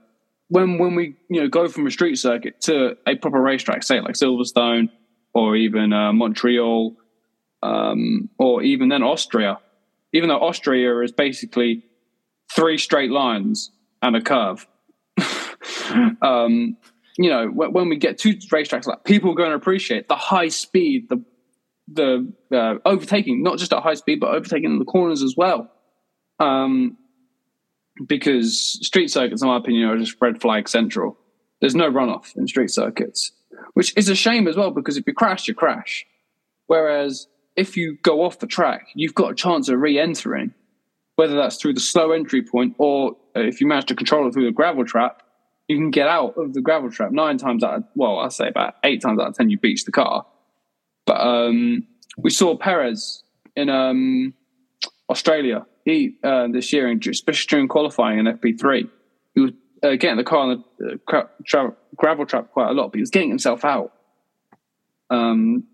when 0.49 0.79
when 0.79 0.95
we 0.95 1.17
you 1.31 1.41
know 1.41 1.49
go 1.49 1.69
from 1.69 1.87
a 1.87 1.91
street 1.91 2.17
circuit 2.17 2.61
to 2.63 2.97
a 3.07 3.17
proper 3.17 3.41
racetrack, 3.41 3.83
say 3.83 4.01
like 4.01 4.15
Silverstone 4.15 4.91
or 5.33 5.57
even 5.57 5.93
uh, 5.93 6.13
Montreal, 6.13 6.95
um, 7.63 8.29
or 8.39 8.63
even 8.63 8.89
then 8.89 9.03
Austria. 9.03 9.59
Even 10.13 10.29
though 10.29 10.39
Austria 10.39 11.01
is 11.01 11.11
basically 11.11 11.83
three 12.55 12.79
straight 12.79 13.11
lines 13.11 13.73
and 14.01 14.15
a 14.15 14.21
curve, 14.21 14.67
um, 16.23 16.77
you 17.17 17.31
know 17.31 17.47
when, 17.49 17.89
we 17.89 17.97
get 17.97 18.19
to 18.19 18.35
racetracks, 18.35 18.87
like 18.87 19.05
people 19.05 19.31
are 19.31 19.35
going 19.35 19.51
to 19.51 19.57
appreciate 19.57 20.09
the 20.09 20.17
high 20.17 20.49
speed, 20.49 21.09
the 21.09 21.25
the 21.89 22.33
uh, 22.53 22.77
overtaking, 22.85 23.43
not 23.43 23.59
just 23.59 23.73
at 23.73 23.83
high 23.83 23.95
speed, 23.95 24.21
but 24.21 24.31
overtaking 24.31 24.71
in 24.71 24.79
the 24.79 24.85
corners 24.85 25.23
as 25.23 25.35
well. 25.37 25.71
Um, 26.41 26.97
because 28.07 28.79
street 28.85 29.09
circuits, 29.09 29.43
in 29.43 29.49
my 29.49 29.57
opinion, 29.57 29.89
are 29.89 29.99
just 29.99 30.17
red 30.21 30.41
flag 30.41 30.69
central. 30.69 31.17
There's 31.61 31.75
no 31.75 31.91
runoff 31.91 32.37
in 32.37 32.49
street 32.49 32.71
circuits, 32.71 33.33
which 33.75 33.97
is 33.97 34.09
a 34.09 34.15
shame 34.15 34.49
as 34.49 34.57
well 34.57 34.71
because 34.71 34.97
if 34.97 35.07
you 35.07 35.15
crash, 35.15 35.47
you 35.47 35.55
crash. 35.55 36.05
Whereas 36.67 37.29
if 37.57 37.77
you 37.77 37.97
go 38.03 38.23
off 38.23 38.41
the 38.41 38.47
track, 38.47 38.89
you've 38.95 39.15
got 39.15 39.33
a 39.33 39.35
chance 39.35 39.69
of 39.69 39.79
re 39.79 39.99
entering, 39.99 40.53
whether 41.17 41.37
that's 41.37 41.57
through 41.57 41.75
the 41.75 41.81
slow 41.81 42.11
entry 42.11 42.43
point 42.43 42.75
or 42.79 43.17
if 43.35 43.61
you 43.61 43.67
manage 43.67 43.87
to 43.87 43.95
control 43.95 44.27
it 44.27 44.33
through 44.33 44.47
the 44.47 44.53
gravel 44.53 44.85
trap, 44.85 45.23
you 45.69 45.77
can 45.77 45.91
get 45.91 46.09
out 46.09 46.37
of 46.37 46.53
the 46.53 46.61
gravel 46.61 46.91
trap 46.91 47.13
nine 47.13 47.39
times 47.39 47.65
out 47.65 47.75
of, 47.75 47.85
well, 47.95 48.19
I'll 48.19 48.31
say 48.31 48.49
about 48.49 48.75
eight 48.85 49.01
times 49.01 49.19
out 49.21 49.29
of 49.29 49.35
10, 49.37 49.51
you 49.51 49.59
beach 49.59 49.85
the 49.85 49.93
car. 49.93 50.27
But 51.07 51.21
um, 51.21 51.87
we 52.19 52.31
saw 52.31 52.57
Perez 52.57 53.23
in 53.57 53.69
um, 53.69 54.35
Australia 55.09 55.67
he 55.85 56.17
uh, 56.25 56.49
this 56.49 56.73
year, 56.73 56.91
especially 56.91 57.47
during 57.49 57.69
qualifying 57.69 58.19
in 58.19 58.27
FP3, 58.27 58.89
he 59.35 59.41
was 59.41 59.53
uh, 59.83 59.91
getting 59.97 60.17
the 60.17 60.25
car 60.25 60.39
on 60.39 60.65
the 60.79 60.87
uh, 60.87 60.97
cra- 61.07 61.31
tra- 61.47 61.75
gravel 61.95 62.27
trap 62.27 62.51
quite 62.53 62.71
a 62.71 62.73
lot, 62.73 62.89
but 62.89 62.97
he 62.97 63.01
was 63.01 63.11
getting 63.11 63.29
himself 63.29 63.65
out. 63.65 63.93
Um, 65.11 65.65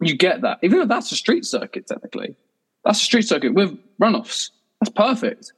you 0.00 0.16
get 0.16 0.42
that, 0.42 0.58
even 0.62 0.78
though 0.78 0.86
that's 0.86 1.10
a 1.10 1.16
street 1.16 1.44
circuit 1.44 1.86
technically. 1.88 2.36
That's 2.84 3.00
a 3.00 3.04
street 3.04 3.26
circuit 3.26 3.54
with 3.54 3.76
runoffs. 4.00 4.50
That's 4.80 4.92
perfect. 4.94 5.52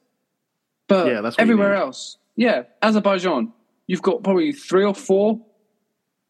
But 0.89 1.07
Yeah, 1.07 1.20
that's 1.20 1.37
everywhere 1.39 1.74
else, 1.74 2.16
yeah, 2.37 2.62
Azerbaijan, 2.81 3.53
you've 3.91 4.03
got 4.03 4.22
probably 4.22 4.53
three 4.53 4.84
or 4.84 4.95
four 4.95 5.41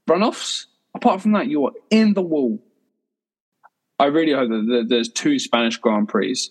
runoffs. 0.09 0.65
Apart 0.95 1.21
from 1.21 1.33
that, 1.33 1.49
you 1.49 1.67
are 1.67 1.73
in 1.91 2.15
the 2.15 2.23
wall. 2.23 2.59
I 3.99 4.07
really 4.07 4.33
hope 4.33 4.49
that 4.49 4.87
there's 4.89 5.11
two 5.11 5.39
Spanish 5.39 5.77
Grand 5.77 6.09
Prix 6.09 6.49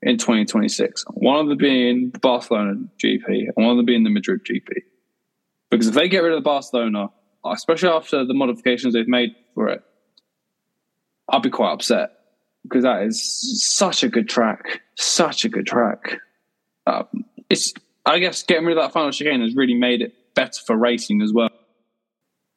in 0.00 0.16
2026. 0.16 1.04
One 1.10 1.38
of 1.40 1.48
them 1.48 1.58
being 1.58 2.08
the 2.10 2.18
Barcelona 2.20 2.76
GP, 2.98 3.26
and 3.28 3.52
one 3.54 3.68
of 3.68 3.76
them 3.76 3.84
being 3.84 4.02
the 4.02 4.08
Madrid 4.08 4.46
GP. 4.50 4.80
Because 5.70 5.88
if 5.88 5.94
they 5.94 6.08
get 6.08 6.22
rid 6.22 6.32
of 6.32 6.38
the 6.38 6.48
Barcelona, 6.48 7.08
especially 7.44 7.90
after 7.90 8.24
the 8.24 8.32
modifications 8.32 8.94
they've 8.94 9.06
made 9.06 9.36
for 9.54 9.68
it, 9.68 9.82
I'll 11.28 11.40
be 11.40 11.50
quite 11.50 11.72
upset 11.72 12.12
because 12.62 12.84
that 12.84 13.02
is 13.02 13.76
such 13.76 14.02
a 14.02 14.08
good 14.08 14.26
track, 14.26 14.80
such 14.94 15.44
a 15.44 15.50
good 15.50 15.66
track. 15.66 16.18
Um, 16.86 17.26
it's, 17.50 17.74
I 18.06 18.20
guess, 18.20 18.42
getting 18.42 18.64
rid 18.64 18.78
of 18.78 18.84
that 18.84 18.94
final 18.94 19.12
chicane 19.12 19.42
has 19.42 19.54
really 19.54 19.74
made 19.74 20.00
it 20.00 20.14
better 20.36 20.60
for 20.64 20.76
racing 20.76 21.20
as 21.22 21.32
well. 21.32 21.50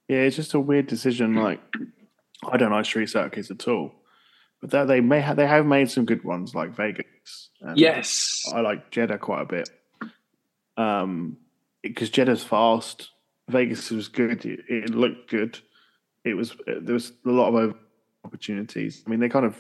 Yeah, 0.08 0.20
it's 0.20 0.36
just 0.36 0.54
a 0.54 0.60
weird 0.60 0.86
decision. 0.86 1.34
Like, 1.34 1.62
I 2.48 2.58
don't 2.58 2.72
like 2.72 2.86
street 2.86 3.10
circuits 3.10 3.50
at 3.50 3.68
all, 3.68 3.92
but 4.62 4.70
that 4.70 4.88
they 4.88 5.02
may 5.02 5.22
ha- 5.22 5.34
they 5.34 5.48
have 5.48 5.66
made 5.66 5.90
some 5.90 6.06
good 6.06 6.24
ones 6.24 6.54
like 6.54 6.76
Vegas. 6.76 7.50
Yes, 7.76 8.44
I 8.54 8.62
like 8.62 8.92
Jeddah 8.92 9.18
quite 9.18 9.42
a 9.42 9.46
bit. 9.46 9.70
Um, 10.78 11.38
because 11.82 12.10
Jeddah's 12.12 12.44
fast. 12.44 13.10
Vegas 13.50 13.90
was 13.90 14.08
good. 14.08 14.46
It, 14.46 14.60
it 14.70 14.90
looked 14.92 15.30
good. 15.30 15.60
It 16.24 16.36
was 16.36 16.56
there 16.68 16.94
was 16.94 17.14
a 17.26 17.30
lot 17.30 17.54
of 17.56 17.76
opportunities. 18.24 19.04
I 19.06 19.10
mean, 19.10 19.20
they 19.20 19.30
kind 19.30 19.46
of 19.46 19.56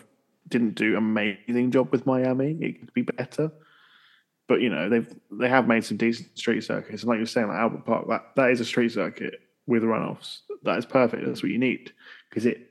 didn't 0.48 0.76
do 0.76 0.96
amazing 0.96 1.72
job 1.72 1.92
with 1.92 2.06
Miami. 2.06 2.58
It 2.60 2.80
could 2.80 2.94
be 2.94 3.02
better, 3.02 3.52
but 4.50 4.60
you 4.60 4.70
know 4.70 4.90
they've 4.90 5.08
they 5.32 5.48
have 5.48 5.68
made 5.68 5.86
some 5.86 5.96
decent 5.96 6.38
street 6.38 6.66
circuits. 6.66 7.04
And 7.04 7.10
like 7.10 7.18
you're 7.18 7.26
saying, 7.26 7.48
like 7.48 7.56
Albert 7.58 7.86
Park, 7.86 8.08
that 8.10 8.26
that 8.36 8.50
is 8.52 8.60
a 8.60 8.66
street 8.66 8.92
circuit 8.92 9.36
with 9.68 9.84
runoffs. 9.84 10.40
That 10.64 10.78
is 10.78 10.86
perfect. 10.86 11.26
That's 11.26 11.42
what 11.42 11.52
you 11.54 11.60
need 11.60 11.94
because 12.30 12.46
it. 12.46 12.66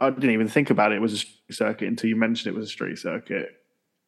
I 0.00 0.08
didn't 0.08 0.30
even 0.30 0.48
think 0.48 0.70
about 0.70 0.92
it 0.92 1.00
was 1.02 1.12
a 1.12 1.18
street 1.18 1.36
circuit 1.50 1.88
until 1.88 2.08
you 2.08 2.16
mentioned 2.16 2.54
it 2.54 2.58
was 2.58 2.68
a 2.68 2.72
street 2.72 2.98
circuit, 2.98 3.50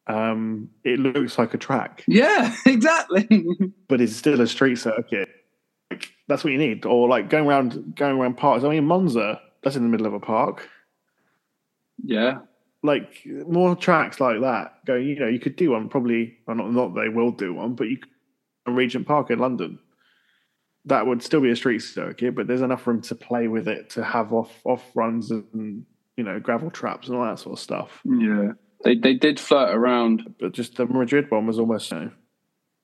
Um, 0.07 0.69
it 0.83 0.97
looks 0.97 1.37
like 1.37 1.53
a 1.53 1.57
track, 1.59 2.03
Yeah, 2.07 2.51
exactly. 2.65 3.45
but 3.87 4.01
it's 4.01 4.15
still 4.15 4.41
a 4.41 4.47
street 4.47 4.77
circuit. 4.79 5.29
Like, 5.91 6.09
that's 6.27 6.43
what 6.43 6.51
you 6.51 6.57
need. 6.57 6.87
Or 6.87 7.07
like 7.07 7.29
going 7.29 7.45
around 7.45 7.95
going 7.95 8.17
around 8.17 8.37
parks. 8.37 8.63
I 8.63 8.69
mean, 8.69 8.85
Monza, 8.85 9.39
that's 9.61 9.75
in 9.75 9.83
the 9.83 9.89
middle 9.89 10.07
of 10.07 10.15
a 10.15 10.19
park. 10.19 10.67
yeah. 12.03 12.39
Like 12.83 13.25
more 13.25 13.75
tracks 13.75 14.19
like 14.19 14.41
that. 14.41 14.85
Going, 14.85 15.07
you 15.07 15.17
know, 15.17 15.27
you 15.27 15.39
could 15.39 15.55
do 15.55 15.71
one 15.71 15.89
probably. 15.89 16.37
Well, 16.45 16.57
not 16.57 16.71
not 16.71 16.95
they 16.95 17.09
will 17.09 17.31
do 17.31 17.53
one, 17.53 17.75
but 17.75 17.87
you 17.87 17.97
could 17.97 18.09
Regent 18.67 19.07
Park 19.07 19.29
in 19.31 19.39
London. 19.39 19.79
That 20.85 21.07
would 21.07 21.23
still 21.23 21.41
be 21.41 21.49
a 21.49 21.55
street 21.55 21.79
circuit, 21.79 22.35
but 22.35 22.47
there's 22.47 22.61
enough 22.61 22.85
room 22.85 23.01
to 23.03 23.15
play 23.15 23.47
with 23.47 23.67
it 23.67 23.89
to 23.91 24.03
have 24.03 24.33
off 24.33 24.51
off 24.65 24.83
runs 24.95 25.31
and 25.31 25.85
you 26.17 26.23
know 26.23 26.39
gravel 26.39 26.69
traps 26.69 27.07
and 27.07 27.17
all 27.17 27.25
that 27.25 27.39
sort 27.39 27.57
of 27.57 27.63
stuff. 27.63 28.01
Yeah. 28.03 28.51
They 28.83 28.95
they 28.95 29.13
did 29.13 29.39
flirt 29.39 29.73
around. 29.73 30.35
But 30.39 30.51
just 30.51 30.75
the 30.75 30.85
Madrid 30.85 31.31
one 31.31 31.47
was 31.47 31.59
almost 31.59 31.91
you 31.91 31.99
know, 31.99 32.11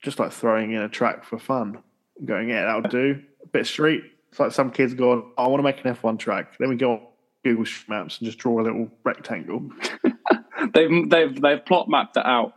just 0.02 0.20
like 0.20 0.32
throwing 0.32 0.72
in 0.72 0.82
a 0.82 0.90
track 0.90 1.26
for 1.26 1.38
fun. 1.38 1.80
Going, 2.24 2.50
yeah, 2.50 2.66
that'll 2.66 2.90
do. 2.90 3.22
A 3.44 3.48
bit 3.48 3.62
of 3.62 3.68
street. 3.68 4.04
It's 4.30 4.40
like 4.40 4.52
some 4.52 4.72
kids 4.72 4.94
going, 4.94 5.24
oh, 5.38 5.44
I 5.44 5.48
want 5.48 5.60
to 5.60 5.64
make 5.64 5.84
an 5.84 5.96
F1 5.96 6.20
track. 6.20 6.58
Then 6.60 6.70
we 6.70 6.76
go 6.76 6.92
on 6.92 7.02
Google 7.44 7.66
Maps 7.88 8.20
and 8.20 8.26
just 8.26 8.38
draw 8.38 8.60
a 8.60 8.64
little 8.64 8.90
rectangle. 9.04 9.70
They've 10.74 11.10
they've 11.10 11.42
they've 11.42 11.66
plot 11.66 11.88
mapped 11.90 12.18
it 12.18 12.26
out. 12.26 12.54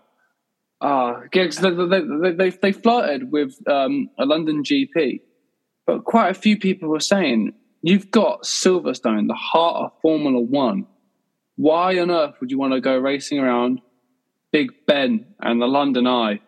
Ah, 0.81 1.23
they, 1.33 1.47
they, 1.49 1.71
they, 1.71 2.33
they, 2.33 2.51
they 2.51 2.73
flirted 2.73 3.31
with 3.31 3.57
um, 3.69 4.11
a 4.19 4.27
London 4.27 4.65
GP, 4.65 5.21
but 5.87 6.03
quite 6.03 6.31
a 6.31 6.35
few 6.35 6.59
people 6.59 6.89
were 6.89 6.99
saying 6.99 7.53
you've 7.83 8.11
got 8.11 8.43
Silverstone, 8.43 9.29
the 9.29 9.35
heart 9.35 9.77
of 9.77 10.01
Formula 10.03 10.41
One. 10.41 10.87
Why 11.55 11.99
on 12.01 12.11
earth 12.11 12.35
would 12.41 12.51
you 12.51 12.59
want 12.59 12.73
to 12.73 12.81
go 12.81 12.99
racing 12.99 13.39
around 13.39 13.81
Big 14.51 14.73
Ben 14.87 15.27
and 15.41 15.63
the 15.63 15.67
London 15.67 16.09
Eye 16.09 16.41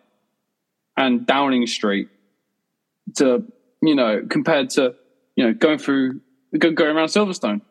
and 0.97 1.25
Downing 1.25 1.67
Street 1.67 2.09
to 3.15 3.45
you 3.81 3.95
know 3.95 4.21
compared 4.29 4.71
to 4.71 4.95
you 5.37 5.45
know 5.45 5.53
going 5.53 5.77
through 5.77 6.19
going 6.59 6.95
around 6.95 7.07
Silverstone? 7.07 7.61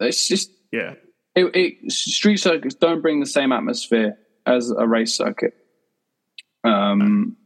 It's 0.00 0.28
just 0.28 0.50
Yeah. 0.72 0.94
it, 1.34 1.56
it, 1.56 1.92
street 1.92 2.38
circuits 2.38 2.74
don't 2.74 3.02
bring 3.02 3.20
the 3.20 3.26
same 3.26 3.52
atmosphere 3.52 4.18
as 4.46 4.70
a 4.70 4.86
race 4.86 5.14
circuit. 5.14 5.54
Um, 6.64 7.36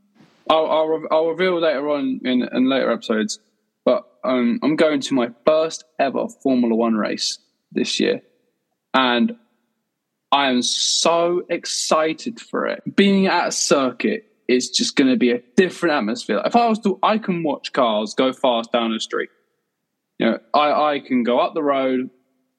I'll, 0.48 0.70
I'll, 0.70 1.02
I'll 1.10 1.28
reveal 1.28 1.60
later 1.60 1.88
on 1.90 2.20
in, 2.24 2.42
in 2.52 2.68
later 2.68 2.90
episodes, 2.90 3.38
but 3.84 4.04
um, 4.24 4.58
I'm 4.62 4.76
going 4.76 5.00
to 5.02 5.14
my 5.14 5.30
first 5.46 5.84
ever 5.98 6.26
Formula 6.42 6.74
One 6.74 6.94
race 6.94 7.38
this 7.70 8.00
year, 8.00 8.22
and 8.94 9.36
I 10.32 10.50
am 10.50 10.62
so 10.62 11.42
excited 11.48 12.40
for 12.40 12.66
it. 12.66 12.82
Being 12.96 13.26
at 13.26 13.48
a 13.48 13.52
circuit 13.52 14.26
is 14.48 14.70
just 14.70 14.96
going 14.96 15.10
to 15.10 15.16
be 15.16 15.30
a 15.30 15.40
different 15.56 15.94
atmosphere. 15.94 16.42
If 16.44 16.56
I 16.56 16.68
was 16.68 16.80
to, 16.80 16.98
I 17.02 17.18
can 17.18 17.42
watch 17.44 17.72
cars 17.72 18.14
go 18.14 18.32
fast 18.32 18.72
down 18.72 18.92
the 18.92 19.00
street. 19.00 19.30
You 20.18 20.26
know, 20.26 20.38
I, 20.52 20.94
I 20.94 21.00
can 21.00 21.22
go 21.22 21.38
up 21.38 21.54
the 21.54 21.62
road, 21.62 22.10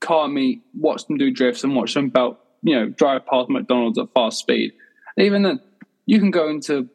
car 0.01 0.27
meet, 0.27 0.61
watch 0.73 1.05
them 1.07 1.17
do 1.17 1.31
drifts, 1.31 1.63
and 1.63 1.75
watch 1.75 1.93
them 1.93 2.09
belt, 2.09 2.37
you 2.61 2.75
know, 2.75 2.89
drive 2.89 3.25
past 3.25 3.49
McDonald's 3.49 3.97
at 3.97 4.11
fast 4.13 4.39
speed. 4.39 4.73
Even 5.17 5.43
then, 5.43 5.61
you 6.05 6.19
can 6.19 6.31
go 6.31 6.49
into 6.49 6.89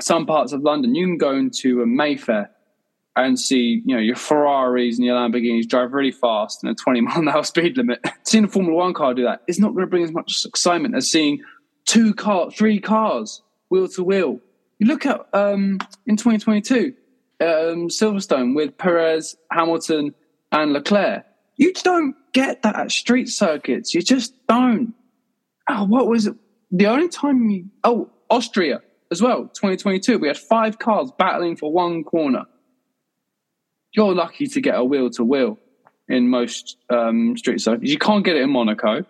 some 0.00 0.26
parts 0.26 0.52
of 0.52 0.62
London. 0.62 0.94
You 0.94 1.06
can 1.06 1.18
go 1.18 1.36
into 1.36 1.82
a 1.82 1.86
Mayfair 1.86 2.50
and 3.14 3.38
see, 3.38 3.82
you 3.84 3.94
know, 3.94 4.00
your 4.00 4.16
Ferraris 4.16 4.96
and 4.96 5.04
your 5.04 5.16
Lamborghinis 5.16 5.68
drive 5.68 5.92
really 5.92 6.10
fast 6.10 6.64
in 6.64 6.70
a 6.70 6.74
20 6.74 7.00
mile 7.02 7.18
an 7.18 7.28
hour 7.28 7.44
speed 7.44 7.76
limit. 7.76 8.04
seeing 8.24 8.44
a 8.44 8.48
Formula 8.48 8.76
One 8.76 8.94
car 8.94 9.14
do 9.14 9.22
that 9.24 9.42
is 9.46 9.58
not 9.58 9.74
going 9.74 9.82
to 9.82 9.90
bring 9.90 10.04
as 10.04 10.12
much 10.12 10.44
excitement 10.44 10.96
as 10.96 11.10
seeing 11.10 11.42
two 11.84 12.14
car, 12.14 12.50
three 12.50 12.80
cars, 12.80 13.42
wheel 13.68 13.88
to 13.88 14.02
wheel. 14.02 14.40
You 14.78 14.86
look 14.86 15.06
at 15.06 15.20
um, 15.32 15.78
in 16.06 16.16
2022, 16.16 16.94
um, 17.40 17.88
Silverstone 17.88 18.54
with 18.54 18.76
Perez, 18.78 19.36
Hamilton, 19.50 20.14
and 20.50 20.72
Leclerc. 20.72 21.24
You 21.56 21.72
don't 21.74 22.16
get 22.32 22.62
that 22.62 22.76
at 22.76 22.90
street 22.90 23.28
circuits. 23.28 23.94
You 23.94 24.02
just 24.02 24.34
don't. 24.46 24.94
Oh, 25.68 25.84
what 25.84 26.08
was 26.08 26.26
it? 26.26 26.36
The 26.70 26.86
only 26.86 27.08
time 27.08 27.50
you. 27.50 27.66
Oh, 27.84 28.10
Austria 28.30 28.80
as 29.10 29.20
well, 29.20 29.42
2022. 29.42 30.18
We 30.18 30.28
had 30.28 30.38
five 30.38 30.78
cars 30.78 31.10
battling 31.18 31.56
for 31.56 31.70
one 31.70 32.02
corner. 32.02 32.44
You're 33.92 34.14
lucky 34.14 34.46
to 34.46 34.60
get 34.60 34.74
a 34.74 34.84
wheel 34.84 35.10
to 35.10 35.24
wheel 35.24 35.58
in 36.08 36.28
most 36.28 36.78
um, 36.88 37.36
street 37.36 37.60
circuits. 37.60 37.90
You 37.90 37.98
can't 37.98 38.24
get 38.24 38.36
it 38.36 38.42
in 38.42 38.50
Monaco. 38.50 39.04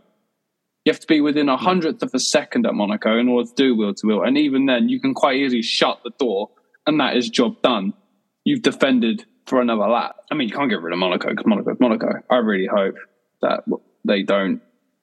You 0.85 0.93
have 0.93 0.99
to 0.99 1.07
be 1.07 1.21
within 1.21 1.49
a 1.49 1.57
hundredth 1.57 2.03
of 2.03 2.11
a 2.13 2.19
second 2.19 2.67
at 2.67 2.75
Monaco 2.75 3.17
in 3.17 3.29
order 3.29 3.49
to 3.49 3.55
do 3.55 3.77
wheel 3.77 3.95
to 3.95 4.07
wheel. 4.07 4.23
And 4.23 4.37
even 4.37 4.67
then, 4.67 4.89
you 4.89 5.01
can 5.01 5.15
quite 5.15 5.37
easily 5.37 5.63
shut 5.63 6.01
the 6.03 6.11
door, 6.19 6.51
and 6.87 6.99
that 6.99 7.17
is 7.17 7.29
job 7.29 7.63
done. 7.63 7.95
You've 8.45 8.63
defended 8.63 9.25
for 9.47 9.61
another 9.61 9.87
lap. 9.87 10.17
I 10.33 10.35
mean, 10.35 10.49
you 10.49 10.55
can't 10.55 10.69
get 10.69 10.83
rid 10.83 10.93
of 10.93 10.99
Monaco 10.99 11.31
because 11.31 11.47
Monaco 11.47 11.77
Monaco. 11.79 12.09
I 12.29 12.37
really 12.39 12.67
hope 12.67 12.97
that 13.43 13.65
they 14.05 14.23
don't 14.23 14.61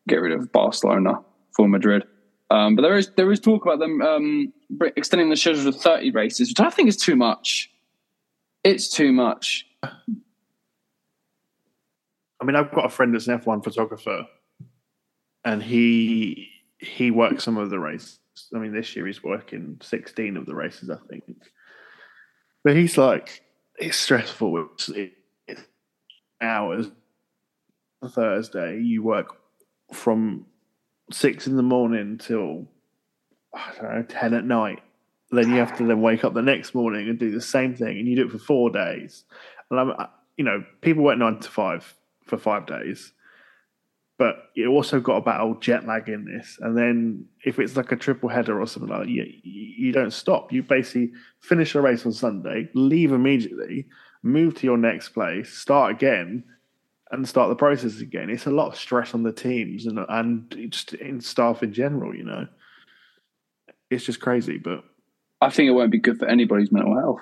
get 0.07 0.17
rid 0.17 0.31
of 0.31 0.51
Barcelona 0.51 1.21
for 1.55 1.67
Madrid. 1.67 2.03
Um, 2.51 2.75
but 2.75 2.81
there 2.81 2.97
is 2.97 3.11
there 3.15 3.31
is 3.31 3.39
talk 3.39 3.63
about 3.65 3.79
them 3.79 4.01
um, 4.01 4.51
extending 4.95 5.29
the 5.29 5.35
schedule 5.35 5.71
to 5.71 5.77
30 5.77 6.09
races, 6.11 6.49
which 6.49 6.59
I 6.59 6.71
think 6.71 6.89
is 6.89 6.97
too 6.97 7.15
much. 7.15 7.69
It's 8.63 8.89
too 8.89 9.13
much. 9.13 9.65
I 9.83 9.91
mean, 12.45 12.55
I've 12.55 12.71
got 12.71 12.85
a 12.85 12.89
friend 12.89 13.13
that's 13.13 13.27
an 13.27 13.39
F1 13.39 13.63
photographer, 13.63 14.25
and 15.45 15.61
he 15.61 16.49
he 16.79 17.11
works 17.11 17.43
some 17.43 17.57
of 17.57 17.69
the 17.69 17.79
races. 17.79 18.19
I 18.55 18.57
mean, 18.57 18.73
this 18.73 18.95
year 18.95 19.05
he's 19.05 19.23
working 19.23 19.77
16 19.81 20.37
of 20.37 20.45
the 20.45 20.55
races, 20.55 20.89
I 20.89 20.97
think. 21.09 21.25
But 22.63 22.75
he's 22.75 22.97
like, 22.97 23.41
it's 23.77 23.97
stressful. 23.97 24.69
It's, 24.73 24.89
it, 24.89 25.13
it's 25.47 25.61
hours. 26.41 26.89
Thursday, 28.07 28.79
you 28.79 29.03
work 29.03 29.35
from 29.93 30.45
six 31.11 31.47
in 31.47 31.57
the 31.57 31.63
morning 31.63 32.17
till 32.17 32.67
I 33.53 33.71
don't 33.75 33.95
know 33.95 34.03
ten 34.03 34.33
at 34.33 34.45
night. 34.45 34.79
Then 35.31 35.49
you 35.51 35.57
have 35.57 35.77
to 35.77 35.85
then 35.85 36.01
wake 36.01 36.23
up 36.23 36.33
the 36.33 36.41
next 36.41 36.73
morning 36.73 37.09
and 37.09 37.19
do 37.19 37.31
the 37.31 37.41
same 37.41 37.75
thing, 37.75 37.99
and 37.99 38.07
you 38.07 38.15
do 38.15 38.25
it 38.25 38.31
for 38.31 38.39
four 38.39 38.69
days. 38.69 39.25
And 39.69 39.79
I'm, 39.79 40.07
you 40.37 40.43
know, 40.43 40.63
people 40.81 41.03
work 41.03 41.17
nine 41.17 41.39
to 41.39 41.49
five 41.49 41.95
for 42.25 42.37
five 42.37 42.65
days, 42.65 43.11
but 44.17 44.35
you 44.55 44.71
also 44.71 44.99
got 44.99 45.15
to 45.15 45.21
battle 45.21 45.55
jet 45.55 45.85
lag 45.85 46.09
in 46.09 46.25
this. 46.25 46.57
And 46.61 46.77
then 46.77 47.25
if 47.43 47.59
it's 47.59 47.75
like 47.75 47.91
a 47.91 47.95
triple 47.95 48.29
header 48.29 48.59
or 48.59 48.65
something 48.65 48.89
like 48.89 49.01
that, 49.01 49.09
you, 49.09 49.25
you 49.43 49.91
don't 49.91 50.13
stop. 50.13 50.51
You 50.51 50.63
basically 50.63 51.11
finish 51.41 51.75
a 51.75 51.81
race 51.81 52.05
on 52.05 52.13
Sunday, 52.13 52.69
leave 52.73 53.11
immediately, 53.11 53.87
move 54.23 54.55
to 54.55 54.65
your 54.65 54.77
next 54.77 55.09
place, 55.09 55.53
start 55.53 55.91
again, 55.91 56.43
and 57.11 57.27
start 57.27 57.49
the 57.49 57.55
process 57.55 57.99
again. 57.99 58.29
It's 58.29 58.45
a 58.45 58.51
lot 58.51 58.67
of 58.67 58.77
stress 58.77 59.13
on 59.13 59.23
the 59.23 59.31
teams 59.31 59.85
and 59.85 59.99
and 60.09 60.69
just 60.71 60.93
in 60.93 61.21
staff 61.21 61.63
in 61.63 61.73
general. 61.73 62.15
You 62.15 62.23
know, 62.23 62.47
it's 63.89 64.05
just 64.05 64.19
crazy. 64.19 64.57
But 64.57 64.83
I 65.41 65.49
think 65.49 65.67
it 65.67 65.73
won't 65.73 65.91
be 65.91 65.99
good 65.99 66.19
for 66.19 66.27
anybody's 66.27 66.71
mental 66.71 66.95
health. 66.95 67.21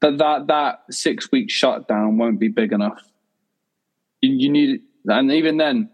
That 0.00 0.18
that 0.18 0.46
that 0.48 0.82
six 0.90 1.30
week 1.30 1.50
shutdown 1.50 2.18
won't 2.18 2.40
be 2.40 2.48
big 2.48 2.72
enough. 2.72 3.02
You, 4.20 4.32
you 4.32 4.50
need, 4.50 4.82
and 5.06 5.30
even 5.30 5.56
then, 5.56 5.90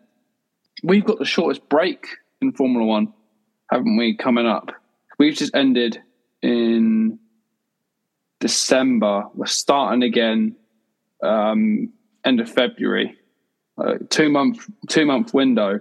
we've 0.82 1.04
got 1.04 1.18
the 1.18 1.24
shortest 1.24 1.68
break 1.68 2.06
in 2.40 2.52
Formula 2.52 2.84
One, 2.84 3.12
haven't 3.70 3.96
we? 3.96 4.16
Coming 4.16 4.46
up, 4.46 4.72
we've 5.18 5.36
just 5.36 5.54
ended 5.54 6.00
in 6.42 7.18
December. 8.40 9.24
We're 9.34 9.46
starting 9.46 10.02
again 10.02 10.56
um, 11.22 11.92
end 12.26 12.40
of 12.40 12.50
February. 12.50 13.16
Uh, 13.78 13.94
two 14.10 14.28
month 14.28 14.68
two 14.88 15.06
month 15.06 15.32
window. 15.32 15.80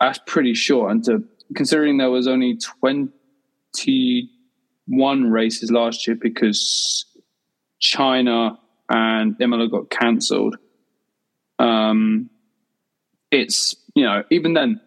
That's 0.00 0.20
pretty 0.26 0.54
short, 0.54 0.90
and 0.90 1.04
to 1.04 1.24
considering 1.54 1.98
there 1.98 2.10
was 2.10 2.26
only 2.26 2.56
twenty 2.58 4.30
one 4.86 5.30
races 5.30 5.70
last 5.70 6.06
year 6.06 6.16
because 6.20 7.06
China 7.80 8.58
and 8.88 9.36
Imola 9.40 9.68
got 9.68 9.90
cancelled. 9.90 10.56
Um, 11.58 12.28
it's 13.30 13.74
you 13.94 14.04
know 14.04 14.24
even 14.30 14.52
then, 14.52 14.80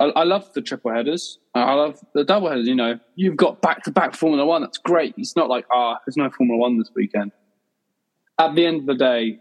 I, 0.00 0.06
I 0.06 0.24
love 0.24 0.50
the 0.54 0.62
triple 0.62 0.92
headers. 0.92 1.38
I 1.54 1.74
love 1.74 1.98
the 2.14 2.24
double 2.24 2.48
headers. 2.48 2.68
You 2.68 2.74
know, 2.74 2.98
you've 3.16 3.36
got 3.36 3.60
back 3.60 3.82
to 3.84 3.90
back 3.90 4.14
Formula 4.14 4.46
One. 4.46 4.62
That's 4.62 4.78
great. 4.78 5.14
It's 5.18 5.36
not 5.36 5.48
like 5.48 5.66
ah, 5.70 5.98
there's 6.06 6.16
no 6.16 6.30
Formula 6.30 6.58
One 6.58 6.78
this 6.78 6.90
weekend. 6.94 7.32
At 8.38 8.54
the 8.54 8.64
end 8.64 8.80
of 8.80 8.86
the 8.86 8.94
day, 8.94 9.40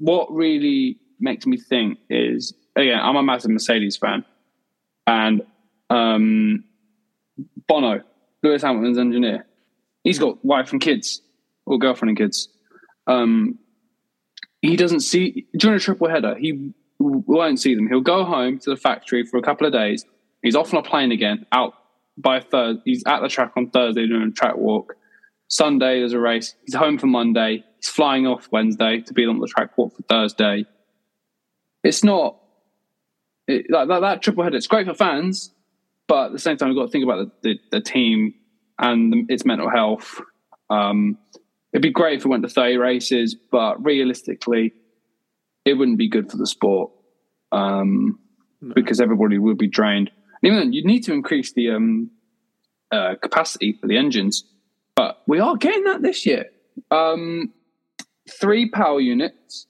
what 0.00 0.32
really 0.32 0.98
makes 1.20 1.46
me 1.46 1.56
think 1.56 1.98
is 2.08 2.52
again, 2.74 2.98
I'm 3.00 3.16
a 3.16 3.22
massive 3.22 3.50
Mercedes 3.50 3.96
fan, 3.96 4.24
and 5.06 5.42
um, 5.90 6.64
Bono, 7.68 8.02
Lewis 8.42 8.62
Hamilton's 8.62 8.98
engineer, 8.98 9.46
he's 10.02 10.18
got 10.18 10.44
wife 10.44 10.72
and 10.72 10.80
kids 10.80 11.22
or 11.66 11.78
girlfriend 11.78 12.10
and 12.10 12.18
kids. 12.18 12.48
Um, 13.06 13.58
he 14.62 14.76
doesn't 14.76 15.00
see 15.00 15.46
during 15.56 15.76
a 15.76 15.80
triple 15.80 16.08
header. 16.08 16.34
He 16.36 16.72
won't 16.98 17.60
see 17.60 17.74
them. 17.74 17.88
He'll 17.88 18.00
go 18.00 18.24
home 18.24 18.58
to 18.60 18.70
the 18.70 18.76
factory 18.76 19.24
for 19.24 19.36
a 19.38 19.42
couple 19.42 19.66
of 19.66 19.72
days. 19.72 20.04
He's 20.42 20.56
off 20.56 20.72
on 20.74 20.80
a 20.80 20.82
plane 20.82 21.12
again. 21.12 21.46
Out 21.52 21.74
by 22.16 22.40
Thursday. 22.40 22.82
He's 22.84 23.02
at 23.06 23.20
the 23.20 23.28
track 23.28 23.52
on 23.56 23.70
Thursday 23.70 24.06
doing 24.06 24.28
a 24.28 24.30
track 24.30 24.56
walk. 24.56 24.94
Sunday 25.50 25.98
there's 25.98 26.12
a 26.12 26.20
race. 26.20 26.54
He's 26.64 26.74
home 26.74 26.96
for 26.96 27.08
Monday. 27.08 27.64
He's 27.76 27.88
flying 27.88 28.26
off 28.26 28.48
Wednesday 28.52 29.00
to 29.00 29.12
be 29.12 29.26
on 29.26 29.40
the 29.40 29.48
track 29.48 29.76
walk 29.76 29.94
for 29.96 30.02
Thursday. 30.02 30.64
It's 31.82 32.04
not 32.04 32.36
it, 33.48 33.66
like 33.68 33.88
that, 33.88 34.00
that 34.00 34.22
triple 34.22 34.44
header. 34.44 34.56
It's 34.56 34.68
great 34.68 34.86
for 34.86 34.94
fans, 34.94 35.52
but 36.06 36.26
at 36.26 36.32
the 36.32 36.38
same 36.38 36.56
time, 36.56 36.68
we've 36.68 36.78
got 36.78 36.86
to 36.86 36.90
think 36.90 37.04
about 37.04 37.42
the, 37.42 37.54
the, 37.54 37.60
the 37.72 37.80
team 37.80 38.34
and 38.78 39.12
the, 39.12 39.26
its 39.28 39.44
mental 39.44 39.68
health. 39.68 40.20
Um, 40.70 41.18
it'd 41.72 41.82
be 41.82 41.90
great 41.90 42.18
if 42.18 42.24
it 42.24 42.28
went 42.28 42.44
to 42.44 42.48
30 42.48 42.76
races, 42.76 43.34
but 43.34 43.84
realistically, 43.84 44.72
it 45.64 45.74
wouldn't 45.74 45.98
be 45.98 46.08
good 46.08 46.30
for 46.30 46.36
the 46.36 46.46
sport 46.46 46.92
um, 47.50 48.20
no. 48.60 48.72
because 48.72 49.00
everybody 49.00 49.36
would 49.36 49.58
be 49.58 49.68
drained. 49.68 50.12
And 50.42 50.52
even 50.52 50.58
then, 50.58 50.72
you'd 50.72 50.84
need 50.84 51.02
to 51.04 51.12
increase 51.12 51.52
the 51.52 51.70
um, 51.70 52.10
uh, 52.92 53.16
capacity 53.20 53.72
for 53.72 53.88
the 53.88 53.96
engines 53.96 54.44
but 55.00 55.22
we 55.26 55.40
are 55.40 55.56
getting 55.56 55.84
that 55.84 56.02
this 56.02 56.26
year. 56.26 56.50
Um, 56.90 57.54
three 58.38 58.68
power 58.68 59.00
units 59.00 59.66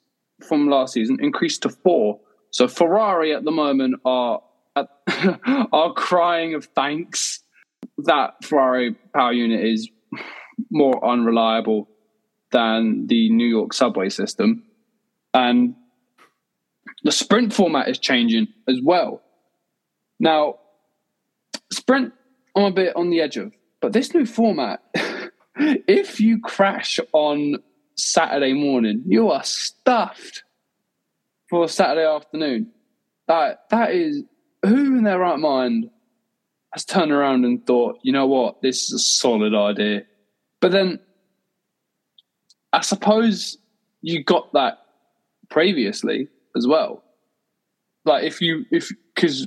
from 0.48 0.68
last 0.68 0.94
season 0.94 1.18
increased 1.20 1.62
to 1.62 1.68
four. 1.68 2.18
So 2.50 2.66
Ferrari 2.66 3.32
at 3.32 3.44
the 3.44 3.52
moment 3.52 4.00
are 4.04 4.42
are 5.72 5.92
crying 5.92 6.54
of 6.54 6.64
thanks 6.64 7.44
that 7.98 8.42
Ferrari 8.42 8.96
power 9.14 9.32
unit 9.32 9.64
is 9.64 9.88
more 10.68 10.98
unreliable 11.08 11.88
than 12.50 13.06
the 13.06 13.30
New 13.30 13.46
York 13.46 13.72
subway 13.72 14.08
system. 14.08 14.64
And 15.32 15.76
the 17.04 17.12
sprint 17.12 17.52
format 17.52 17.88
is 17.88 18.00
changing 18.00 18.48
as 18.68 18.80
well. 18.82 19.22
Now, 20.18 20.56
sprint, 21.72 22.14
I'm 22.56 22.64
a 22.64 22.72
bit 22.72 22.96
on 22.96 23.10
the 23.10 23.20
edge 23.20 23.36
of, 23.36 23.52
but 23.80 23.92
this 23.92 24.12
new 24.12 24.26
format 24.26 24.82
if 25.56 26.20
you 26.20 26.40
crash 26.40 26.98
on 27.12 27.56
Saturday 27.96 28.52
morning, 28.52 29.02
you 29.06 29.30
are 29.30 29.44
stuffed 29.44 30.44
for 31.48 31.68
Saturday 31.68 32.06
afternoon. 32.06 32.70
That 33.28 33.64
that 33.70 33.92
is 33.92 34.22
who 34.64 34.98
in 34.98 35.04
their 35.04 35.18
right 35.18 35.38
mind 35.38 35.90
has 36.72 36.84
turned 36.84 37.10
around 37.10 37.44
and 37.44 37.66
thought, 37.66 37.98
you 38.02 38.12
know 38.12 38.26
what, 38.26 38.62
this 38.62 38.84
is 38.84 38.92
a 38.92 38.98
solid 38.98 39.54
idea. 39.54 40.02
But 40.60 40.72
then 40.72 41.00
I 42.72 42.80
suppose 42.82 43.58
you 44.02 44.22
got 44.22 44.52
that 44.52 44.78
previously 45.50 46.28
as 46.56 46.66
well. 46.66 47.02
Like 48.04 48.24
if 48.24 48.40
you 48.40 48.64
if 48.70 48.90
because 49.14 49.46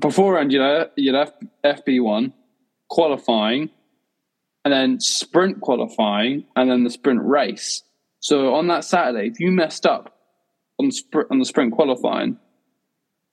beforehand, 0.00 0.52
you 0.52 0.58
know, 0.58 0.88
you'd 0.96 1.14
have 1.14 1.32
FP 1.64 2.02
one 2.02 2.32
qualifying 2.88 3.70
and 4.64 4.72
then 4.72 5.00
sprint 5.00 5.60
qualifying, 5.60 6.44
and 6.56 6.70
then 6.70 6.84
the 6.84 6.90
sprint 6.90 7.22
race. 7.22 7.82
So 8.20 8.54
on 8.54 8.68
that 8.68 8.84
Saturday, 8.84 9.28
if 9.28 9.40
you 9.40 9.50
messed 9.50 9.86
up 9.86 10.16
on 10.78 10.90
sprint 10.90 11.28
on 11.30 11.38
the 11.38 11.44
sprint 11.44 11.72
qualifying, 11.72 12.38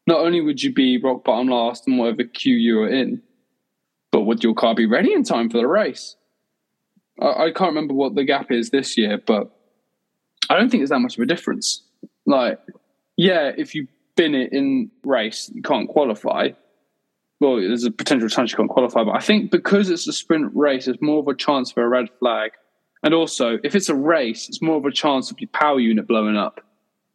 not 0.07 0.21
only 0.21 0.41
would 0.41 0.63
you 0.63 0.73
be 0.73 0.99
rock 1.01 1.23
bottom 1.23 1.47
last 1.47 1.87
in 1.87 1.97
whatever 1.97 2.23
queue 2.23 2.55
you 2.55 2.77
were 2.77 2.89
in, 2.89 3.21
but 4.11 4.21
would 4.21 4.43
your 4.43 4.55
car 4.55 4.73
be 4.73 4.87
ready 4.87 5.13
in 5.13 5.23
time 5.23 5.49
for 5.49 5.57
the 5.57 5.67
race? 5.67 6.15
I, 7.21 7.45
I 7.45 7.51
can't 7.51 7.69
remember 7.69 7.93
what 7.93 8.15
the 8.15 8.23
gap 8.23 8.51
is 8.51 8.71
this 8.71 8.97
year, 8.97 9.19
but 9.23 9.51
I 10.49 10.57
don't 10.57 10.69
think 10.69 10.81
it's 10.81 10.89
that 10.89 10.99
much 10.99 11.17
of 11.17 11.21
a 11.21 11.27
difference. 11.27 11.83
Like, 12.25 12.59
yeah, 13.17 13.51
if 13.55 13.75
you 13.75 13.87
bin 14.15 14.33
it 14.33 14.51
in 14.51 14.89
race, 15.03 15.51
you 15.53 15.61
can't 15.61 15.87
qualify 15.87 16.49
well, 17.39 17.55
there's 17.55 17.85
a 17.85 17.91
potential 17.91 18.27
chance 18.27 18.51
you 18.51 18.57
can't 18.57 18.69
qualify, 18.69 19.03
but 19.03 19.15
I 19.15 19.19
think 19.19 19.51
because 19.51 19.89
it's 19.89 20.07
a 20.07 20.13
sprint 20.13 20.51
race, 20.53 20.85
there's 20.85 21.01
more 21.01 21.19
of 21.19 21.27
a 21.27 21.35
chance 21.35 21.71
for 21.71 21.83
a 21.83 21.87
red 21.87 22.09
flag. 22.19 22.51
And 23.01 23.13
also, 23.13 23.59
if 23.63 23.75
it's 23.75 23.87
a 23.87 23.95
race, 23.95 24.49
it's 24.49 24.61
more 24.61 24.75
of 24.75 24.85
a 24.85 24.91
chance 24.91 25.31
of 25.31 25.39
your 25.39 25.49
power 25.53 25.79
unit 25.79 26.07
blowing 26.07 26.35
up, 26.35 26.59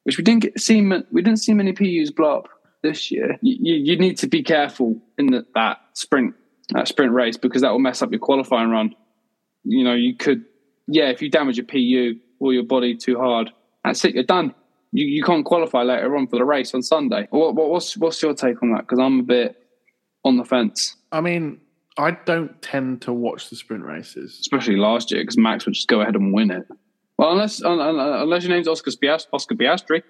which 0.05 0.16
we 0.16 0.25
didn't 0.25 0.43
get, 0.43 0.59
see. 0.59 0.81
We 0.81 1.22
didn't 1.22 1.41
see 1.41 1.53
many 1.53 1.72
PUs 1.72 2.11
blow 2.11 2.39
up 2.39 2.49
this 2.83 3.11
year. 3.11 3.37
You, 3.43 3.57
you, 3.61 3.93
you 3.93 3.99
need 3.99 4.16
to 4.18 4.27
be 4.27 4.43
careful 4.43 4.99
in 5.18 5.27
the, 5.27 5.47
that 5.55 5.79
sprint 5.93 6.35
that 6.70 6.89
sprint 6.89 7.12
race 7.12 7.37
because 7.37 7.61
that 7.61 7.72
will 7.72 7.79
mess 7.79 8.01
up 8.01 8.11
your 8.11 8.20
qualifying 8.20 8.70
run. 8.70 8.95
You 9.64 9.85
know, 9.85 9.95
you 9.95 10.16
could, 10.16 10.45
yeah, 10.87 11.11
if 11.11 11.20
you 11.20 11.31
damage 11.31 11.59
your 11.59 11.66
PU 11.66 12.18
or 12.39 12.55
your 12.55 12.62
body 12.62 12.97
too 12.97 13.18
hard, 13.18 13.51
that's 13.85 14.03
it. 14.07 14.14
You're 14.14 14.25
done. 14.25 14.55
You 14.93 15.05
you 15.07 15.22
can't 15.22 15.45
qualify 15.45 15.83
later 15.83 16.16
on 16.16 16.29
for 16.29 16.39
the 16.39 16.45
race 16.45 16.72
on 16.72 16.83
Sunday. 16.83 17.27
What, 17.31 17.55
what 17.55 17.68
what's 17.68 17.97
what's 17.97 18.22
your 18.22 18.33
take 18.33 18.62
on 18.62 18.72
that? 18.72 18.83
Because 18.83 19.01
I'm 19.01 19.20
a 19.20 19.22
bit 19.22 19.64
on 20.25 20.37
the 20.37 20.45
fence. 20.45 20.97
I 21.12 21.20
mean, 21.20 21.61
I 21.97 22.12
don't 22.12 22.61
tend 22.62 23.03
to 23.03 23.12
watch 23.12 23.51
the 23.51 23.57
sprint 23.57 23.85
races, 23.85 24.39
especially 24.41 24.77
last 24.77 25.12
year 25.12 25.22
because 25.22 25.39
Max 25.39 25.64
would 25.64 25.75
just 25.75 25.89
go 25.89 26.01
ahead 26.01 26.16
and 26.16 26.33
win 26.33 26.51
it. 26.51 26.66
Well, 27.18 27.33
unless 27.33 27.61
unless 27.61 28.43
your 28.43 28.53
name's 28.53 28.66
Oscar 28.66 28.91
Piastri. 28.91 29.27
Oscar 29.33 29.55
Piastri. 29.55 30.03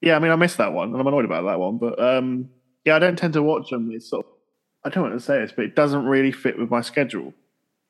Yeah, 0.00 0.16
I 0.16 0.18
mean, 0.18 0.30
I 0.30 0.36
missed 0.36 0.58
that 0.58 0.72
one, 0.72 0.90
and 0.90 1.00
I'm 1.00 1.06
annoyed 1.06 1.24
about 1.24 1.44
that 1.44 1.58
one. 1.58 1.78
But 1.78 2.00
um, 2.02 2.50
yeah, 2.84 2.96
I 2.96 2.98
don't 2.98 3.16
tend 3.16 3.34
to 3.34 3.42
watch 3.42 3.70
them. 3.70 3.90
It's 3.92 4.10
sort 4.10 4.26
of, 4.26 4.32
I 4.84 4.90
don't 4.90 5.04
want 5.04 5.14
to 5.18 5.24
say 5.24 5.40
this, 5.40 5.52
but 5.54 5.64
it 5.64 5.74
doesn't 5.74 6.06
really 6.06 6.32
fit 6.32 6.58
with 6.58 6.70
my 6.70 6.80
schedule. 6.80 7.32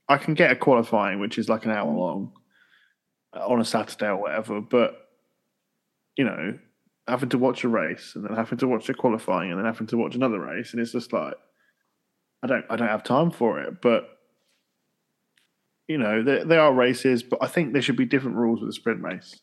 I 0.08 0.16
can 0.16 0.34
get 0.34 0.50
a 0.50 0.56
qualifying, 0.56 1.20
which 1.20 1.38
is 1.38 1.48
like 1.48 1.64
an 1.64 1.70
hour 1.70 1.90
long 1.90 2.32
uh, 3.34 3.46
on 3.46 3.60
a 3.60 3.64
Saturday 3.64 4.06
or 4.06 4.16
whatever, 4.16 4.60
but 4.60 5.08
you 6.16 6.24
know, 6.24 6.58
having 7.08 7.30
to 7.30 7.38
watch 7.38 7.64
a 7.64 7.68
race 7.68 8.12
and 8.14 8.24
then 8.24 8.36
having 8.36 8.58
to 8.58 8.68
watch 8.68 8.88
a 8.88 8.94
qualifying 8.94 9.50
and 9.50 9.58
then 9.58 9.66
having 9.66 9.86
to 9.88 9.96
watch 9.96 10.14
another 10.14 10.40
race, 10.40 10.72
and 10.72 10.80
it's 10.80 10.92
just 10.92 11.12
like 11.12 11.34
I 12.42 12.46
don't 12.46 12.64
I 12.70 12.76
don't 12.76 12.88
have 12.88 13.02
time 13.02 13.30
for 13.30 13.60
it. 13.60 13.80
But 13.80 14.08
you 15.88 15.98
know, 15.98 16.22
there, 16.22 16.44
there 16.44 16.60
are 16.60 16.72
races, 16.72 17.22
but 17.22 17.42
I 17.42 17.46
think 17.46 17.72
there 17.72 17.82
should 17.82 17.96
be 17.96 18.04
different 18.04 18.36
rules 18.36 18.60
with 18.60 18.68
a 18.68 18.74
sprint 18.74 19.02
race. 19.02 19.40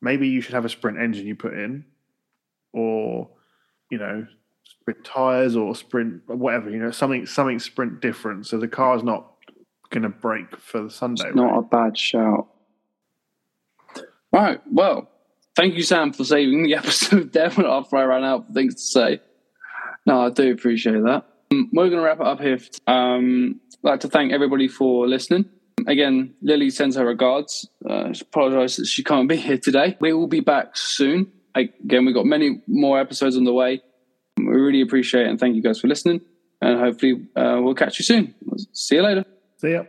Maybe 0.00 0.28
you 0.28 0.40
should 0.40 0.54
have 0.54 0.66
a 0.66 0.68
sprint 0.68 0.98
engine 0.98 1.26
you 1.26 1.34
put 1.34 1.54
in, 1.54 1.84
or 2.72 3.30
you 3.90 3.98
know, 3.98 4.26
sprint 4.64 5.04
tires 5.04 5.56
or 5.56 5.74
sprint 5.74 6.22
whatever. 6.26 6.70
You 6.70 6.78
know, 6.78 6.90
something 6.90 7.26
something 7.26 7.58
sprint 7.58 8.00
different, 8.00 8.46
so 8.46 8.58
the 8.58 8.68
car's 8.68 9.02
not 9.02 9.32
going 9.90 10.02
to 10.02 10.10
break 10.10 10.56
for 10.56 10.82
the 10.82 10.90
Sunday. 10.90 11.28
It's 11.28 11.36
not 11.36 11.52
right? 11.52 11.58
a 11.58 11.62
bad 11.62 11.98
shout. 11.98 12.48
Right. 14.32 14.60
Well, 14.70 15.10
thank 15.58 15.74
you, 15.74 15.82
Sam, 15.82 16.12
for 16.12 16.24
saving 16.24 16.62
the 16.62 16.74
episode 16.82 17.32
there 17.32 17.46
after 17.46 17.96
I 17.96 18.04
ran 18.04 18.24
out 18.24 18.48
of 18.48 18.54
things 18.54 18.76
to 18.76 18.80
say. 18.80 19.20
No, 20.06 20.22
I 20.24 20.30
do 20.30 20.52
appreciate 20.52 21.02
that. 21.02 21.26
Um, 21.50 21.68
we're 21.72 21.90
going 21.90 22.00
to 22.00 22.04
wrap 22.04 22.20
it 22.20 22.26
up 22.26 22.40
here. 22.40 22.58
Um, 22.86 23.60
I'd 23.84 23.88
like 23.90 24.00
to 24.00 24.08
thank 24.08 24.32
everybody 24.32 24.68
for 24.68 25.06
listening. 25.06 25.46
Again, 25.86 26.34
Lily 26.42 26.70
sends 26.70 26.96
her 26.96 27.04
regards. 27.04 27.68
Uh, 27.88 28.12
she 28.12 28.22
apologises 28.22 28.76
that 28.76 28.86
she 28.86 29.02
can't 29.04 29.28
be 29.28 29.36
here 29.48 29.58
today. 29.58 29.96
We 30.00 30.12
will 30.12 30.28
be 30.28 30.40
back 30.40 30.76
soon. 30.76 31.32
Again, 31.54 32.06
we've 32.06 32.14
got 32.14 32.26
many 32.26 32.62
more 32.68 33.00
episodes 33.00 33.36
on 33.36 33.44
the 33.44 33.52
way. 33.52 33.82
We 34.36 34.44
really 34.44 34.80
appreciate 34.80 35.26
it 35.26 35.30
and 35.30 35.40
thank 35.40 35.56
you 35.56 35.62
guys 35.62 35.80
for 35.80 35.88
listening. 35.88 36.20
And 36.60 36.78
hopefully, 36.78 37.26
uh, 37.36 37.58
we'll 37.60 37.74
catch 37.74 37.98
you 37.98 38.04
soon. 38.04 38.34
See 38.72 38.96
you 38.96 39.02
later. 39.02 39.24
See 39.60 39.72
ya. 39.72 39.82